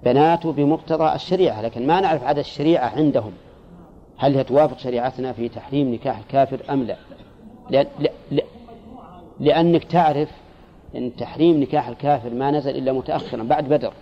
بناته 0.04 0.52
بمقتضى 0.52 1.14
الشريعة 1.14 1.62
لكن 1.62 1.86
ما 1.86 2.00
نعرف 2.00 2.24
عدد 2.24 2.38
الشريعة 2.38 2.88
عندهم 2.88 3.32
هل 4.16 4.36
هي 4.36 4.44
توافق 4.44 4.78
شريعتنا 4.78 5.32
في 5.32 5.48
تحريم 5.48 5.94
نكاح 5.94 6.18
الكافر 6.18 6.60
أم 6.70 6.82
لا 6.82 6.96
لأن 7.70 7.86
لأ 8.30 8.44
لأنك 9.40 9.84
تعرف 9.84 10.30
أن 10.96 11.16
تحريم 11.16 11.60
نكاح 11.60 11.88
الكافر 11.88 12.34
ما 12.34 12.50
نزل 12.50 12.76
إلا 12.76 12.92
متأخرا 12.92 13.42
بعد 13.42 13.68
بدر 13.68 13.92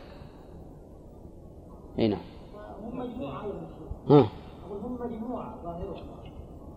أي 1.99 2.09
نعم. 2.09 2.21
هم 2.83 2.99
مجموعة 2.99 3.43
ها. 4.11 4.29
أقول 4.67 4.79
هم 4.85 4.99
مجموعة 5.01 5.55
ظاهرهم 5.65 6.03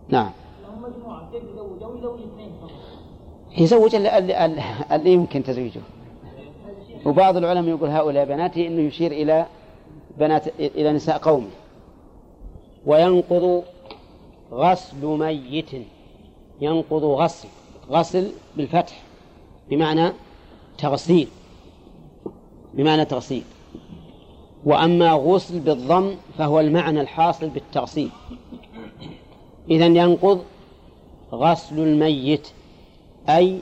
نعم. 0.08 0.30
هم 0.68 0.82
مجموعة 0.82 1.30
كيف 1.32 1.42
يزوج 1.44 1.82
أو 1.82 1.96
يزوج 1.98 2.20
اثنين 2.20 2.50
فقط 2.62 3.60
يزوج 3.60 3.94
اللي, 3.94 4.18
اللي, 4.18 4.62
اللي 4.92 5.12
يمكن 5.12 5.42
تزويجه. 5.42 5.80
وبعض 7.06 7.36
العلماء 7.36 7.68
يقول 7.68 7.90
هؤلاء 7.90 8.24
بناته 8.24 8.66
إنه 8.66 8.80
يشير 8.80 9.12
إلى 9.12 9.46
بنات 10.18 10.48
إلى 10.60 10.92
نساء 10.92 11.18
قومه. 11.18 11.50
وينقض 12.86 13.62
غسل 14.52 15.06
ميت. 15.06 15.70
ينقض 16.60 17.04
غسل 17.04 17.48
غسل 17.90 18.32
بالفتح. 18.56 19.02
بمعنى 19.70 20.12
تغسيل 20.78 21.28
بمعنى 22.74 23.04
تغسيل 23.04 23.42
وأما 24.64 25.12
غسل 25.12 25.60
بالضم 25.60 26.14
فهو 26.38 26.60
المعنى 26.60 27.00
الحاصل 27.00 27.48
بالتغسيل. 27.48 28.10
إذا 29.70 29.86
ينقض 29.86 30.42
غسل 31.32 31.78
الميت 31.78 32.48
أي 33.28 33.60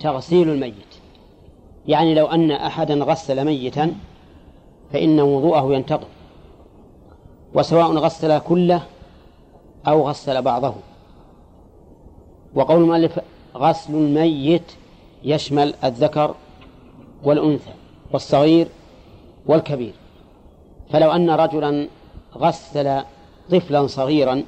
تغسيل 0.00 0.48
الميت. 0.48 0.94
يعني 1.88 2.14
لو 2.14 2.26
أن 2.26 2.50
أحدا 2.50 2.94
غسل 2.94 3.44
ميتا 3.44 3.94
فإن 4.92 5.20
وضوءه 5.20 5.74
ينتقض. 5.74 6.06
وسواء 7.54 7.92
غسل 7.92 8.38
كله 8.38 8.82
أو 9.86 10.08
غسل 10.08 10.42
بعضه. 10.42 10.74
وقول 12.54 12.82
المؤلف 12.82 13.20
غسل 13.56 13.94
الميت 13.94 14.72
يشمل 15.24 15.74
الذكر 15.84 16.34
والأنثى 17.24 17.72
والصغير 18.12 18.68
والكبير. 19.46 19.92
فلو 20.90 21.10
أن 21.10 21.30
رجلا 21.30 21.88
غسل 22.36 23.02
طفلا 23.50 23.86
صغيرا 23.86 24.42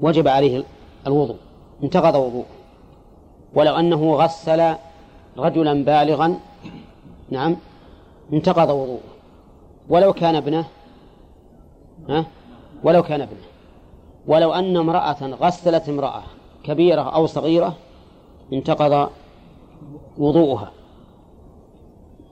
وجب 0.00 0.28
عليه 0.28 0.64
الوضوء 1.06 1.36
انتقض 1.82 2.14
وضوءه. 2.14 2.46
ولو 3.54 3.74
أنه 3.74 4.14
غسل 4.14 4.74
رجلا 5.38 5.84
بالغا 5.84 6.38
نعم 7.30 7.56
انتقض 8.32 8.70
وضوءه. 8.70 9.00
ولو 9.88 10.12
كان 10.12 10.34
ابنه 10.34 10.64
ها 12.08 12.24
ولو 12.84 13.02
كان 13.02 13.20
ابنه. 13.20 13.40
ولو 14.26 14.52
أن 14.52 14.76
امرأة 14.76 15.26
غسلت 15.26 15.88
امرأة 15.88 16.22
كبيرة 16.64 17.02
أو 17.02 17.26
صغيرة 17.26 17.76
انتقض 18.52 19.10
وضوءها. 20.18 20.72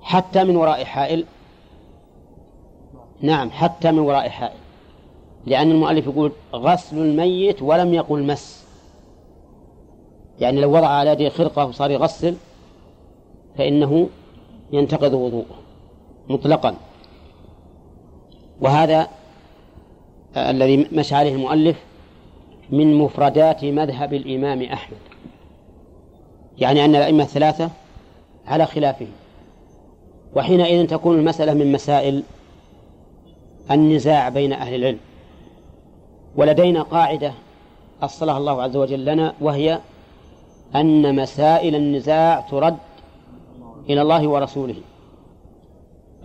حتى 0.02 0.44
من 0.44 0.56
وراء 0.56 0.84
حائل 0.84 1.24
نعم 3.20 3.50
حتى 3.50 3.92
من 3.92 3.98
وراء 3.98 4.28
حائل. 4.28 4.58
لأن 5.46 5.70
المؤلف 5.70 6.06
يقول 6.06 6.32
غسل 6.54 6.98
الميت 6.98 7.62
ولم 7.62 7.94
يقل 7.94 8.22
مس. 8.22 8.64
يعني 10.40 10.60
لو 10.60 10.76
وضع 10.76 10.88
على 10.88 11.10
يده 11.10 11.28
خرقة 11.28 11.66
وصار 11.66 11.90
يغسل 11.90 12.36
فإنه 13.58 14.08
ينتقض 14.72 15.12
وضوءه 15.12 15.58
مطلقا. 16.28 16.74
وهذا 18.60 19.08
الذي 20.36 20.88
مشى 20.92 21.14
عليه 21.14 21.34
المؤلف 21.34 21.76
من 22.70 22.94
مفردات 22.94 23.64
مذهب 23.64 24.14
الإمام 24.14 24.62
أحمد. 24.62 24.98
يعني 26.58 26.84
أن 26.84 26.96
الأئمة 26.96 27.22
الثلاثة 27.22 27.70
على 28.46 28.66
خلافهم 28.66 29.12
وحينئذ 30.36 30.86
تكون 30.86 31.18
المسألة 31.18 31.54
من 31.54 31.72
مسائل 31.72 32.22
النزاع 33.70 34.28
بين 34.28 34.52
أهل 34.52 34.74
العلم 34.74 34.98
ولدينا 36.36 36.82
قاعدة 36.82 37.32
أصلها 38.02 38.38
الله 38.38 38.62
عز 38.62 38.76
وجل 38.76 39.04
لنا 39.04 39.34
وهي 39.40 39.78
أن 40.76 41.16
مسائل 41.16 41.74
النزاع 41.74 42.40
ترد 42.40 42.76
إلى 43.90 44.02
الله 44.02 44.28
ورسوله. 44.28 44.74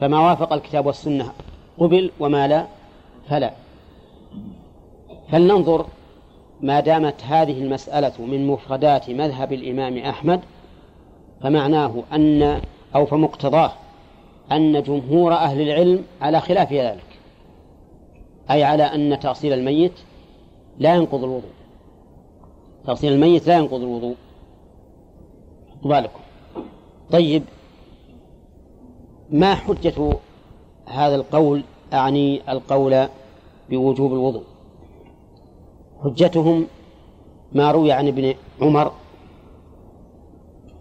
فما 0.02 0.20
وافق 0.20 0.54
الكتاب 0.54 0.86
والسنة 0.86 1.32
قبل 1.78 2.12
وما 2.20 2.48
لا 2.48 2.66
فلا. 3.30 3.52
فلننظر 5.32 5.86
ما 6.62 6.80
دامت 6.80 7.24
هذه 7.24 7.62
المسألة 7.62 8.14
من 8.20 8.48
مفردات 8.48 9.10
مذهب 9.10 9.54
الإمام 9.54 9.98
أحمد 9.98 10.40
فمعناه 11.42 12.04
أن 12.14 12.62
أو 12.96 13.06
فمقتضاه 13.06 13.72
أن 14.52 14.84
جمهور 14.84 15.34
أهل 15.34 15.62
العلم 15.62 16.04
على 16.22 16.42
خلاف 16.42 16.74
ذلك. 16.74 17.13
أي 18.52 18.64
على 18.64 18.84
أن 18.84 19.20
تأصيل 19.20 19.54
الميت 19.54 19.94
لا 20.80 20.96
ينقض 20.96 21.24
الوضوء. 21.24 21.52
تغسيل 22.86 23.14
الميت 23.14 23.48
لا 23.48 23.58
ينقض 23.58 23.82
الوضوء. 23.82 24.16
بالكم 25.84 26.20
طيب 27.12 27.44
ما 29.30 29.56
حجة 29.56 30.14
هذا 30.86 31.16
القول؟ 31.16 31.64
أعني 31.94 32.52
القول 32.52 33.08
بوجوب 33.70 34.14
الوضوء. 34.14 34.44
حجتهم 36.04 36.68
ما 37.52 37.72
روي 37.72 37.92
عن 37.92 38.08
ابن 38.08 38.36
عمر 38.62 38.92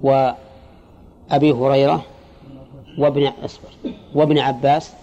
وأبي 0.03 1.53
هريرة 1.53 2.05
وابن 2.99 3.27
أصبر 3.27 3.69
وابن 4.15 4.39
عباس 4.39 4.95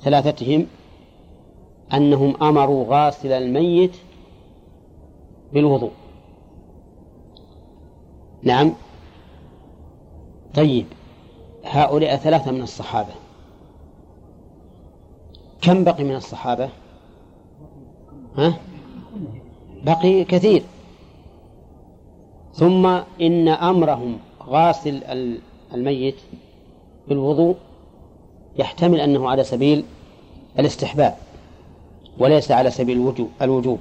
ثلاثتهم 0.00 0.66
أنهم 1.94 2.42
أمروا 2.42 2.84
غاسل 2.88 3.32
الميت 3.32 3.96
بالوضوء. 5.52 5.92
نعم. 8.42 8.72
طيب. 10.54 10.86
هؤلاء 11.64 12.16
ثلاثة 12.16 12.50
من 12.50 12.62
الصحابة. 12.62 13.12
كم 15.62 15.84
بقي 15.84 16.04
من 16.04 16.14
الصحابة؟ 16.14 16.68
ها؟ 18.36 18.54
بقي 19.84 20.24
كثير. 20.24 20.62
ثم 22.54 22.86
إن 23.20 23.48
أمرهم 23.48 24.18
غاسل 24.42 25.02
الميت 25.74 26.16
بالوضوء 27.08 27.56
يحتمل 28.58 29.00
أنه 29.00 29.30
على 29.30 29.44
سبيل 29.44 29.84
الاستحباب. 30.58 31.16
وليس 32.18 32.50
على 32.50 32.70
سبيل 32.70 33.14
الوجوب 33.42 33.78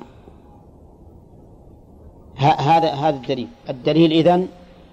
هذا 2.38 2.90
هذا 2.90 3.10
الدليل. 3.10 3.48
الدليل 3.70 4.12
إذن 4.12 4.48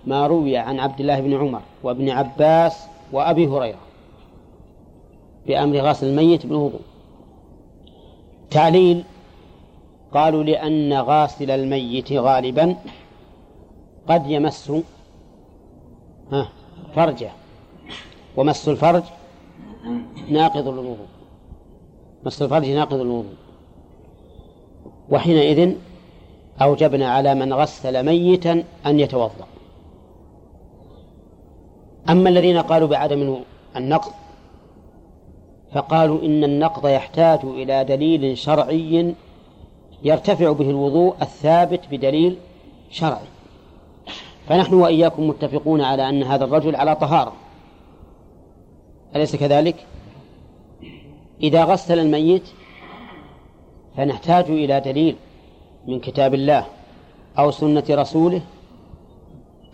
ما 0.07 0.27
روي 0.27 0.57
عن 0.57 0.81
عبد 0.81 1.01
الله 1.01 1.21
بن 1.21 1.35
عمر 1.35 1.61
وابن 1.83 2.11
عباس 2.11 2.87
وأبي 3.13 3.47
هريرة 3.47 3.79
بأمر 5.47 5.77
غسل 5.77 6.07
الميت 6.07 6.47
بالوضوء. 6.47 6.81
تعليل 8.51 9.05
قالوا 10.13 10.43
لأن 10.43 10.93
غاسل 10.93 11.51
الميت 11.51 12.13
غالبا 12.13 12.77
قد 14.09 14.31
يمس 14.31 14.73
فرجه. 16.95 17.31
ومس 18.37 18.69
الفرج 18.69 19.03
ناقض 20.31 20.69
الوضوء. 20.69 21.14
مس 22.27 22.43
الفرج 22.43 22.71
ناقض 22.71 23.01
الوضوء. 23.01 23.35
وحينئذ 25.11 25.75
أوجبنا 26.63 27.11
على 27.11 27.35
من 27.35 27.53
غسل 27.53 28.07
ميتا 28.07 28.65
أن 28.87 29.01
يتوضأ. 29.01 29.47
أما 32.09 32.29
الذين 32.29 32.59
قالوا 32.59 32.89
بعدم 32.89 33.37
النقض 33.77 34.13
فقالوا 35.73 36.23
إن 36.23 36.45
النقض 36.45 36.87
يحتاج 36.87 37.41
إلى 37.45 37.85
دليل 37.85 38.39
شرعي 38.39 39.15
يرتفع 40.03 40.53
به 40.53 40.71
الوضوء 40.71 41.15
الثابت 41.23 41.81
بدليل 41.91 42.37
شرعي. 42.91 43.27
فنحن 44.49 44.75
وإياكم 44.75 45.29
متفقون 45.29 45.81
على 45.81 46.09
أن 46.09 46.23
هذا 46.23 46.45
الرجل 46.45 46.77
على 46.77 46.97
طهارة. 46.97 47.33
أليس 49.17 49.37
كذلك؟ 49.37 49.87
إذا 51.43 51.65
غسل 51.65 51.99
الميت 51.99 52.43
فنحتاج 53.97 54.45
إلى 54.45 54.81
دليل 54.81 55.17
من 55.87 56.01
كتاب 56.01 56.35
الله 56.35 56.67
أو 57.39 57.51
سنة 57.51 57.85
رسوله 57.91 58.41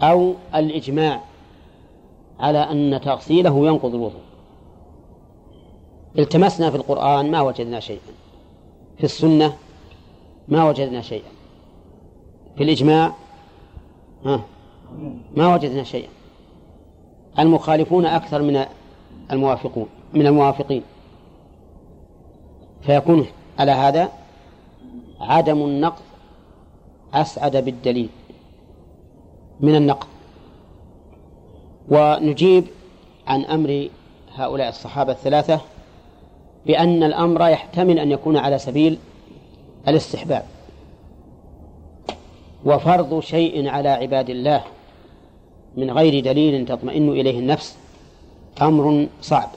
أو 0.00 0.34
الإجماع 0.54 1.20
على 2.38 2.58
أن 2.58 3.00
تغسيله 3.00 3.66
ينقض 3.66 3.94
الوضوء. 3.94 4.20
التمسنا 6.18 6.70
في 6.70 6.76
القرآن 6.76 7.30
ما 7.30 7.40
وجدنا 7.40 7.80
شيئا. 7.80 8.12
في 8.98 9.04
السنة 9.04 9.56
ما 10.48 10.68
وجدنا 10.68 11.02
شيئا. 11.02 11.30
في 12.56 12.62
الإجماع 12.62 13.14
ها 14.24 14.44
ما 15.36 15.54
وجدنا 15.54 15.84
شيئا. 15.84 16.08
المخالفون 17.38 18.06
أكثر 18.06 18.42
من 18.42 18.64
الموافقون 19.32 19.86
من 20.14 20.26
الموافقين. 20.26 20.82
فيكون 22.82 23.26
على 23.58 23.72
هذا 23.72 24.12
عدم 25.20 25.62
النقض 25.62 26.02
أسعد 27.14 27.56
بالدليل 27.56 28.08
من 29.60 29.74
النقض. 29.76 30.06
ونجيب 31.88 32.64
عن 33.26 33.44
أمر 33.44 33.88
هؤلاء 34.34 34.68
الصحابة 34.68 35.12
الثلاثة 35.12 35.60
بأن 36.66 37.02
الأمر 37.02 37.48
يحتمل 37.48 37.98
أن 37.98 38.10
يكون 38.10 38.36
على 38.36 38.58
سبيل 38.58 38.98
الاستحباب. 39.88 40.44
وفرض 42.64 43.20
شيء 43.20 43.68
على 43.68 43.88
عباد 43.88 44.30
الله 44.30 44.64
من 45.76 45.90
غير 45.90 46.24
دليل 46.24 46.66
تطمئن 46.66 47.08
إليه 47.08 47.38
النفس 47.38 47.76
أمر 48.62 49.06
صعب. 49.20 49.48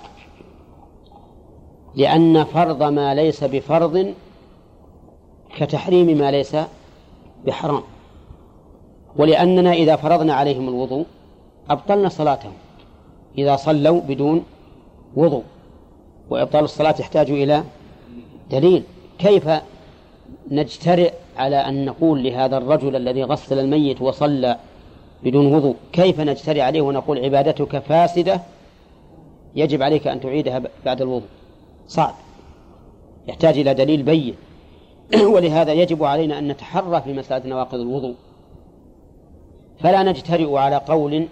لأن 1.96 2.44
فرض 2.44 2.84
ما 2.84 3.16
ليس 3.16 3.44
بفرض 3.44 4.14
كتحريم 5.58 6.18
ما 6.18 6.32
ليس 6.32 6.56
بحرام. 7.46 7.84
ولأننا 9.16 9.74
إذا 9.74 9.96
فرضنا 9.96 10.34
عليهم 10.34 10.70
الوضوء 10.70 11.06
أبطلنا 11.70 12.10
صلاتهم. 12.10 12.54
إذا 13.38 13.56
صلوا 13.56 14.02
بدون 14.02 14.44
وضوء. 15.16 15.44
وإبطال 16.30 16.64
الصلاة 16.64 16.96
يحتاج 17.00 17.32
إلى 17.32 17.64
دليل. 18.52 18.84
كيف 19.20 19.50
نجترئ 20.52 21.14
على 21.38 21.56
أن 21.56 21.86
نقول 21.86 22.24
لهذا 22.24 22.58
الرجل 22.58 22.96
الذي 22.96 23.24
غسل 23.24 23.60
الميت 23.60 24.02
وصلى 24.02 24.58
بدون 25.24 25.56
وضوء؟ 25.56 25.76
كيف 25.92 26.20
نجترئ 26.20 26.62
عليه 26.62 26.82
ونقول 26.82 27.20
عبادتك 27.20 27.80
فاسدة؟ 27.80 28.42
يجب 29.56 29.84
عليك 29.84 30.08
أن 30.08 30.22
تعيدها 30.22 30.62
بعد 30.86 31.02
الوضوء. 31.02 31.28
صعب. 31.88 32.14
يحتاج 33.28 33.58
إلى 33.58 33.74
دليل 33.74 34.04
بين. 34.04 34.36
ولهذا 35.34 35.74
يجب 35.74 36.04
علينا 36.04 36.40
أن 36.40 36.48
نتحرى 36.48 37.02
في 37.02 37.14
مسألة 37.14 37.50
نواقض 37.50 37.80
الوضوء. 37.80 38.16
فلا 39.80 40.04
نجترئ 40.04 40.56
على 40.56 40.76
قول 40.76 41.28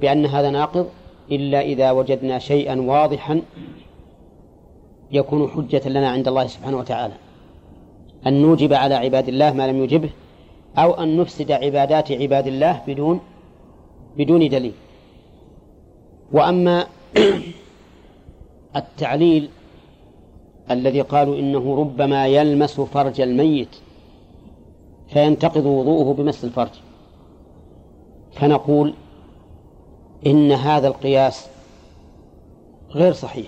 بأن 0.00 0.26
هذا 0.26 0.50
ناقض 0.50 0.88
إلا 1.30 1.60
إذا 1.60 1.90
وجدنا 1.90 2.38
شيئا 2.38 2.80
واضحا 2.80 3.42
يكون 5.10 5.48
حجة 5.48 5.88
لنا 5.88 6.10
عند 6.10 6.28
الله 6.28 6.46
سبحانه 6.46 6.76
وتعالى. 6.76 7.14
أن 8.26 8.42
نوجب 8.42 8.72
على 8.72 8.94
عباد 8.94 9.28
الله 9.28 9.52
ما 9.52 9.66
لم 9.66 9.84
يجبه 9.84 10.10
أو 10.78 10.92
أن 10.92 11.16
نفسد 11.16 11.52
عبادات 11.52 12.12
عباد 12.12 12.46
الله 12.46 12.82
بدون 12.86 13.20
بدون 14.16 14.48
دليل. 14.48 14.72
وأما 16.32 16.86
التعليل 18.76 19.48
الذي 20.70 21.00
قالوا 21.00 21.38
إنه 21.38 21.76
ربما 21.80 22.26
يلمس 22.26 22.80
فرج 22.80 23.20
الميت 23.20 23.76
فينتقض 25.08 25.66
وضوءه 25.66 26.14
بمس 26.14 26.44
الفرج. 26.44 26.70
فنقول 28.32 28.94
إن 30.26 30.52
هذا 30.52 30.88
القياس 30.88 31.46
غير 32.90 33.12
صحيح. 33.12 33.46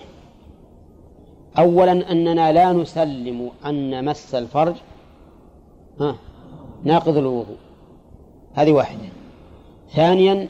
أولا 1.59 2.13
أننا 2.13 2.53
لا 2.53 2.73
نسلم 2.73 3.51
أن 3.67 4.05
مس 4.05 4.35
الفرج 4.35 4.75
ها 6.01 6.17
ناقض 6.85 7.17
الوضوء. 7.17 7.57
هذه 8.55 8.73
واحدة. 8.73 9.09
ثانيا 9.91 10.49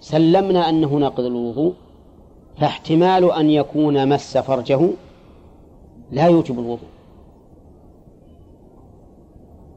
سلمنا 0.00 0.68
أنه 0.68 0.88
ناقض 0.88 1.24
الوضوء 1.24 1.74
فاحتمال 2.58 3.32
أن 3.32 3.50
يكون 3.50 4.08
مس 4.08 4.38
فرجه 4.38 4.88
لا 6.12 6.26
يوجب 6.26 6.58
الوضوء 6.58 6.88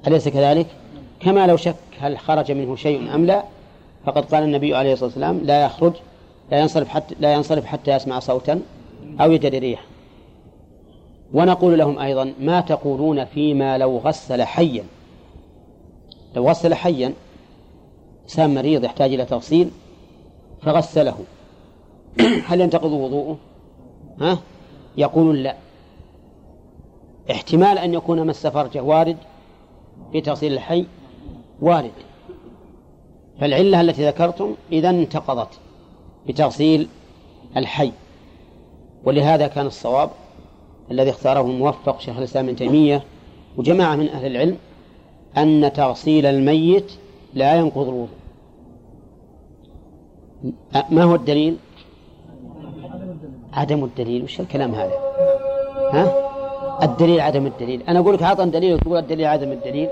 أليس 0.08 0.28
كذلك؟ 0.28 0.68
كما 1.20 1.48
لو 1.48 1.58
شك 1.58 1.76
هل 2.00 2.18
خرج 2.18 2.52
منه 2.52 2.76
شيء 2.76 3.16
أم 3.16 3.26
لا 3.26 3.44
فقد 4.06 4.26
قال 4.26 4.44
النبي 4.44 4.76
عليه 4.76 4.94
الصلاة 4.94 5.08
والسلام 5.08 5.40
لا 5.44 5.66
يخرج 5.66 5.94
لا 6.52 6.60
ينصرف 6.60 6.88
حتى 6.88 7.16
لا 7.20 7.34
ينصرف 7.34 7.66
حتى 7.66 7.92
يسمع 7.92 8.20
صوتا 8.20 8.62
أو 9.20 9.32
يجد 9.32 9.56
ريح 9.56 9.86
ونقول 11.34 11.80
لهم 11.80 12.00
أيضا 12.00 12.34
ما 12.40 12.62
تقولون 12.62 13.26
فيما 13.26 13.78
لو 13.78 13.98
غسل 13.98 14.44
حيا 14.44 14.84
لو 16.36 16.50
غسل 16.50 16.74
حيا 16.74 17.14
إنسان 18.24 18.56
مريض 18.56 18.84
يحتاج 18.84 19.14
إلى 19.14 19.26
تغسيل 19.26 19.72
فغسله 20.62 21.18
هل 22.48 22.62
ينتقض 22.62 22.92
وضوءه؟ 22.92 23.38
ها؟ 24.22 24.40
يقولون 24.98 25.36
لا 25.36 25.56
احتمال 27.32 27.78
أن 27.78 27.94
يكون 27.94 28.28
مس 28.28 28.48
فرجه 28.48 28.84
وارد 28.84 29.18
في 30.12 30.22
تغسيل 30.22 30.54
الحي 30.54 30.86
وارد 31.62 31.92
فالعلة 33.40 33.82
التي 33.82 34.08
ذكرتم 34.08 34.56
إذا 34.72 34.90
انتقضت 34.90 35.60
بتغسيل 36.28 36.88
الحي 37.58 37.92
ولهذا 39.04 39.48
كان 39.48 39.66
الصواب 39.66 40.10
الذي 40.92 41.10
اختاره 41.10 41.42
الموفق 41.42 42.00
شيخ 42.00 42.18
الإسلام 42.18 42.46
ابن 42.46 42.56
تيمية 42.56 43.04
وجماعة 43.58 43.96
من 43.96 44.10
أهل 44.10 44.26
العلم 44.26 44.58
أن 45.38 45.74
تغسيل 45.74 46.26
الميت 46.26 46.92
لا 47.34 47.56
ينقض 47.56 47.88
الوضوء 47.88 48.08
ما 50.90 51.04
هو 51.04 51.16
الدليل؟ 51.16 51.58
عدم 53.54 53.84
الدليل 53.84 54.24
وش 54.24 54.40
الكلام 54.40 54.76
هذا؟ 54.76 54.94
ها؟ 55.92 56.25
الدليل 56.84 57.22
عدم 57.22 57.46
الدليل. 57.46 57.84
أنا 57.90 58.00
أقول 58.00 58.14
لك 58.14 58.24
أعطني 58.24 58.52
دليل 58.52 58.74
وتقول 58.74 58.98
الدليل 58.98 59.26
عدم 59.26 59.52
الدليل. 59.52 59.90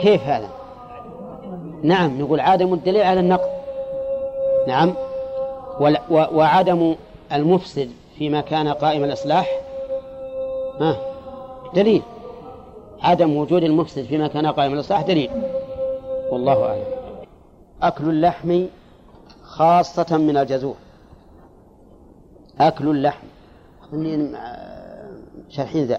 كيف 0.00 0.22
هذا؟ 0.22 0.48
نعم 1.82 2.20
نقول 2.20 2.40
عدم 2.40 2.74
الدليل 2.74 3.02
على 3.02 3.20
النقض 3.20 3.48
نعم. 4.68 4.94
وعدم 6.10 6.94
المفسد 7.32 7.90
فيما 8.18 8.40
كان 8.40 8.68
قائم 8.68 9.04
الإصلاح. 9.04 9.60
ها 10.80 10.96
دليل. 11.74 12.02
عدم 13.02 13.36
وجود 13.36 13.62
المفسد 13.62 14.02
فيما 14.02 14.28
كان 14.28 14.46
قائم 14.46 14.72
الإصلاح 14.72 15.02
دليل. 15.02 15.30
والله 16.30 16.66
أعلم. 16.66 16.84
أكل 17.82 18.04
اللحم 18.04 18.64
خاصة 19.42 20.16
من 20.16 20.36
الجزور. 20.36 20.74
أكل 22.60 22.88
اللحم. 22.88 23.26
شرحين 25.48 25.84
ذا. 25.84 25.98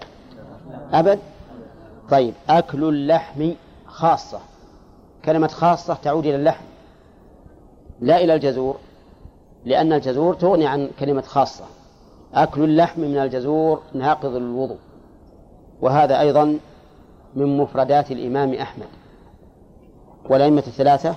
أبد؟ 0.92 1.18
طيب 2.10 2.34
أكل 2.48 2.84
اللحم 2.84 3.50
خاصة. 3.86 4.40
كلمة 5.24 5.48
خاصة 5.48 5.94
تعود 5.94 6.26
إلى 6.26 6.36
اللحم. 6.36 6.64
لا 8.00 8.24
إلى 8.24 8.34
الجزور 8.34 8.76
لأن 9.64 9.92
الجزور 9.92 10.34
تغني 10.34 10.66
عن 10.66 10.90
كلمة 10.98 11.22
خاصة. 11.22 11.64
أكل 12.34 12.64
اللحم 12.64 13.00
من 13.00 13.16
الجزور 13.16 13.82
ناقض 13.94 14.34
الوضوء. 14.34 14.78
وهذا 15.80 16.20
أيضا 16.20 16.58
من 17.34 17.58
مفردات 17.58 18.10
الإمام 18.10 18.54
أحمد. 18.54 18.88
والأئمة 20.30 20.62
الثلاثة 20.66 21.14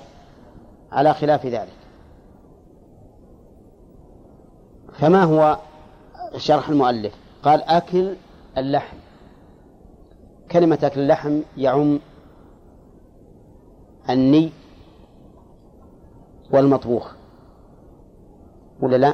على 0.91 1.13
خلاف 1.13 1.45
ذلك. 1.45 1.73
فما 4.93 5.23
هو 5.23 5.57
شرح 6.37 6.69
المؤلف؟ 6.69 7.13
قال 7.43 7.63
أكل 7.63 8.15
اللحم. 8.57 8.97
كلمة 10.51 10.79
أكل 10.83 11.01
اللحم 11.01 11.39
يعم 11.57 11.99
الني 14.09 14.51
والمطبوخ. 16.51 17.11
ولا 18.81 18.95
لا؟ 18.95 19.13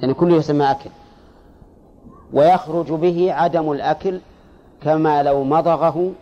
يعني 0.00 0.14
كله 0.14 0.36
يسمى 0.36 0.70
أكل. 0.70 0.90
ويخرج 2.32 2.92
به 2.92 3.32
عدم 3.32 3.72
الأكل 3.72 4.20
كما 4.82 5.22
لو 5.22 5.44
مضغه 5.44 6.12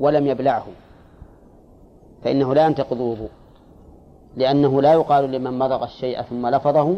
ولم 0.00 0.26
يبلعه. 0.26 0.66
فإنه 2.22 2.54
لا 2.54 2.66
ينتقض 2.66 2.92
الوضوء. 2.92 3.30
لأنه 4.36 4.82
لا 4.82 4.92
يقال 4.92 5.32
لمن 5.32 5.58
مضغ 5.58 5.84
الشيء 5.84 6.22
ثم 6.22 6.46
لفظه 6.46 6.96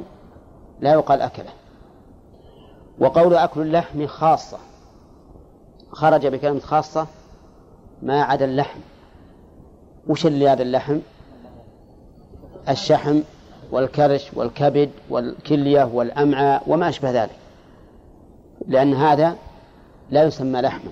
لا 0.81 0.93
يقال 0.93 1.21
أكله. 1.21 1.51
وقول 3.01 3.35
أكل 3.35 3.61
اللحم 3.61 4.07
خاصة. 4.07 4.59
خرج 5.93 6.27
بكلمة 6.27 6.61
خاصة 6.61 7.07
ما 8.03 8.23
عدا 8.23 8.45
اللحم. 8.45 8.81
وش 10.07 10.27
اللي 10.27 10.49
هذا 10.49 10.63
اللحم؟ 10.63 10.99
الشحم 12.69 13.21
والكرش 13.71 14.31
والكبد 14.35 14.91
والكلية 15.11 15.85
والأمعاء 15.85 16.63
وما 16.67 16.89
أشبه 16.89 17.11
ذلك. 17.11 17.37
لأن 18.67 18.95
هذا 18.95 19.37
لا 20.11 20.25
يسمى 20.25 20.61
لحما. 20.61 20.91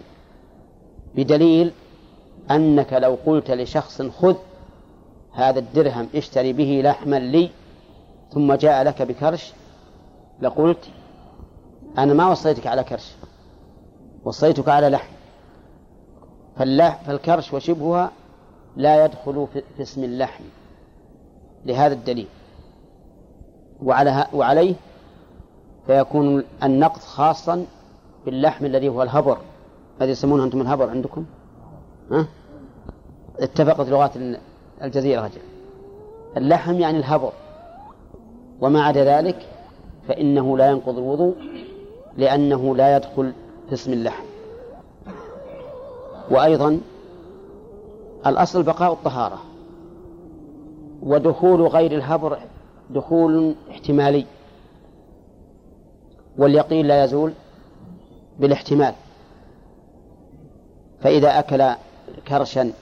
بدليل 1.14 1.72
أنك 2.50 2.92
لو 2.92 3.18
قلت 3.26 3.50
لشخص 3.50 4.02
خذ 4.02 4.36
هذا 5.32 5.59
الدرهم 5.59 6.09
اشتري 6.14 6.52
به 6.52 6.80
لحما 6.84 7.18
لي 7.18 7.50
ثم 8.32 8.54
جاء 8.54 8.82
لك 8.82 9.02
بكرش 9.02 9.52
لقلت 10.42 10.88
أنا 11.99 12.14
ما 12.14 12.30
وصيتك 12.30 12.66
على 12.66 12.84
كرش. 12.84 13.14
وصيتك 14.24 14.68
على 14.68 14.88
لحم. 14.88 15.12
فالكرش 17.07 17.55
وشبهها 17.55 18.11
لا 18.76 19.05
يدخل 19.05 19.47
في 19.53 19.82
اسم 19.82 20.05
اللحم. 20.05 20.44
لهذا 21.66 21.94
الدليل. 21.94 22.26
وعلى 23.82 24.26
وعليه 24.32 24.74
فيكون 25.86 26.44
النقض 26.62 27.01
خاصا 27.01 27.66
باللحم 28.24 28.66
الذي 28.66 28.88
هو 28.88 29.03
الهبر. 29.03 29.38
الذي 30.01 30.12
يسمونه 30.12 30.44
أنتم 30.44 30.61
الهبر 30.61 30.90
عندكم؟ 30.90 31.24
ها؟ 32.11 32.26
اتفقت 33.38 33.88
لغات 33.88 34.11
الجزيرة 34.82 35.24
رجل 35.24 35.40
اللحم 36.36 36.74
يعني 36.74 36.99
الهبر. 36.99 37.32
وما 38.61 38.82
عدا 38.82 39.05
ذلك 39.05 39.49
فإنه 40.09 40.59
لا 40.59 40.70
ينقض 40.70 40.99
الوضوء 40.99 41.34
لأنه 42.17 42.77
لا 42.77 42.97
يدخل 42.97 43.33
في 43.69 43.75
اسم 43.75 43.93
اللحم. 43.93 44.25
وأيضا 46.31 46.81
الأصل 48.27 48.62
بقاء 48.62 48.93
الطهارة. 48.93 49.39
ودخول 51.03 51.62
غير 51.62 51.93
الهبر 51.93 52.39
دخول 52.91 53.55
احتمالي. 53.71 54.27
واليقين 56.39 56.87
لا 56.87 57.05
يزول 57.05 57.33
بالاحتمال. 58.39 58.95
فإذا 61.01 61.39
أكل 61.39 61.64
كرشا 62.29 62.73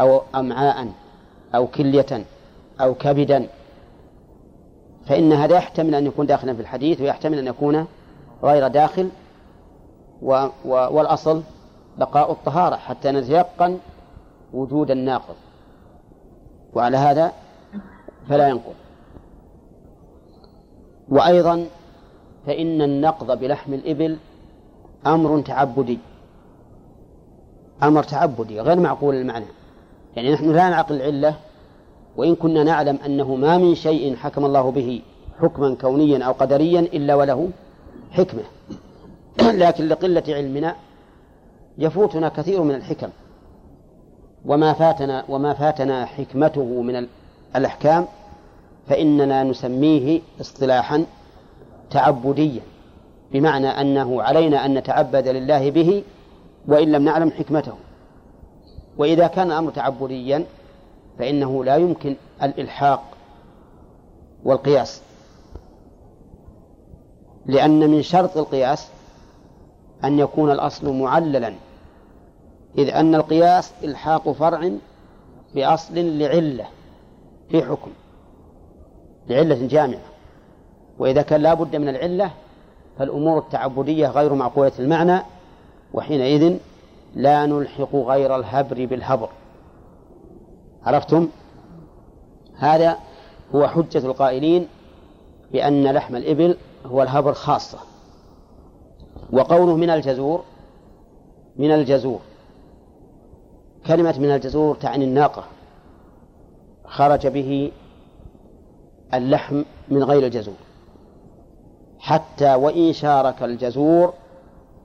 أو 0.00 0.22
أمعاء 0.34 0.88
أو 1.54 1.66
كلية 1.66 2.24
أو 2.80 2.94
كبدا 2.94 3.46
فإن 5.06 5.32
هذا 5.32 5.56
يحتمل 5.56 5.94
أن 5.94 6.06
يكون 6.06 6.26
داخلا 6.26 6.54
في 6.54 6.60
الحديث 6.60 7.00
ويحتمل 7.00 7.38
أن 7.38 7.46
يكون 7.46 7.86
غير 8.42 8.68
داخل 8.68 9.08
و 10.22 10.46
و 10.64 10.68
والأصل 10.68 11.42
بقاء 11.98 12.32
الطهارة 12.32 12.76
حتى 12.76 13.10
نتيقن 13.10 13.78
وجود 14.52 14.90
الناقض. 14.90 15.34
وعلى 16.72 16.96
هذا 16.96 17.32
فلا 18.28 18.48
ينقض. 18.48 18.74
وأيضا 21.08 21.66
فإن 22.46 22.82
النقض 22.82 23.38
بلحم 23.38 23.74
الإبل 23.74 24.18
أمر 25.06 25.40
تعبدي. 25.40 25.98
أمر 27.82 28.02
تعبدي 28.02 28.60
غير 28.60 28.80
معقول 28.80 29.14
المعنى. 29.14 29.46
يعني 30.16 30.32
نحن 30.32 30.52
لا 30.52 30.68
نعقل 30.70 30.94
العلة 30.94 31.34
وإن 32.16 32.34
كنا 32.34 32.64
نعلم 32.64 32.98
أنه 33.06 33.34
ما 33.34 33.58
من 33.58 33.74
شيء 33.74 34.16
حكم 34.16 34.44
الله 34.44 34.70
به 34.70 35.02
حكما 35.40 35.74
كونيا 35.74 36.24
أو 36.24 36.32
قدريا 36.32 36.80
إلا 36.80 37.14
وله. 37.14 37.50
حكمة. 38.12 38.42
لكن 39.64 39.88
لقلة 39.88 40.22
علمنا 40.28 40.76
يفوتنا 41.78 42.28
كثير 42.28 42.62
من 42.62 42.74
الحكم. 42.74 43.08
وما 44.44 44.72
فاتنا 44.72 45.24
وما 45.28 45.54
فاتنا 45.54 46.06
حكمته 46.06 46.82
من 46.82 47.06
الأحكام 47.56 48.06
فإننا 48.88 49.44
نسميه 49.44 50.20
اصطلاحا 50.40 51.04
تعبديا. 51.90 52.62
بمعنى 53.32 53.68
أنه 53.68 54.22
علينا 54.22 54.66
أن 54.66 54.74
نتعبد 54.74 55.28
لله 55.28 55.70
به 55.70 56.02
وإن 56.68 56.92
لم 56.92 57.04
نعلم 57.04 57.30
حكمته. 57.30 57.74
وإذا 58.98 59.26
كان 59.26 59.46
الأمر 59.46 59.70
تعبديا 59.70 60.44
فإنه 61.18 61.64
لا 61.64 61.76
يمكن 61.76 62.16
الإلحاق 62.42 63.02
والقياس. 64.44 65.02
لأن 67.50 67.90
من 67.90 68.02
شرط 68.02 68.36
القياس 68.36 68.88
أن 70.04 70.18
يكون 70.18 70.50
الأصل 70.50 70.92
معللا 70.92 71.54
إذ 72.78 72.88
أن 72.88 73.14
القياس 73.14 73.72
إلحاق 73.84 74.32
فرع 74.32 74.70
بأصل 75.54 75.94
لعلة 75.94 76.64
في 77.50 77.62
حكم 77.62 77.90
لعلة 79.28 79.66
جامعة. 79.66 80.00
وإذا 80.98 81.22
كان 81.22 81.40
لا 81.40 81.54
بد 81.54 81.76
من 81.76 81.88
العلة 81.88 82.30
فالأمور 82.98 83.38
التعبدية 83.38 84.08
غير 84.08 84.34
معقولة 84.34 84.72
المعنى 84.78 85.22
وحينئذ 85.94 86.56
لا 87.14 87.46
نلحق 87.46 87.96
غير 87.96 88.36
الهبر 88.36 88.86
بالهبر. 88.86 89.28
عرفتم؟ 90.82 91.28
هذا 92.56 92.96
هو 93.54 93.68
حجة 93.68 93.98
القائلين 93.98 94.66
بأن 95.52 95.86
لحم 95.86 96.16
الإبل 96.16 96.56
هو 96.86 97.02
الهبر 97.02 97.32
خاصة. 97.32 97.78
وقوله 99.32 99.76
من 99.76 99.90
الجزور 99.90 100.44
من 101.56 101.70
الجزور. 101.70 102.20
كلمة 103.86 104.18
من 104.18 104.30
الجزور 104.30 104.76
تعني 104.76 105.04
الناقة. 105.04 105.44
خرج 106.84 107.26
به 107.26 107.72
اللحم 109.14 109.62
من 109.88 110.04
غير 110.04 110.26
الجزور. 110.26 110.54
حتى 111.98 112.54
وإن 112.54 112.92
شارك 112.92 113.42
الجزور 113.42 114.12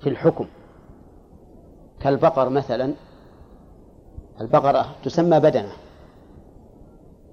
في 0.02 0.10
الحكم. 0.10 0.46
كالبقر 2.00 2.50
مثلا 2.50 2.94
البقرة 4.42 4.96
تسمى 5.04 5.40
بدنة. 5.40 5.72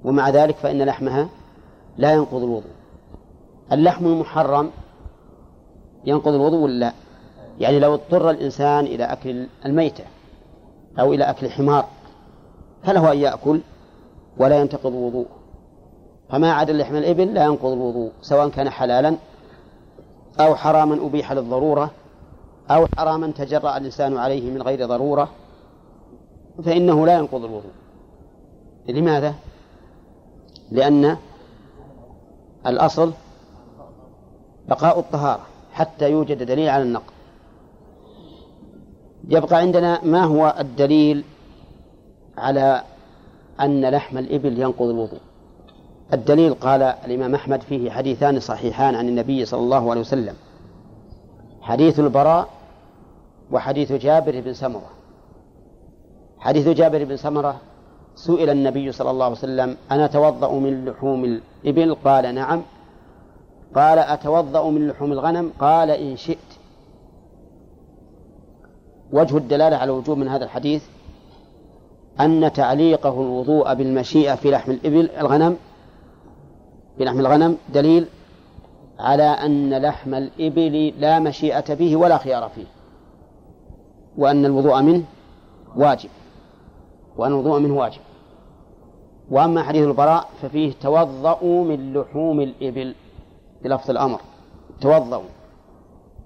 ومع 0.04 0.30
ذلك 0.30 0.56
فإن 0.56 0.82
لحمها 0.82 1.28
لا 1.96 2.12
ينقض 2.12 2.42
الوضوء. 2.42 2.81
اللحم 3.72 4.06
المحرم 4.06 4.70
ينقض 6.04 6.34
الوضوء 6.34 6.60
ولا 6.60 6.78
لا؟ 6.78 6.92
يعني 7.60 7.78
لو 7.78 7.94
اضطر 7.94 8.30
الإنسان 8.30 8.84
إلى 8.84 9.04
أكل 9.04 9.46
الميتة 9.66 10.04
أو 11.00 11.12
إلى 11.12 11.24
أكل 11.24 11.50
حمار 11.50 11.86
فله 12.84 13.12
أن 13.12 13.18
يأكل 13.18 13.60
ولا 14.38 14.60
ينتقض 14.60 14.86
الوضوء 14.86 15.26
فما 16.30 16.52
عدا 16.52 16.72
لحم 16.72 16.96
الإبل 16.96 17.34
لا 17.34 17.44
ينقض 17.44 17.72
الوضوء 17.72 18.10
سواء 18.22 18.48
كان 18.48 18.70
حلالا 18.70 19.16
أو 20.40 20.54
حراما 20.54 21.06
أبيح 21.06 21.32
للضرورة 21.32 21.90
أو 22.70 22.86
حراما 22.96 23.26
تجرأ 23.26 23.76
الإنسان 23.76 24.16
عليه 24.16 24.50
من 24.50 24.62
غير 24.62 24.86
ضرورة 24.86 25.28
فإنه 26.64 27.06
لا 27.06 27.18
ينقض 27.18 27.44
الوضوء 27.44 27.72
لماذا؟ 28.88 29.34
لأن 30.70 31.16
الأصل 32.66 33.12
بقاء 34.68 34.98
الطهارة 34.98 35.46
حتى 35.72 36.10
يوجد 36.10 36.42
دليل 36.42 36.68
على 36.68 36.82
النقض 36.82 37.12
يبقى 39.28 39.56
عندنا 39.56 40.04
ما 40.04 40.24
هو 40.24 40.54
الدليل 40.58 41.24
على 42.38 42.82
أن 43.60 43.84
لحم 43.90 44.18
الإبل 44.18 44.58
ينقض 44.58 44.86
الوضوء؟ 44.88 45.20
الدليل 46.12 46.54
قال 46.54 46.82
الإمام 46.82 47.34
أحمد 47.34 47.62
فيه 47.62 47.90
حديثان 47.90 48.40
صحيحان 48.40 48.94
عن 48.94 49.08
النبي 49.08 49.44
صلى 49.44 49.60
الله 49.60 49.90
عليه 49.90 50.00
وسلم. 50.00 50.34
حديث 51.60 52.00
البراء 52.00 52.48
وحديث 53.50 53.92
جابر 53.92 54.40
بن 54.40 54.54
سمرة. 54.54 54.90
حديث 56.38 56.68
جابر 56.68 57.04
بن 57.04 57.16
سمرة 57.16 57.56
سئل 58.16 58.50
النبي 58.50 58.92
صلى 58.92 59.10
الله 59.10 59.24
عليه 59.24 59.36
وسلم 59.36 59.76
أنا 59.90 60.04
أتوضأ 60.04 60.52
من 60.52 60.84
لحوم 60.84 61.24
الإبل؟ 61.64 61.94
قال 61.94 62.34
نعم. 62.34 62.62
قال 63.74 63.98
أتوضأ 63.98 64.70
من 64.70 64.88
لحوم 64.88 65.12
الغنم؟ 65.12 65.52
قال 65.58 65.90
إن 65.90 66.16
شئت. 66.16 66.38
وجه 69.12 69.36
الدلالة 69.36 69.76
على 69.76 69.90
وجوب 69.90 70.18
من 70.18 70.28
هذا 70.28 70.44
الحديث 70.44 70.82
أن 72.20 72.52
تعليقه 72.52 73.20
الوضوء 73.22 73.74
بالمشيئة 73.74 74.34
في 74.34 74.50
لحم 74.50 74.70
الإبل 74.70 75.10
الغنم 75.10 75.56
في 76.98 77.04
لحم 77.04 77.20
الغنم 77.20 77.56
دليل 77.74 78.06
على 78.98 79.22
أن 79.22 79.74
لحم 79.82 80.14
الإبل 80.14 80.92
لا 80.98 81.18
مشيئة 81.18 81.74
به 81.74 81.96
ولا 81.96 82.18
خيار 82.18 82.48
فيه 82.48 82.66
وأن 84.18 84.44
الوضوء 84.44 84.82
منه 84.82 85.04
واجب 85.76 86.10
وأن 87.16 87.32
الوضوء 87.32 87.58
منه 87.58 87.76
واجب. 87.76 88.00
وأما 89.30 89.62
حديث 89.62 89.86
البراء 89.86 90.28
ففيه 90.42 90.72
توضأوا 90.72 91.64
من 91.64 91.92
لحوم 91.92 92.40
الإبل. 92.40 92.94
بلفظ 93.64 93.90
الأمر. 93.90 94.20
توضأوا 94.80 95.22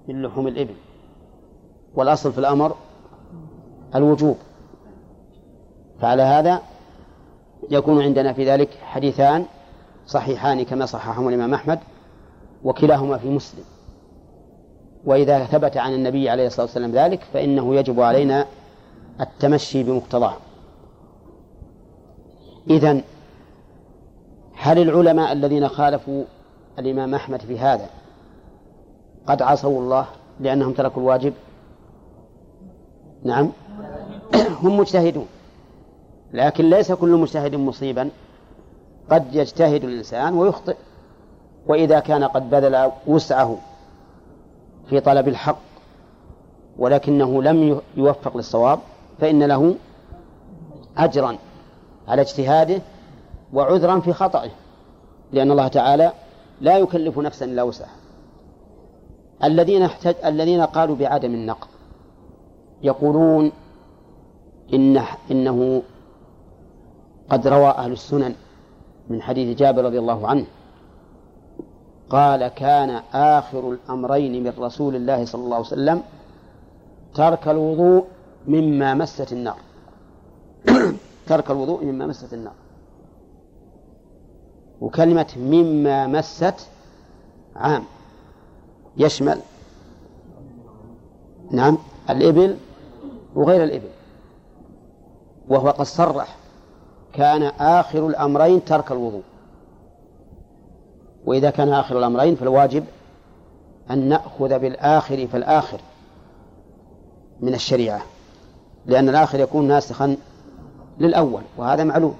من 0.07 0.21
لحوم 0.21 0.47
الإبل. 0.47 0.75
والأصل 1.95 2.31
في 2.31 2.37
الأمر 2.37 2.75
الوجوب. 3.95 4.37
فعلى 5.99 6.21
هذا 6.21 6.61
يكون 7.69 8.01
عندنا 8.01 8.33
في 8.33 8.49
ذلك 8.49 8.69
حديثان 8.69 9.45
صحيحان 10.05 10.63
كما 10.63 10.85
صححهما 10.85 11.29
الإمام 11.29 11.53
أحمد 11.53 11.79
وكلاهما 12.63 13.17
في 13.17 13.29
مسلم. 13.29 13.63
وإذا 15.05 15.45
ثبت 15.45 15.77
عن 15.77 15.93
النبي 15.93 16.29
عليه 16.29 16.47
الصلاة 16.47 16.65
والسلام 16.65 16.91
ذلك 16.91 17.19
فإنه 17.33 17.75
يجب 17.75 18.01
علينا 18.01 18.45
التمشي 19.21 19.83
بمقتضاه. 19.83 20.33
إذن 22.69 23.01
هل 24.55 24.81
العلماء 24.81 25.31
الذين 25.31 25.67
خالفوا 25.67 26.23
الإمام 26.79 27.15
أحمد 27.15 27.41
في 27.41 27.59
هذا. 27.59 27.89
قد 29.27 29.41
عصوا 29.41 29.81
الله 29.81 30.05
لأنهم 30.39 30.73
تركوا 30.73 31.01
الواجب. 31.01 31.33
نعم. 33.23 33.51
هم 34.63 34.77
مجتهدون. 34.77 35.27
لكن 36.33 36.69
ليس 36.69 36.91
كل 36.91 37.09
مجتهد 37.09 37.55
مصيبا. 37.55 38.09
قد 39.11 39.35
يجتهد 39.35 39.83
الإنسان 39.83 40.33
ويخطئ. 40.33 40.75
وإذا 41.67 41.99
كان 41.99 42.23
قد 42.23 42.49
بذل 42.49 42.91
وسعه 43.07 43.57
في 44.89 44.99
طلب 44.99 45.27
الحق 45.27 45.59
ولكنه 46.77 47.43
لم 47.43 47.81
يوفق 47.97 48.37
للصواب 48.37 48.79
فإن 49.19 49.43
له 49.43 49.75
أجرا 50.97 51.37
على 52.07 52.21
اجتهاده 52.21 52.81
وعذرا 53.53 53.99
في 53.99 54.13
خطئه. 54.13 54.51
لأن 55.31 55.51
الله 55.51 55.67
تعالى 55.67 56.11
لا 56.61 56.77
يكلف 56.77 57.17
نفسا 57.17 57.45
إلا 57.45 57.63
وسعها. 57.63 57.95
الذين 59.43 59.81
احتج... 59.81 60.15
الذين 60.25 60.61
قالوا 60.61 60.95
بعدم 60.95 61.33
النقض 61.33 61.67
يقولون 62.83 63.51
إن 64.73 65.01
إنه 65.31 65.81
قد 67.29 67.47
روى 67.47 67.69
أهل 67.69 67.91
السنن 67.91 68.35
من 69.09 69.21
حديث 69.21 69.57
جابر 69.57 69.85
رضي 69.85 69.99
الله 69.99 70.27
عنه. 70.27 70.45
قال 72.09 72.47
كان 72.47 72.89
آخر 73.13 73.71
الأمرين 73.71 74.43
من 74.43 74.53
رسول 74.59 74.95
الله 74.95 75.25
صلى 75.25 75.43
الله 75.43 75.55
عليه 75.55 75.65
وسلم 75.65 76.01
ترك 77.13 77.47
الوضوء 77.47 78.05
مما 78.47 78.93
مست 78.93 79.33
النار. 79.33 79.57
ترك 81.27 81.51
الوضوء 81.51 81.83
مما 81.83 82.07
مست 82.07 82.33
النار. 82.33 82.53
وكلمة 84.81 85.27
مما 85.37 86.07
مست 86.07 86.67
عام. 87.55 87.83
يشمل 88.97 89.39
نعم 91.51 91.77
الإبل 92.09 92.57
وغير 93.35 93.63
الإبل. 93.63 93.89
وهو 95.49 95.69
قد 95.69 95.85
صرح 95.85 96.35
كان 97.13 97.43
آخر 97.59 98.07
الأمرين 98.07 98.65
ترك 98.65 98.91
الوضوء. 98.91 99.23
وإذا 101.25 101.49
كان 101.49 101.69
آخر 101.69 101.97
الأمرين 101.97 102.35
فالواجب 102.35 102.83
أن 103.91 104.09
نأخذ 104.09 104.59
بالآخر 104.59 105.27
فالآخر 105.27 105.79
من 107.39 107.53
الشريعة 107.53 108.01
لأن 108.85 109.09
الآخر 109.09 109.39
يكون 109.39 109.67
ناسخا 109.67 110.17
للأول 110.99 111.41
وهذا 111.57 111.83
معلوم. 111.83 112.15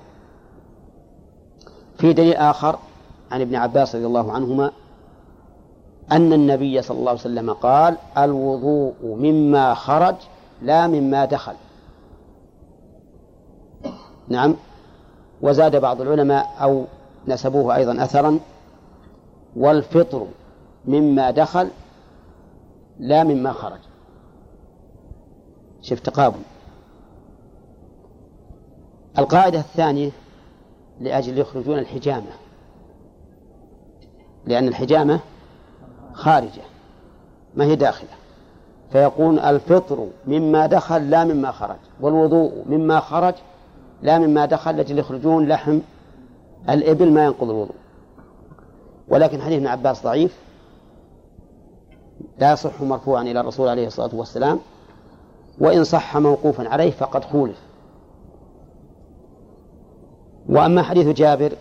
في 1.98 2.14
دليل 2.14 2.34
آخر 2.34 2.80
عن 3.32 3.42
ابن 3.42 3.56
عباس 3.56 3.96
رضي 3.96 4.06
الله 4.06 4.32
عنهما 4.32 4.72
أن 6.12 6.34
النبي 6.34 6.82
صلى 6.82 6.98
الله 7.00 7.10
عليه 7.10 7.20
وسلم 7.20 7.54
قال 7.54 7.98
الوضوء 8.18 8.94
مما 9.04 9.74
خرج 9.74 10.16
لا 10.62 10.88
مما 10.88 11.26
دخل. 11.26 11.54
نعم. 14.28 14.56
وزاد 15.42 15.76
بعض 15.76 16.02
العلماء 16.02 16.48
أو 16.62 16.86
نسبوه 17.28 17.76
أيضا 17.76 18.04
أثرا 18.04 18.40
والفطر 19.56 20.28
مما 20.86 21.32
دخل 21.32 21.70
لا 23.00 23.24
مما 23.24 23.52
خرج. 23.52 23.80
شفت 25.82 26.06
تقابل. 26.06 26.40
القاعدة 29.18 29.60
الثانية 29.60 30.12
لأجل 31.00 31.38
يخرجون 31.40 31.80
الحجامة. 31.80 32.32
لأن 34.46 34.68
الحجامة 34.68 35.20
خارجة 36.14 36.62
ما 37.56 37.66
هي 37.66 37.76
داخلة. 37.76 38.10
فيقول 38.92 39.40
الفطر 39.40 40.08
مما 40.28 40.66
دخل 40.66 41.10
لا 41.10 41.24
مما 41.24 41.52
خرج 41.52 41.78
والوضوء 42.02 42.52
مما 42.70 43.00
خرج 43.00 43.34
لا 44.02 44.20
مما 44.20 44.46
دخل 44.46 44.78
لأجل 44.78 45.00
يخرجون 45.00 45.48
لحم 45.48 45.80
الإبل 46.70 47.12
ما 47.12 47.26
ينقض 47.26 47.50
الوضوء. 47.50 47.76
ولكن 49.08 49.42
حديث 49.42 49.58
ابن 49.58 49.68
عباس 49.68 50.04
ضعيف 50.04 50.38
لا 52.40 52.52
يصح 52.52 52.82
مرفوعا 52.82 53.22
إلى 53.22 53.40
الرسول 53.40 53.68
عليه 53.68 53.88
الصلاة 53.88 54.16
والسلام 54.16 54.60
وإن 55.60 55.84
صح 55.84 56.18
موقوفا 56.18 56.70
عليه 56.70 56.92
فقد 56.92 57.26
خولف. 57.26 57.67
وأما 60.50 60.84
حديث 60.84 61.08
جابر 61.08 61.54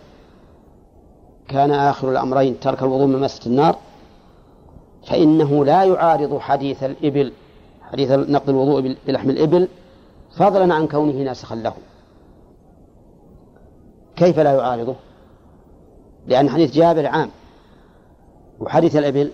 كان 1.47 1.71
آخر 1.71 2.11
الأمرين 2.11 2.59
ترك 2.59 2.83
الوضوء 2.83 3.05
من 3.05 3.19
مسجد 3.19 3.47
النار 3.47 3.77
فإنه 5.07 5.65
لا 5.65 5.83
يعارض 5.83 6.37
حديث 6.39 6.83
الإبل 6.83 7.33
حديث 7.91 8.11
نقض 8.11 8.49
الوضوء 8.49 8.95
بلحم 9.07 9.29
الإبل 9.29 9.67
فضلا 10.37 10.73
عن 10.73 10.87
كونه 10.87 11.23
ناسخا 11.23 11.55
له. 11.55 11.73
كيف 14.15 14.39
لا 14.39 14.53
يعارضه؟ 14.53 14.95
لأن 16.27 16.49
حديث 16.49 16.73
جابر 16.73 17.05
عام 17.05 17.29
وحديث 18.59 18.95
الإبل 18.95 19.31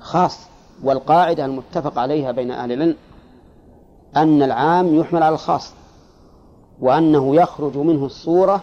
خاص 0.00 0.38
والقاعدة 0.84 1.44
المتفق 1.44 1.98
عليها 1.98 2.32
بين 2.32 2.50
أهل 2.50 2.72
العلم 2.72 2.96
أن 4.16 4.42
العام 4.42 4.94
يحمل 4.94 5.22
على 5.22 5.34
الخاص 5.34 5.72
وأنه 6.80 7.36
يخرج 7.36 7.76
منه 7.76 8.06
الصورة 8.06 8.62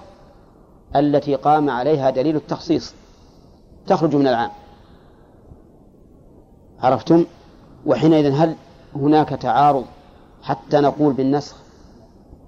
التي 0.95 1.35
قام 1.35 1.69
عليها 1.69 2.09
دليل 2.09 2.35
التخصيص 2.35 2.93
تخرج 3.87 4.15
من 4.15 4.27
العام. 4.27 4.51
عرفتم؟ 6.79 7.25
وحينئذ 7.85 8.31
هل 8.31 8.55
هناك 8.95 9.29
تعارض 9.29 9.85
حتى 10.43 10.77
نقول 10.77 11.13
بالنسخ؟ 11.13 11.55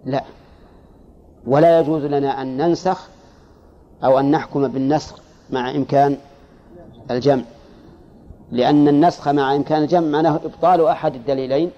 لا. 0.05 0.23
ولا 1.47 1.79
يجوز 1.79 2.03
لنا 2.03 2.41
أن 2.41 2.57
ننسخ 2.57 3.07
أو 4.03 4.19
أن 4.19 4.31
نحكم 4.31 4.67
بالنسخ 4.67 5.19
مع 5.49 5.71
إمكان 5.71 6.17
الجمع. 7.11 7.43
لأن 8.51 8.87
النسخ 8.87 9.27
مع 9.27 9.55
إمكان 9.55 9.81
الجمع 9.83 10.07
معناه 10.07 10.35
إبطال 10.35 10.85
أحد 10.85 11.15
الدليلين 11.15 11.71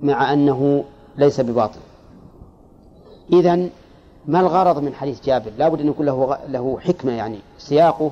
مع 0.00 0.32
أنه 0.32 0.84
ليس 1.16 1.40
بباطل. 1.40 1.80
إذن 3.32 3.70
ما 4.26 4.40
الغرض 4.40 4.78
من 4.78 4.94
حديث 4.94 5.24
جابر؟ 5.24 5.52
لا 5.58 5.68
بد 5.68 5.80
أن 5.80 5.88
يكون 5.88 6.06
له, 6.06 6.38
له 6.48 6.78
حكمة 6.80 7.12
يعني. 7.12 7.38
سياقه 7.58 8.10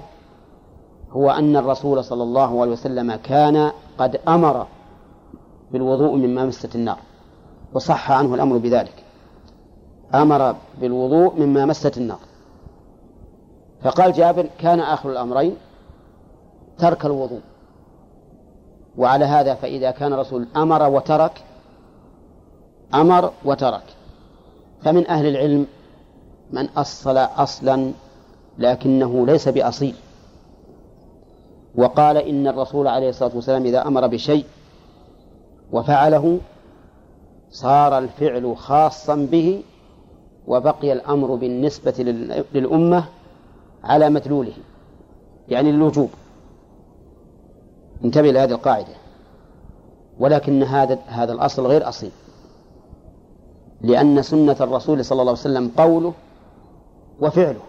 هو 1.10 1.30
أن 1.30 1.56
الرسول 1.56 2.04
صلى 2.04 2.22
الله 2.22 2.60
عليه 2.60 2.72
وسلم 2.72 3.14
كان 3.14 3.72
قد 3.98 4.20
أمر 4.28 4.66
بالوضوء 5.72 6.16
مما 6.16 6.44
مست 6.44 6.74
النار 6.74 6.98
وصح 7.74 8.10
عنه 8.10 8.34
الأمر 8.34 8.58
بذلك. 8.58 9.04
أمر 10.14 10.56
بالوضوء 10.80 11.40
مما 11.40 11.66
مست 11.66 11.98
النار. 11.98 12.18
فقال 13.82 14.12
جابر 14.12 14.46
كان 14.58 14.80
آخر 14.80 15.10
الأمرين 15.10 15.56
ترك 16.78 17.04
الوضوء. 17.04 17.40
وعلى 18.98 19.24
هذا 19.24 19.54
فإذا 19.54 19.90
كان 19.90 20.12
الرسول 20.12 20.46
أمر 20.56 20.88
وترك 20.88 21.44
أمر 22.94 23.32
وترك. 23.44 23.84
فمن 24.82 25.06
أهل 25.06 25.26
العلم 25.26 25.66
من 26.52 26.68
أصل 26.68 27.16
أصلا 27.16 27.92
لكنه 28.58 29.26
ليس 29.26 29.48
بأصيل. 29.48 29.94
وقال 31.74 32.16
إن 32.16 32.46
الرسول 32.46 32.88
عليه 32.88 33.08
الصلاة 33.08 33.30
والسلام 33.34 33.64
إذا 33.64 33.86
أمر 33.86 34.06
بشيء 34.06 34.44
وفعله 35.72 36.38
صار 37.50 37.98
الفعل 37.98 38.56
خاصا 38.56 39.14
به 39.16 39.62
وبقي 40.46 40.92
الأمر 40.92 41.34
بالنسبة 41.34 41.94
للأمة 42.54 43.04
على 43.84 44.10
مدلوله 44.10 44.52
يعني 45.48 45.70
الوجوب 45.70 46.10
انتبه 48.04 48.30
لهذه 48.30 48.50
القاعدة. 48.50 49.00
ولكن 50.20 50.62
هذا 50.62 50.98
هذا 51.06 51.32
الأصل 51.32 51.66
غير 51.66 51.88
أصيل 51.88 52.10
لأن 53.80 54.22
سنة 54.22 54.56
الرسول 54.60 55.04
صلى 55.04 55.20
الله 55.20 55.32
عليه 55.32 55.40
وسلم 55.40 55.70
قوله 55.76 56.12
وفعله. 57.20 57.60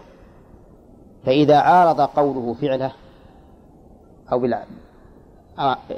فإذا 1.26 1.56
عارض 1.56 2.00
قوله 2.00 2.54
فعله 2.54 2.92
أو 4.32 4.38
بالع... 4.38 4.64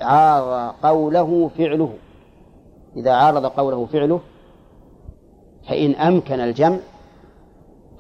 عارض 0.01 0.75
قوله 0.83 1.51
فعله. 1.59 1.95
إذا 2.97 3.13
عارض 3.13 3.47
قوله 3.47 3.87
فعله 3.87 4.21
فإن 5.69 5.95
أمكن 5.95 6.41
الجمع 6.41 6.79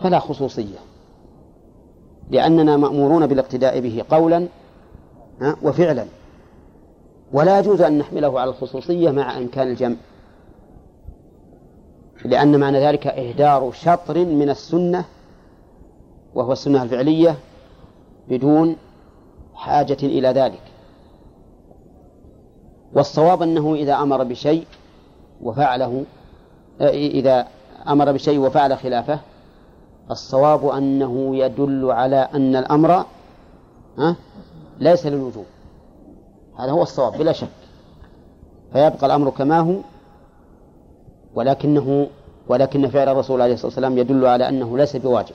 فلا 0.00 0.18
خصوصية 0.18 0.78
لأننا 2.30 2.76
مأمورون 2.76 3.26
بالاقتداء 3.26 3.80
به 3.80 4.04
قولا 4.10 4.48
وفعلا. 5.62 6.06
ولا 7.32 7.58
يجوز 7.58 7.80
أن 7.80 7.98
نحمله 7.98 8.40
على 8.40 8.50
الخصوصية 8.50 9.10
مع 9.10 9.38
إمكان 9.38 9.68
الجمع 9.68 9.96
لأن 12.24 12.60
معنى 12.60 12.78
ذلك 12.78 13.06
إهدار 13.06 13.72
شطر 13.72 14.18
من 14.18 14.50
السنة 14.50 15.04
وهو 16.34 16.52
السنة 16.52 16.82
الفعلية 16.82 17.36
بدون 18.28 18.76
حاجة 19.54 19.96
إلى 20.02 20.28
ذلك. 20.28 20.62
والصواب 22.94 23.42
أنه 23.42 23.74
إذا 23.74 23.94
أمر 23.94 24.24
بشيء 24.24 24.66
وفعله 25.42 26.04
إذا 26.90 27.46
أمر 27.88 28.12
بشيء 28.12 28.38
وفعل 28.38 28.78
خلافه 28.78 29.20
الصواب 30.10 30.66
أنه 30.66 31.36
يدل 31.36 31.90
على 31.90 32.16
أن 32.16 32.56
الأمر 32.56 33.04
ليس 34.80 35.06
للوجوب. 35.06 35.46
هذا 36.58 36.70
هو 36.70 36.82
الصواب 36.82 37.18
بلا 37.18 37.32
شك. 37.32 37.48
فيبقى 38.72 39.06
الأمر 39.06 39.30
كما 39.30 39.60
هو 39.60 39.76
ولكنه 41.34 42.06
ولكن 42.48 42.88
فعل 42.88 43.08
الرسول 43.08 43.42
عليه 43.42 43.54
الصلاة 43.54 43.66
والسلام 43.66 43.98
يدل 43.98 44.26
على 44.26 44.48
أنه 44.48 44.78
ليس 44.78 44.96
بواجب. 44.96 45.34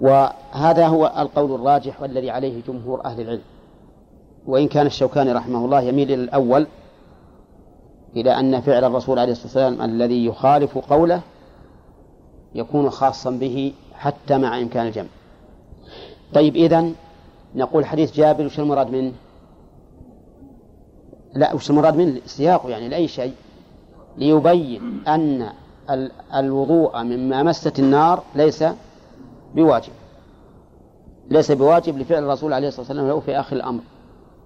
وهذا 0.00 0.86
هو 0.86 1.12
القول 1.18 1.54
الراجح 1.54 2.02
والذي 2.02 2.30
عليه 2.30 2.62
جمهور 2.68 3.04
أهل 3.04 3.20
العلم. 3.20 3.42
وإن 4.46 4.68
كان 4.68 4.86
الشوكاني 4.86 5.32
رحمه 5.32 5.64
الله 5.64 5.80
يميل 5.80 6.12
إلى 6.12 6.22
الأول 6.22 6.66
إلى 8.16 8.40
أن 8.40 8.60
فعل 8.60 8.84
الرسول 8.84 9.18
عليه 9.18 9.32
الصلاة 9.32 9.66
والسلام 9.66 9.90
الذي 9.90 10.26
يخالف 10.26 10.78
قوله 10.78 11.20
يكون 12.54 12.90
خاصا 12.90 13.30
به 13.30 13.72
حتى 13.94 14.38
مع 14.38 14.58
إمكان 14.58 14.86
الجمع. 14.86 15.08
طيب 16.34 16.56
إذن 16.56 16.94
نقول 17.54 17.86
حديث 17.86 18.12
جابر 18.12 18.46
وش 18.46 18.58
المراد 18.58 18.90
منه؟ 18.90 19.12
لا 21.34 21.54
وش 21.54 21.70
المراد 21.70 21.96
منه؟ 21.96 22.20
سياقه 22.26 22.68
يعني 22.68 22.88
لأي 22.88 23.08
شيء. 23.08 23.34
ليبين 24.18 25.02
أن 25.08 25.48
الوضوء 26.34 27.02
مما 27.02 27.42
مست 27.42 27.78
النار 27.78 28.22
ليس 28.34 28.64
بواجب. 29.54 29.92
ليس 31.30 31.52
بواجب 31.52 31.98
لفعل 31.98 32.24
الرسول 32.24 32.52
عليه 32.52 32.68
الصلاة 32.68 32.86
والسلام 32.86 33.08
له 33.08 33.20
في 33.20 33.40
آخر 33.40 33.56
الأمر. 33.56 33.80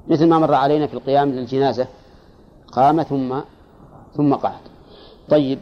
مثل 0.08 0.28
ما 0.28 0.38
مر 0.38 0.54
علينا 0.54 0.86
في 0.86 0.94
القيام 0.94 1.28
للجنازة 1.28 1.86
قام 2.72 3.02
ثم 3.02 3.40
ثم 4.16 4.34
قعد. 4.34 4.60
طيب. 5.28 5.58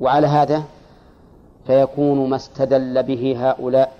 وعلى 0.00 0.26
هذا 0.26 0.62
فيكون 1.66 2.30
ما 2.30 2.36
استدل 2.36 3.02
به 3.02 3.50
هؤلاء 3.50 3.92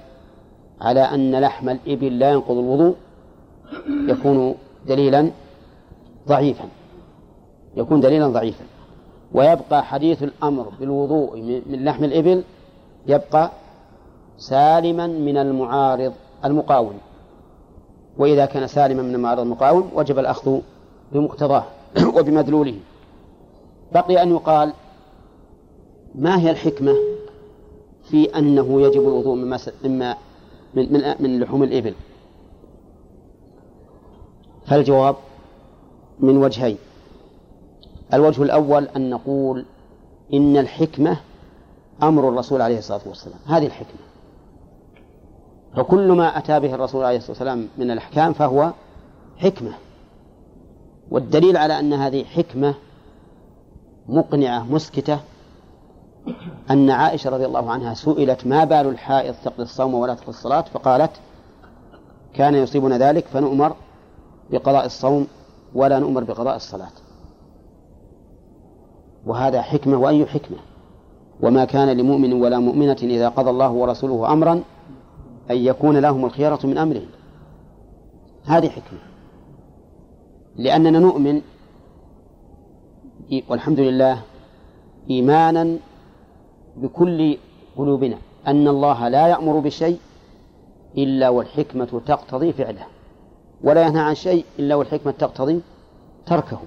على 0.80 1.00
أن 1.00 1.40
لحم 1.40 1.68
الإبل 1.68 2.18
لا 2.18 2.30
ينقض 2.30 2.58
الوضوء 2.58 2.94
يكون 4.08 4.54
دليلا 4.86 5.30
ضعيفا. 6.28 6.64
يكون 7.76 8.00
دليلا 8.00 8.28
ضعيفا. 8.28 8.64
ويبقى 9.32 9.84
حديث 9.84 10.22
الأمر 10.22 10.72
بالوضوء 10.80 11.36
من 11.66 11.84
لحم 11.84 12.04
الإبل 12.04 12.42
يبقى 13.08 13.50
سالما 14.38 15.06
من 15.06 15.36
المعارض 15.36 16.12
المقاوم 16.44 16.98
وإذا 18.18 18.46
كان 18.46 18.66
سالما 18.66 19.02
من 19.02 19.14
المعارض 19.14 19.40
المقاوم 19.40 19.90
وجب 19.94 20.18
الأخذ 20.18 20.58
بمقتضاه 21.12 21.64
وبمدلوله. 22.16 22.74
بقي 23.92 24.22
أن 24.22 24.30
يقال 24.30 24.72
ما 26.14 26.40
هي 26.40 26.50
الحكمة 26.50 26.94
في 28.10 28.38
أنه 28.38 28.82
يجب 28.82 29.00
الوضوء 29.00 29.34
مما 29.34 29.58
مما 29.84 30.16
من 30.74 30.92
من 30.92 31.14
من 31.20 31.40
لحوم 31.40 31.62
الإبل؟ 31.62 31.94
فالجواب 34.66 35.16
من 36.20 36.36
وجهين. 36.36 36.78
الوجه 38.14 38.42
الأول 38.42 38.88
أن 38.96 39.10
نقول 39.10 39.64
إن 40.32 40.56
الحكمة 40.56 41.20
أمر 42.02 42.28
الرسول 42.28 42.62
عليه 42.62 42.78
الصلاة 42.78 43.00
والسلام. 43.06 43.38
هذه 43.46 43.66
الحكمة. 43.66 44.06
فكل 45.76 46.12
ما 46.12 46.38
أتى 46.38 46.60
به 46.60 46.74
الرسول 46.74 47.04
عليه 47.04 47.16
الصلاة 47.16 47.30
والسلام 47.30 47.68
من 47.78 47.90
الأحكام 47.90 48.32
فهو 48.32 48.72
حكمة. 49.36 49.72
والدليل 51.10 51.56
على 51.56 51.78
أن 51.80 51.92
هذه 51.92 52.24
حكمة 52.24 52.74
مقنعة 54.08 54.72
مسكتة 54.72 55.20
أن 56.70 56.90
عائشة 56.90 57.30
رضي 57.30 57.46
الله 57.46 57.70
عنها 57.70 57.94
سئلت 57.94 58.46
ما 58.46 58.64
بال 58.64 58.86
الحائض 58.86 59.34
تقضي 59.44 59.62
الصوم 59.62 59.94
ولا 59.94 60.14
تقضي 60.14 60.28
الصلاة؟ 60.28 60.60
فقالت 60.60 61.10
كان 62.34 62.54
يصيبنا 62.54 62.98
ذلك 62.98 63.26
فنؤمر 63.26 63.76
بقضاء 64.50 64.86
الصوم 64.86 65.26
ولا 65.74 65.98
نؤمر 65.98 66.24
بقضاء 66.24 66.56
الصلاة. 66.56 66.92
وهذا 69.26 69.62
حكمة 69.62 69.96
وأي 69.96 70.26
حكمة؟ 70.26 70.58
وما 71.42 71.64
كان 71.64 71.88
لمؤمن 71.88 72.32
ولا 72.32 72.58
مؤمنة 72.58 72.96
إذا 73.02 73.28
قضى 73.28 73.50
الله 73.50 73.70
ورسوله 73.70 74.32
أمرا 74.32 74.62
أن 75.50 75.56
يكون 75.56 75.96
لهم 75.96 76.24
الخيرة 76.24 76.58
من 76.64 76.78
أمرهم. 76.78 77.06
هذه 78.44 78.68
حكمة. 78.68 78.98
لأننا 80.56 80.98
نؤمن 80.98 81.42
والحمد 83.48 83.80
لله 83.80 84.22
إيمانا 85.10 85.76
بكل 86.76 87.38
قلوبنا 87.76 88.18
أن 88.46 88.68
الله 88.68 89.08
لا 89.08 89.26
يأمر 89.26 89.58
بشيء 89.58 89.98
إلا 90.98 91.28
والحكمة 91.28 92.00
تقتضي 92.06 92.52
فعله 92.52 92.86
ولا 93.64 93.86
ينهى 93.86 94.00
عن 94.00 94.14
شيء 94.14 94.44
إلا 94.58 94.74
والحكمة 94.74 95.12
تقتضي 95.12 95.60
تركه. 96.26 96.58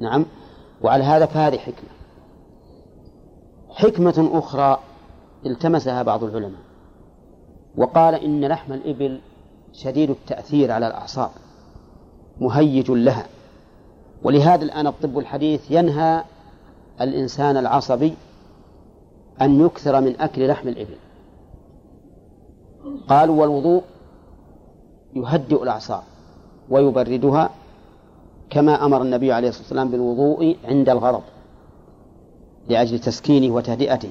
نعم؟ 0.00 0.26
وعلى 0.82 1.04
هذا 1.04 1.26
فهذه 1.26 1.58
حكمة. 1.58 2.01
حكمة 3.74 4.30
أخرى 4.32 4.78
التمسها 5.46 6.02
بعض 6.02 6.24
العلماء 6.24 6.60
وقال 7.76 8.14
إن 8.14 8.44
لحم 8.44 8.72
الإبل 8.72 9.20
شديد 9.72 10.10
التأثير 10.10 10.70
على 10.72 10.86
الأعصاب 10.86 11.30
مهيج 12.40 12.90
لها 12.90 13.26
ولهذا 14.22 14.64
الآن 14.64 14.86
الطب 14.86 15.18
الحديث 15.18 15.70
ينهى 15.70 16.24
الإنسان 17.00 17.56
العصبي 17.56 18.14
أن 19.40 19.60
يكثر 19.60 20.00
من 20.00 20.20
أكل 20.20 20.48
لحم 20.48 20.68
الإبل. 20.68 20.96
قالوا 23.08 23.40
والوضوء 23.40 23.82
يهدئ 25.14 25.62
الأعصاب 25.62 26.02
ويبردها 26.70 27.50
كما 28.50 28.84
أمر 28.84 29.02
النبي 29.02 29.32
عليه 29.32 29.48
الصلاة 29.48 29.62
والسلام 29.62 29.90
بالوضوء 29.90 30.56
عند 30.64 30.88
الغضب. 30.88 31.22
لأجل 32.68 32.98
تسكينه 32.98 33.54
وتهدئته. 33.54 34.10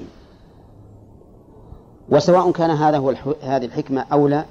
وسواء 2.09 2.51
كان 2.51 2.69
هذا 2.69 2.97
هو 2.97 3.13
هذه 3.41 3.65
الحكمة 3.65 4.05
أو 4.11 4.27
لا 4.27 4.45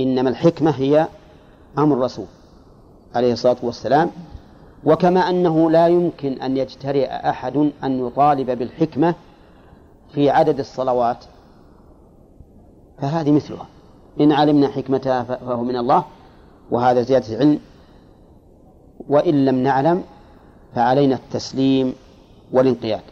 إنما 0.00 0.30
الحكمة 0.30 0.70
هي 0.70 1.08
أمر 1.78 1.96
الرسول 1.96 2.26
عليه 3.14 3.32
الصلاة 3.32 3.56
والسلام. 3.62 4.10
وكما 4.84 5.20
أنه 5.20 5.70
لا 5.70 5.88
يمكن 5.88 6.32
أن 6.32 6.56
يجترئ 6.56 7.06
أحد 7.06 7.70
أن 7.84 8.06
يطالب 8.06 8.50
بالحكمة 8.50 9.14
في 10.14 10.30
عدد 10.30 10.58
الصلوات. 10.58 11.24
فهذه 12.98 13.32
مثلها. 13.32 13.66
إن 14.20 14.32
علمنا 14.32 14.68
حكمتها 14.68 15.22
فهو 15.22 15.62
من 15.62 15.76
الله 15.76 16.04
وهذا 16.70 17.02
زيادة 17.02 17.36
علم 17.36 17.58
وإن 19.08 19.44
لم 19.44 19.54
نعلم 19.54 20.02
فعلينا 20.74 21.14
التسليم 21.14 21.94
والانقياد. 22.52 23.02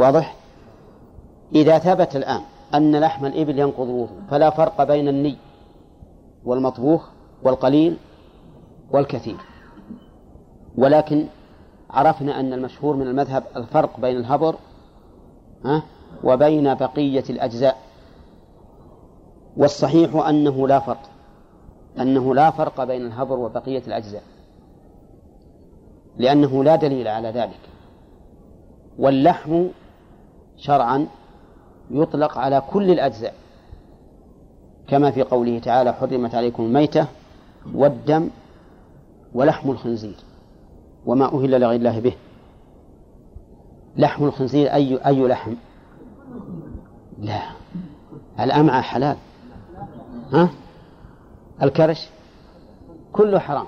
واضح؟ 0.00 0.36
إذا 1.54 1.78
ثبت 1.78 2.16
الآن 2.16 2.40
أن 2.74 3.00
لحم 3.00 3.26
الإبل 3.26 3.58
ينقض 3.58 3.88
الوضوء 3.88 4.20
فلا 4.30 4.50
فرق 4.50 4.84
بين 4.84 5.08
الني 5.08 5.36
والمطبوخ 6.44 7.08
والقليل 7.42 7.96
والكثير. 8.90 9.36
ولكن 10.76 11.26
عرفنا 11.90 12.40
أن 12.40 12.52
المشهور 12.52 12.96
من 12.96 13.06
المذهب 13.06 13.44
الفرق 13.56 14.00
بين 14.00 14.16
الهبر 14.16 14.56
وبين 16.24 16.74
بقية 16.74 17.24
الأجزاء. 17.30 17.76
والصحيح 19.56 20.14
أنه 20.14 20.68
لا 20.68 20.78
فرق 20.78 21.10
أنه 22.00 22.34
لا 22.34 22.50
فرق 22.50 22.84
بين 22.84 23.06
الهبر 23.06 23.38
وبقية 23.38 23.82
الأجزاء 23.86 24.22
لأنه 26.18 26.64
لا 26.64 26.76
دليل 26.76 27.08
على 27.08 27.28
ذلك. 27.28 27.71
واللحم 28.98 29.66
شرعا 30.56 31.06
يطلق 31.90 32.38
على 32.38 32.62
كل 32.72 32.90
الأجزاء. 32.90 33.34
كما 34.88 35.10
في 35.10 35.22
قوله 35.22 35.58
تعالى 35.58 35.92
حرمت 35.92 36.34
عليكم 36.34 36.62
الميتة 36.62 37.06
والدم 37.74 38.30
ولحم 39.34 39.70
الخنزير 39.70 40.16
وما 41.06 41.24
أهل 41.24 41.60
لغير 41.60 41.78
الله 41.78 42.00
به. 42.00 42.14
لحم 43.96 44.24
الخنزير 44.24 44.72
أي 44.72 45.06
أي 45.06 45.28
لحم؟ 45.28 45.54
لا. 47.18 47.40
الأمعاء 48.40 48.82
حلال. 48.82 49.16
ها؟ 50.32 50.48
الكرش 51.62 52.08
كله 53.12 53.38
حرام. 53.38 53.66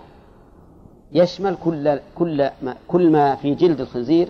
يشمل 1.13 1.57
كل 1.65 1.99
كل 2.15 2.51
ما 2.63 2.77
كل 2.89 3.11
ما 3.11 3.35
في 3.35 3.55
جلد 3.55 3.81
الخنزير 3.81 4.29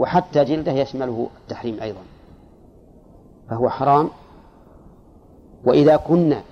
وحتى 0.00 0.44
جلده 0.44 0.72
يشمله 0.72 1.28
التحريم 1.42 1.80
أيضا. 1.82 2.00
فهو 3.50 3.68
حرام. 3.68 4.08
وإذا 5.64 5.96
كنا 5.96 6.42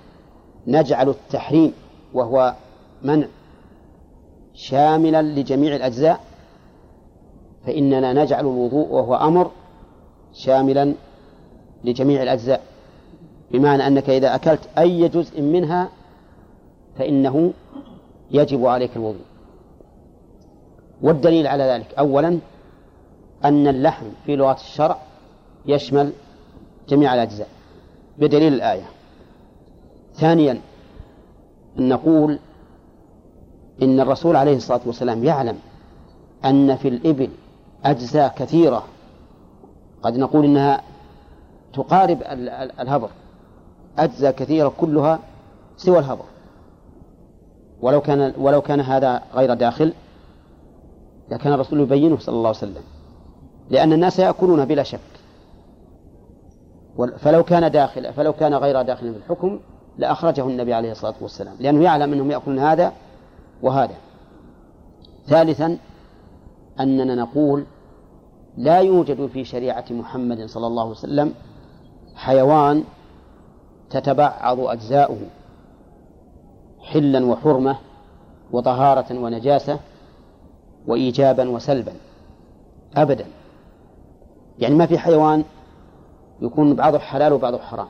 نجعل 0.67 1.09
التحريم 1.09 1.73
وهو 2.13 2.55
منع 3.03 3.27
شاملا 4.53 5.21
لجميع 5.21 5.75
الأجزاء 5.75 6.19
فإننا 7.65 8.13
نجعل 8.13 8.39
الوضوء 8.45 8.87
وهو 8.87 9.15
أمر 9.15 9.51
شاملا 10.33 10.93
لجميع 11.83 12.23
الأجزاء. 12.23 12.61
بمعنى 13.51 13.87
أنك 13.87 14.09
إذا 14.09 14.35
أكلت 14.35 14.69
أي 14.77 15.07
جزء 15.07 15.41
منها 15.41 15.89
فإنه 16.97 17.53
يجب 18.31 18.65
عليك 18.65 18.95
الوضوء. 18.95 19.25
والدليل 21.01 21.47
على 21.47 21.63
ذلك 21.63 21.93
أولا 21.99 22.39
أن 23.45 23.67
اللحم 23.67 24.05
في 24.25 24.35
لغة 24.35 24.53
الشرع 24.53 24.97
يشمل 25.65 26.11
جميع 26.89 27.13
الأجزاء 27.13 27.47
بدليل 28.17 28.53
الآية. 28.53 28.85
ثانيا 30.13 30.61
أن 31.79 31.89
نقول 31.89 32.39
إن 33.81 33.99
الرسول 33.99 34.35
عليه 34.35 34.55
الصلاة 34.55 34.81
والسلام 34.85 35.23
يعلم 35.23 35.57
أن 36.45 36.75
في 36.75 36.87
الإبل 36.87 37.29
أجزاء 37.85 38.33
كثيرة. 38.37 38.83
قد 40.03 40.17
نقول 40.17 40.45
إنها 40.45 40.81
تقارب 41.73 42.19
الهبر 42.79 43.09
أجزاء 43.97 44.31
كثيرة 44.31 44.73
كلها 44.77 45.19
سوى 45.77 45.99
الهبر 45.99 46.25
ولو 47.81 48.01
كان 48.01 48.33
ولو 48.37 48.61
كان 48.61 48.79
هذا 48.79 49.23
غير 49.33 49.53
داخل 49.53 49.93
لكان 51.31 51.53
الرسول 51.53 51.79
يبينه 51.79 52.17
صلى 52.17 52.35
الله 52.35 52.47
عليه 52.47 52.57
وسلم. 52.57 52.83
لأن 53.69 53.93
الناس 53.93 54.19
يأكلون 54.19 54.65
بلا 54.65 54.83
شك. 54.83 54.99
فلو 57.17 57.43
كان 57.43 57.71
داخل 57.71 58.13
فلو 58.13 58.33
كان 58.33 58.53
غير 58.53 58.81
داخل 58.81 59.13
في 59.13 59.17
الحكم 59.17 59.59
لأخرجه 59.97 60.47
النبي 60.47 60.73
عليه 60.73 60.91
الصلاة 60.91 61.13
والسلام 61.21 61.55
لأنه 61.59 61.83
يعلم 61.83 62.13
أنهم 62.13 62.31
يأكلون 62.31 62.59
هذا 62.59 62.93
وهذا. 63.61 63.95
ثالثا 65.27 65.77
أننا 66.79 67.15
نقول 67.15 67.65
لا 68.57 68.79
يوجد 68.79 69.27
في 69.27 69.45
شريعة 69.45 69.85
محمد 69.91 70.45
صلى 70.45 70.67
الله 70.67 70.81
عليه 70.81 70.91
وسلم 70.91 71.33
حيوان 72.15 72.83
تتبعض 73.89 74.59
أجزاؤه 74.59 75.19
حلا 76.81 77.25
وحرمة 77.25 77.77
وطهارة 78.51 79.19
ونجاسة 79.19 79.79
وإيجابا 80.87 81.49
وسلبا. 81.49 81.93
أبدا. 82.95 83.25
يعني 84.59 84.75
ما 84.75 84.85
في 84.85 84.97
حيوان 84.97 85.43
يكون 86.41 86.75
بعضه 86.75 86.99
حلال 86.99 87.33
وبعضه 87.33 87.57
حرام. 87.57 87.87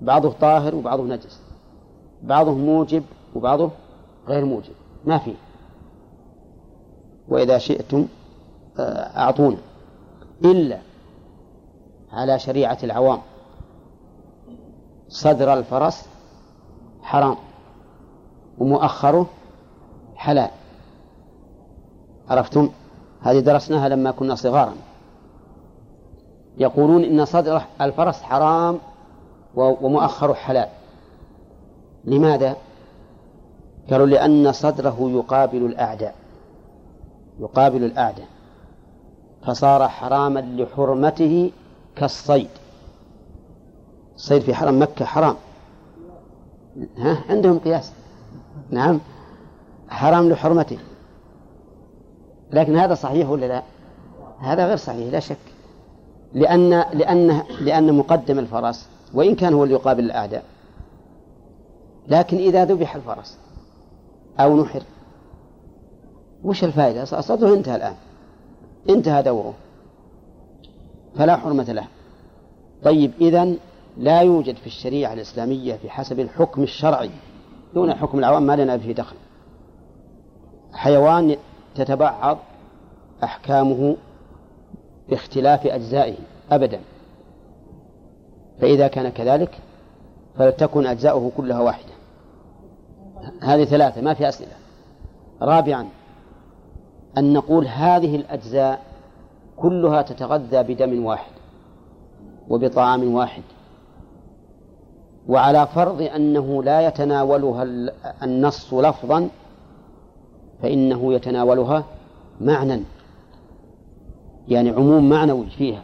بعضه 0.00 0.32
طاهر 0.32 0.74
وبعضه 0.74 1.02
نجس. 1.02 1.40
بعضه 2.22 2.54
موجب 2.54 3.04
وبعضه 3.34 3.70
غير 4.28 4.44
موجب. 4.44 4.72
ما 5.04 5.18
في. 5.18 5.34
وإذا 7.28 7.58
شئتم 7.58 8.06
آه، 8.78 9.18
أعطونا. 9.18 9.56
إلا 10.44 10.78
على 12.12 12.38
شريعة 12.38 12.78
العوام. 12.82 13.18
صدر 15.08 15.52
الفرس 15.54 16.08
حرام. 17.02 17.36
ومؤخره 18.58 19.26
حلال. 20.16 20.50
عرفتم؟ 22.28 22.70
هذه 23.20 23.40
درسناها 23.40 23.88
لما 23.88 24.10
كنا 24.10 24.34
صغارا. 24.34 24.74
يقولون 26.58 27.04
إن 27.04 27.24
صدر 27.24 27.62
الفرس 27.80 28.22
حرام 28.22 28.78
ومؤخره 29.54 30.32
حلال. 30.32 30.68
لماذا؟ 32.04 32.56
قالوا 33.90 34.06
لأن 34.06 34.52
صدره 34.52 34.96
يقابل 35.00 35.66
الأعداء. 35.66 36.14
يقابل 37.40 37.84
الأعداء. 37.84 38.26
فصار 39.46 39.88
حراما 39.88 40.40
لحرمته 40.40 41.50
كالصيد. 41.96 42.48
الصيد 44.16 44.42
في 44.42 44.54
حرم 44.54 44.82
مكة 44.82 45.04
حرام. 45.04 45.36
ها؟ 46.98 47.18
عندهم 47.30 47.58
قياس. 47.58 47.92
نعم. 48.70 49.00
حرام 49.88 50.28
لحرمته. 50.28 50.78
لكن 52.50 52.76
هذا 52.76 52.94
صحيح 52.94 53.30
ولا 53.30 53.46
لا؟ 53.46 53.62
هذا 54.40 54.66
غير 54.66 54.76
صحيح 54.76 55.12
لا 55.12 55.20
شك. 55.20 55.51
لأن 56.34 56.70
لأن 56.70 57.42
لأن 57.60 57.94
مقدم 57.94 58.38
الفرس 58.38 58.88
وإن 59.14 59.34
كان 59.34 59.54
هو 59.54 59.64
اللي 59.64 59.74
يقابل 59.74 60.04
الأعداء. 60.04 60.44
لكن 62.08 62.36
إذا 62.36 62.64
ذبح 62.64 62.94
الفرس 62.96 63.38
أو 64.40 64.62
نحر 64.62 64.82
وش 66.44 66.64
الفائدة؟ 66.64 67.04
صدره 67.04 67.54
انتهى 67.54 67.76
الآن. 67.76 67.94
انتهى 68.88 69.22
دوره. 69.22 69.54
فلا 71.16 71.36
حرمة 71.36 71.72
له. 71.72 71.84
طيب 72.82 73.12
إذن 73.20 73.56
لا 73.98 74.20
يوجد 74.20 74.56
في 74.56 74.66
الشريعة 74.66 75.12
الإسلامية 75.12 75.78
بحسب 75.84 76.20
الحكم 76.20 76.62
الشرعي 76.62 77.10
دون 77.74 77.94
حكم 77.94 78.18
العوام 78.18 78.42
ما 78.42 78.56
لنا 78.56 78.76
به 78.76 78.92
دخل. 78.92 79.16
حيوان 80.72 81.36
تتبعض 81.74 82.38
أحكامه 83.24 83.96
باختلاف 85.08 85.66
أجزائه 85.66 86.14
أبدا. 86.50 86.80
فإذا 88.60 88.88
كان 88.88 89.08
كذلك 89.08 89.58
فلتكن 90.38 90.86
أجزاؤه 90.86 91.30
كلها 91.36 91.60
واحدة. 91.60 91.92
هذه 93.42 93.64
ثلاثة 93.64 94.00
ما 94.00 94.14
في 94.14 94.28
أسئلة. 94.28 94.52
رابعا 95.42 95.88
أن 97.18 97.32
نقول 97.32 97.66
هذه 97.66 98.16
الأجزاء 98.16 98.82
كلها 99.56 100.02
تتغذى 100.02 100.62
بدم 100.62 101.04
واحد 101.04 101.32
وبطعام 102.48 103.14
واحد. 103.14 103.42
وعلى 105.28 105.66
فرض 105.66 106.02
أنه 106.02 106.62
لا 106.62 106.86
يتناولها 106.86 107.62
النص 108.22 108.74
لفظا 108.74 109.28
فإنه 110.62 111.14
يتناولها 111.14 111.84
معنى 112.40 112.82
يعني 114.48 114.70
عموم 114.70 115.08
معنوي 115.08 115.46
فيها. 115.46 115.82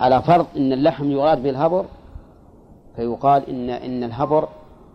على 0.00 0.22
فرض 0.22 0.46
أن 0.56 0.72
اللحم 0.72 1.10
يراد 1.10 1.42
بالهبر 1.42 1.84
فيقال 2.96 3.48
إن 3.48 3.70
إن 3.70 4.04
الهبر 4.04 4.48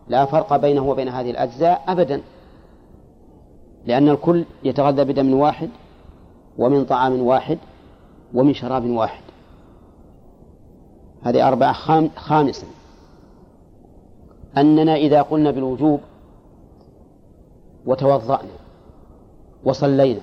لا 0.07 0.25
فرق 0.25 0.55
بينه 0.55 0.89
وبين 0.89 1.09
هذه 1.09 1.31
الأجزاء 1.31 1.83
أبدا. 1.87 2.21
لأن 3.85 4.09
الكل 4.09 4.45
يتغذى 4.63 5.03
بدم 5.03 5.33
واحد 5.33 5.69
ومن 6.57 6.85
طعام 6.85 7.21
واحد 7.21 7.57
ومن 8.33 8.53
شراب 8.53 8.85
واحد. 8.85 9.23
هذه 11.23 11.47
أربعة 11.47 11.73
خام 11.73 12.09
خامسا. 12.15 12.67
أننا 14.57 14.95
إذا 14.95 15.21
قلنا 15.21 15.51
بالوجوب 15.51 15.99
وتوضأنا 17.85 18.51
وصلينا 19.63 20.21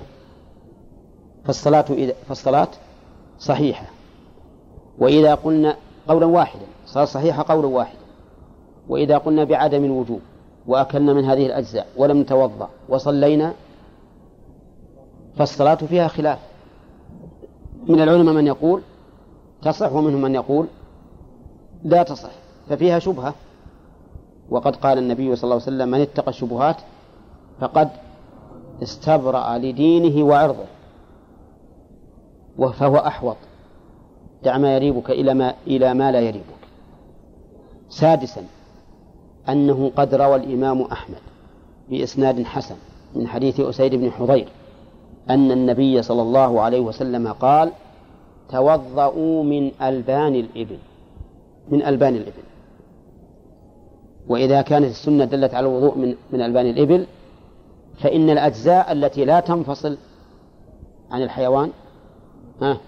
فالصلاة 1.45 1.85
إذا 1.91 2.15
فالصلاة 2.29 2.69
صحيحة. 3.39 3.87
وإذا 4.99 5.35
قلنا 5.35 5.77
قولا 6.09 6.27
واحدا 6.27 6.67
صلاة 6.87 7.05
صحيحة 7.05 7.45
قولا 7.49 7.67
واحدا. 7.67 7.99
وإذا 8.89 9.19
قلنا 9.19 9.45
بعدم 9.45 9.85
الوجوب 9.85 10.21
وأكلنا 10.67 11.13
من 11.13 11.25
هذه 11.25 11.47
الأجزاء 11.47 11.87
ولم 11.97 12.21
نتوضأ 12.21 12.69
وصلينا 12.89 13.55
فالصلاة 15.37 15.75
فيها 15.75 16.09
خلاف. 16.09 16.39
من 17.89 18.01
العلماء 18.01 18.35
من 18.35 18.47
يقول 18.47 18.83
تصح 19.63 19.93
ومنهم 19.93 20.23
من 20.23 20.35
يقول 20.35 20.67
لا 21.85 22.03
تصح 22.03 22.31
ففيها 22.69 22.99
شبهة. 22.99 23.35
وقد 24.51 24.77
قال 24.77 24.99
النبي 24.99 25.37
صلى 25.37 25.45
الله 25.45 25.55
عليه 25.55 25.65
وسلم 25.65 25.89
من 25.89 26.01
اتقى 26.01 26.29
الشبهات 26.29 26.77
فقد 27.61 27.89
استبرأ 28.83 29.59
لدينه 29.59 30.25
وعرضه. 30.25 30.65
فهو 32.59 32.97
أحوط. 32.97 33.37
دع 34.45 34.59
ما 34.59 34.77
يريبك 34.77 35.11
إلى 35.11 35.35
ما 35.35 35.55
إلى 35.67 35.95
ما 35.95 36.13
لا 36.13 36.21
يريبك. 36.21 36.63
سادسا 37.89 38.45
أنه 39.49 39.93
قد 39.97 40.15
روى 40.15 40.37
الإمام 40.37 40.83
أحمد 40.83 41.19
بإسناد 41.89 42.43
حسن 42.43 42.77
من 43.15 43.29
حديث 43.29 43.61
أسيد 43.61 43.95
بن 43.95 44.11
حضير 44.11 44.49
أن 45.31 45.51
النبي 45.51 46.03
صلى 46.03 46.23
الله 46.23 46.61
عليه 46.61 46.81
وسلم 46.81 47.33
قال 47.33 47.73
توضؤوا 48.49 49.45
من 49.45 49.71
ألبان 49.83 50.35
الإبل 50.35 50.79
من 51.69 51.83
ألبان 51.83 52.15
الإبل. 52.15 52.43
وإذا 54.29 54.63
كانت 54.63 54.87
السنة 54.87 55.25
دلت 55.25 55.55
على 55.55 55.67
الوضوء 55.67 55.99
من 55.99 56.15
من 56.33 56.41
ألبان 56.43 56.67
الإبل 56.67 57.07
فإن 57.99 58.31
الأجزاء 58.31 58.93
التي 58.93 59.25
لا 59.25 59.41
تنفصل 59.41 59.97
عن 61.11 61.23
الحيوان 61.23 61.71
ها؟ 62.63 62.79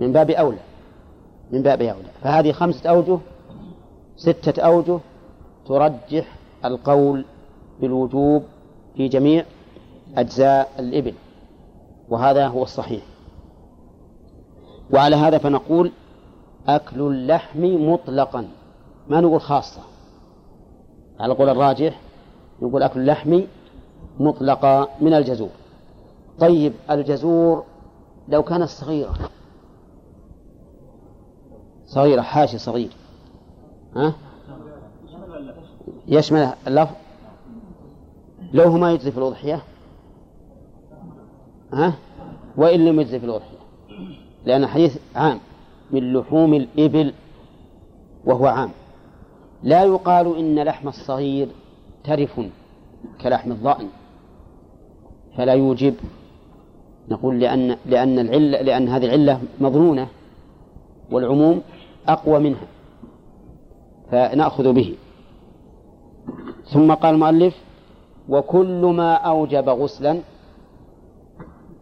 من 0.00 0.12
باب 0.12 0.30
أولى. 0.30 0.58
من 1.50 1.62
باب 1.62 1.82
أولى. 1.82 2.08
فهذه 2.22 2.52
خمسة 2.52 2.90
أوجه 2.90 3.18
ستة 4.16 4.62
أوجه 4.62 4.98
ترجح 5.66 6.36
القول 6.64 7.24
بالوجوب 7.80 8.42
في 8.96 9.08
جميع 9.08 9.44
أجزاء 10.16 10.70
الإبل. 10.78 11.14
وهذا 12.08 12.46
هو 12.46 12.62
الصحيح. 12.62 13.02
وعلى 14.92 15.16
هذا 15.16 15.38
فنقول 15.38 15.92
أكل 16.68 17.00
اللحم 17.00 17.64
مطلقا. 17.64 18.48
ما 19.08 19.20
نقول 19.20 19.40
خاصة. 19.40 19.80
على 21.20 21.32
القول 21.32 21.48
الراجح 21.48 22.00
نقول 22.62 22.82
أكل 22.82 23.00
اللحم 23.00 23.40
مطلقا 24.20 24.88
من 25.00 25.14
الجزور. 25.14 25.50
طيب 26.38 26.72
الجزور 26.90 27.64
لو 28.28 28.42
كانت 28.42 28.68
صغيرة. 28.68 29.14
صغيرة 31.86 32.22
حاشي 32.22 32.58
صغير. 32.58 32.90
ها؟ 33.96 34.14
يشمل 36.06 36.52
اللفظ 36.66 36.94
لو 38.52 38.64
هو 38.64 38.78
ما 38.78 38.92
يجزي 38.92 39.10
في 39.10 39.18
الأضحية. 39.18 39.62
ها؟ 41.72 41.94
وإن 42.56 42.84
لم 42.84 43.00
يجزي 43.00 43.20
في 43.20 43.26
الأضحية. 43.26 43.58
لأن 44.44 44.64
الحديث 44.64 44.98
عام. 45.16 45.40
من 45.90 46.12
لحوم 46.12 46.54
الإبل 46.54 47.14
وهو 48.24 48.46
عام. 48.46 48.70
لا 49.62 49.84
يقال 49.84 50.36
إن 50.36 50.58
لحم 50.58 50.88
الصغير 50.88 51.48
ترف 52.04 52.40
كلحم 53.20 53.52
الضأن. 53.52 53.88
فلا 55.36 55.52
يوجب 55.52 55.94
نقول 57.08 57.40
لأن 57.40 57.76
لأن 57.86 58.18
العلة 58.18 58.62
لأن 58.62 58.88
هذه 58.88 59.04
العلة 59.04 59.40
مظنونة 59.60 60.08
والعموم 61.10 61.62
أقوى 62.08 62.38
منها 62.38 62.66
فنأخذ 64.10 64.72
به. 64.72 64.96
ثم 66.72 66.94
قال 66.94 67.14
المؤلف 67.14 67.54
وكل 68.28 68.92
ما 68.96 69.14
أوجب 69.14 69.68
غسلا 69.68 70.20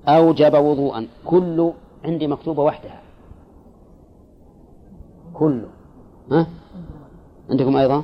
أوجب 0.09 0.55
وضوءا 0.55 1.07
كل 1.25 1.73
عندي 2.05 2.27
مكتوبة 2.27 2.63
وحدها. 2.63 3.01
كل. 5.35 5.63
ها؟ 6.33 6.47
عندكم 7.51 7.77
أيضا؟ 7.77 8.03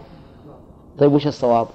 طيب 0.99 1.13
وش 1.13 1.27
الصواب؟ 1.27 1.67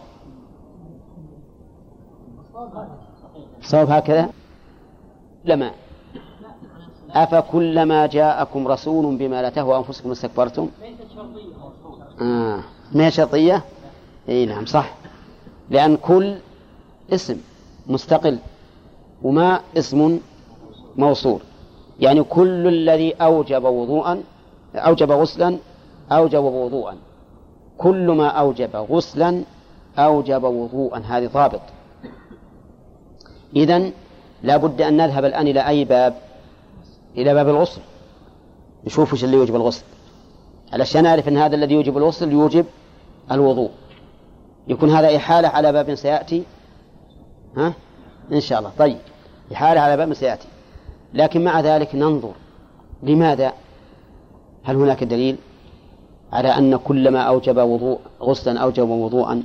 الصواب 3.60 3.90
هكذا؟ 3.90 4.30
لما 5.46 5.72
أفكلما 7.12 8.06
جاءكم 8.08 8.68
رسول 8.68 9.18
بما 9.18 9.42
لا 9.42 9.50
تهوى 9.50 9.78
أنفسكم 9.78 10.12
استكبرتم؟ 10.12 10.70
آه. 12.22 12.60
ما 12.92 13.06
هي 13.06 13.12
شرطية؟ 13.12 13.64
إي 14.30 14.46
نعم 14.46 14.66
صح. 14.66 14.94
لأن 15.70 15.98
كل 15.98 16.36
اسم 17.14 17.38
مستقل 17.88 18.38
وما 19.24 19.60
اسم 19.78 20.20
موصول. 20.98 21.40
يعني 22.00 22.24
كل 22.24 22.68
الذي 22.68 23.14
أوجب 23.14 23.64
وضوءا 23.64 24.24
أوجب 24.76 25.12
غسلا 25.12 25.58
أوجب 26.12 26.44
وضوءا. 26.44 26.96
كل 27.78 28.12
ما 28.12 28.28
أوجب 28.28 28.76
غسلا 28.76 29.44
أوجب 29.98 30.44
وضوءا. 30.44 31.00
هذه 31.00 31.28
ضابط. 31.28 31.62
إذن 33.56 33.92
لا 34.44 34.58
بد 34.58 34.82
أن 34.82 34.98
نذهب 34.98 35.26
الآن 35.26 35.48
إلى 35.48 35.68
أي 35.68 35.86
باب؟ 35.86 36.14
إلى 37.18 37.34
باب 37.34 37.50
الغسل. 37.50 37.82
نشوف 38.86 39.14
وش 39.14 39.24
اللي 39.24 39.38
يوجب 39.38 39.56
الغسل. 39.56 39.84
علشان 40.74 41.04
نعرف 41.04 41.28
أن 41.28 41.38
هذا 41.38 41.56
الذي 41.56 41.74
يوجب 41.74 41.98
الغسل 41.98 42.32
يوجب 42.32 42.66
الوضوء. 43.32 43.72
يكون 44.68 44.90
هذا 44.90 45.16
إحالة 45.16 45.48
على 45.48 45.72
باب 45.72 45.96
سيأتي؟ 45.96 46.44
ها؟ 47.58 47.74
إن 48.32 48.40
شاء 48.40 48.60
الله. 48.60 48.72
طيب. 48.80 48.98
إحالة 49.54 49.82
على 49.82 49.98
باب 49.98 50.14
سيأتي. 50.14 50.48
لكن 51.14 51.44
مع 51.44 51.60
ذلك 51.62 51.96
ننظر. 51.96 52.34
لماذا؟ 53.04 53.54
هل 54.64 54.76
هناك 54.76 55.04
دليل 55.04 55.38
على 56.34 56.48
أن 56.48 56.76
كل 56.76 57.12
ما 57.12 57.20
أوجب 57.20 57.58
وضوء 57.58 58.00
غسلا 58.22 58.60
أوجب 58.60 58.90
وضوءا 58.90 59.44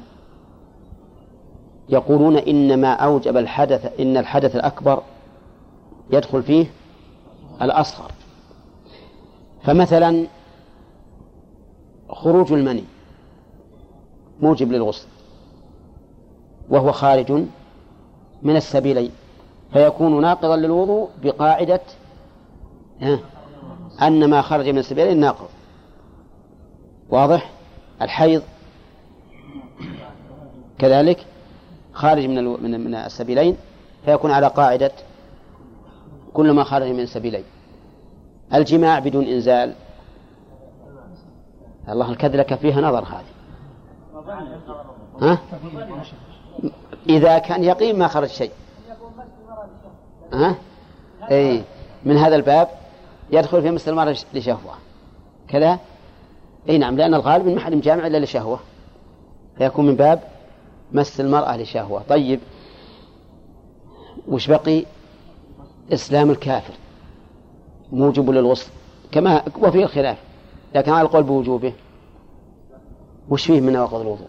يقولون 1.89 2.36
إن 2.36 2.81
ما 2.81 2.93
أوجب 2.93 3.36
الحدث 3.36 4.01
إن 4.01 4.16
الحدث 4.16 4.56
الأكبر 4.56 5.02
يدخل 6.10 6.43
فيه 6.43 6.66
الأصغر. 7.62 8.12
فمثلا 9.62 10.27
خروج 12.09 12.52
المني 12.52 12.85
موجب 14.40 14.73
للغسل 14.73 15.09
وهو 16.69 16.93
خارج 16.93 17.32
من 18.43 18.56
السبيلين 18.56 19.10
فيكون 19.73 20.20
ناقضا 20.20 20.56
للوضوء 20.56 21.09
بقاعدة 21.23 21.81
أن 24.02 24.31
ما 24.31 24.43
خرج 24.43 24.69
من 24.69 24.78
السبيلين 24.78 25.20
ناقض. 25.20 25.48
واضح؟ 27.10 27.51
الحيض 28.02 28.43
كذلك 30.78 31.27
خارج 31.99 32.27
من 32.27 32.45
من 32.45 32.81
من 32.81 32.95
السبيلين 32.95 33.57
فيكون 34.05 34.31
على 34.31 34.47
قاعدة 34.47 34.91
كل 36.33 36.51
ما 36.51 36.65
خرج 36.65 36.89
من 36.89 37.01
السبيلين 37.01 37.45
الجماع 38.55 38.99
بدون 38.99 39.25
إنزال. 39.25 39.75
الله 41.89 42.11
الكذلك 42.11 42.55
فيها 42.55 42.81
نظر 42.81 43.05
هذه. 43.05 43.25
ها؟ 45.23 45.39
إذا 47.09 47.39
كان 47.39 47.65
يقين 47.65 47.99
ما 47.99 48.09
خرج 48.09 48.29
شيء. 48.29 48.51
ها؟ 50.33 50.55
أي. 51.31 51.65
من 52.05 52.16
هذا 52.16 52.37
الباب 52.37 52.69
يدخل 53.31 53.62
في 53.62 53.70
مثل 53.70 53.91
المرأة 53.91 54.16
لشهوة. 54.35 54.75
كذا؟ 55.49 55.79
أي 56.69 56.79
نعم 56.79 56.97
لأن 56.97 57.15
الغالب 57.15 57.47
من 57.47 57.55
محرم 57.55 57.81
جامع 57.81 58.07
إلا 58.07 58.19
لشهوة. 58.19 58.61
فيكون 59.59 59.87
من 59.87 59.97
باب 59.97 60.38
مس 60.93 61.20
المرأة 61.20 61.56
لشهوة. 61.56 62.02
طيب 62.09 62.40
وش 64.28 64.51
بقي؟ 64.51 64.85
إسلام 65.93 66.31
الكافر. 66.31 66.74
موجب 67.93 68.31
للغسل. 68.31 68.70
كما 69.12 69.43
وفيه 69.62 69.85
الخلاف 69.85 70.19
لكن 70.74 70.93
على 70.93 71.02
القول 71.02 71.23
بوجوبه. 71.23 71.73
وش 73.28 73.47
فيه 73.47 73.60
من 73.60 73.73
نواقض 73.73 74.01
الوضوء؟ 74.01 74.28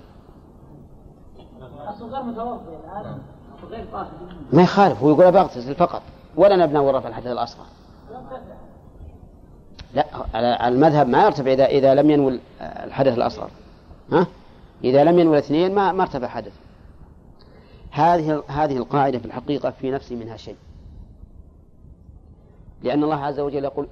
ما 4.54 4.62
يخالف 4.64 5.04
هو 5.04 5.10
يقول 5.10 5.32
بغتسل 5.32 5.76
فقط. 5.76 6.02
ولا 6.36 6.56
نبنى 6.56 6.80
ورفع 6.80 7.10
الحدث 7.10 7.28
الأصغر. 7.28 7.66
لا 9.94 10.06
على 10.34 10.48
على 10.48 10.76
المذهب 10.76 11.08
ما 11.08 11.26
يرتفع 11.26 11.54
إذا 11.54 11.66
إذا 11.66 11.96
لم 11.96 12.12
ينوي 12.12 12.40
الحدث 12.62 13.18
الأصغر. 13.18 13.50
ها؟ 14.12 14.28
إذا 14.84 15.04
لم 15.04 15.20
ينوي 15.20 15.38
الاثنين 15.38 15.76
ما 15.76 15.92
ما 15.92 16.04
ارتفع 16.04 16.28
حدث. 16.28 16.54
هذه 17.92 18.44
هذه 18.48 18.78
القاعدة 18.78 19.20
في 19.20 19.26
الحقيقة 19.26 19.70
في 19.70 19.92
نفسي 19.92 20.16
منها 20.16 20.38
شيء. 20.38 20.56
لأن 22.84 23.04
الله 23.04 23.26
عز 23.26 23.40
وجل 23.40 23.64
يقول 23.64 23.88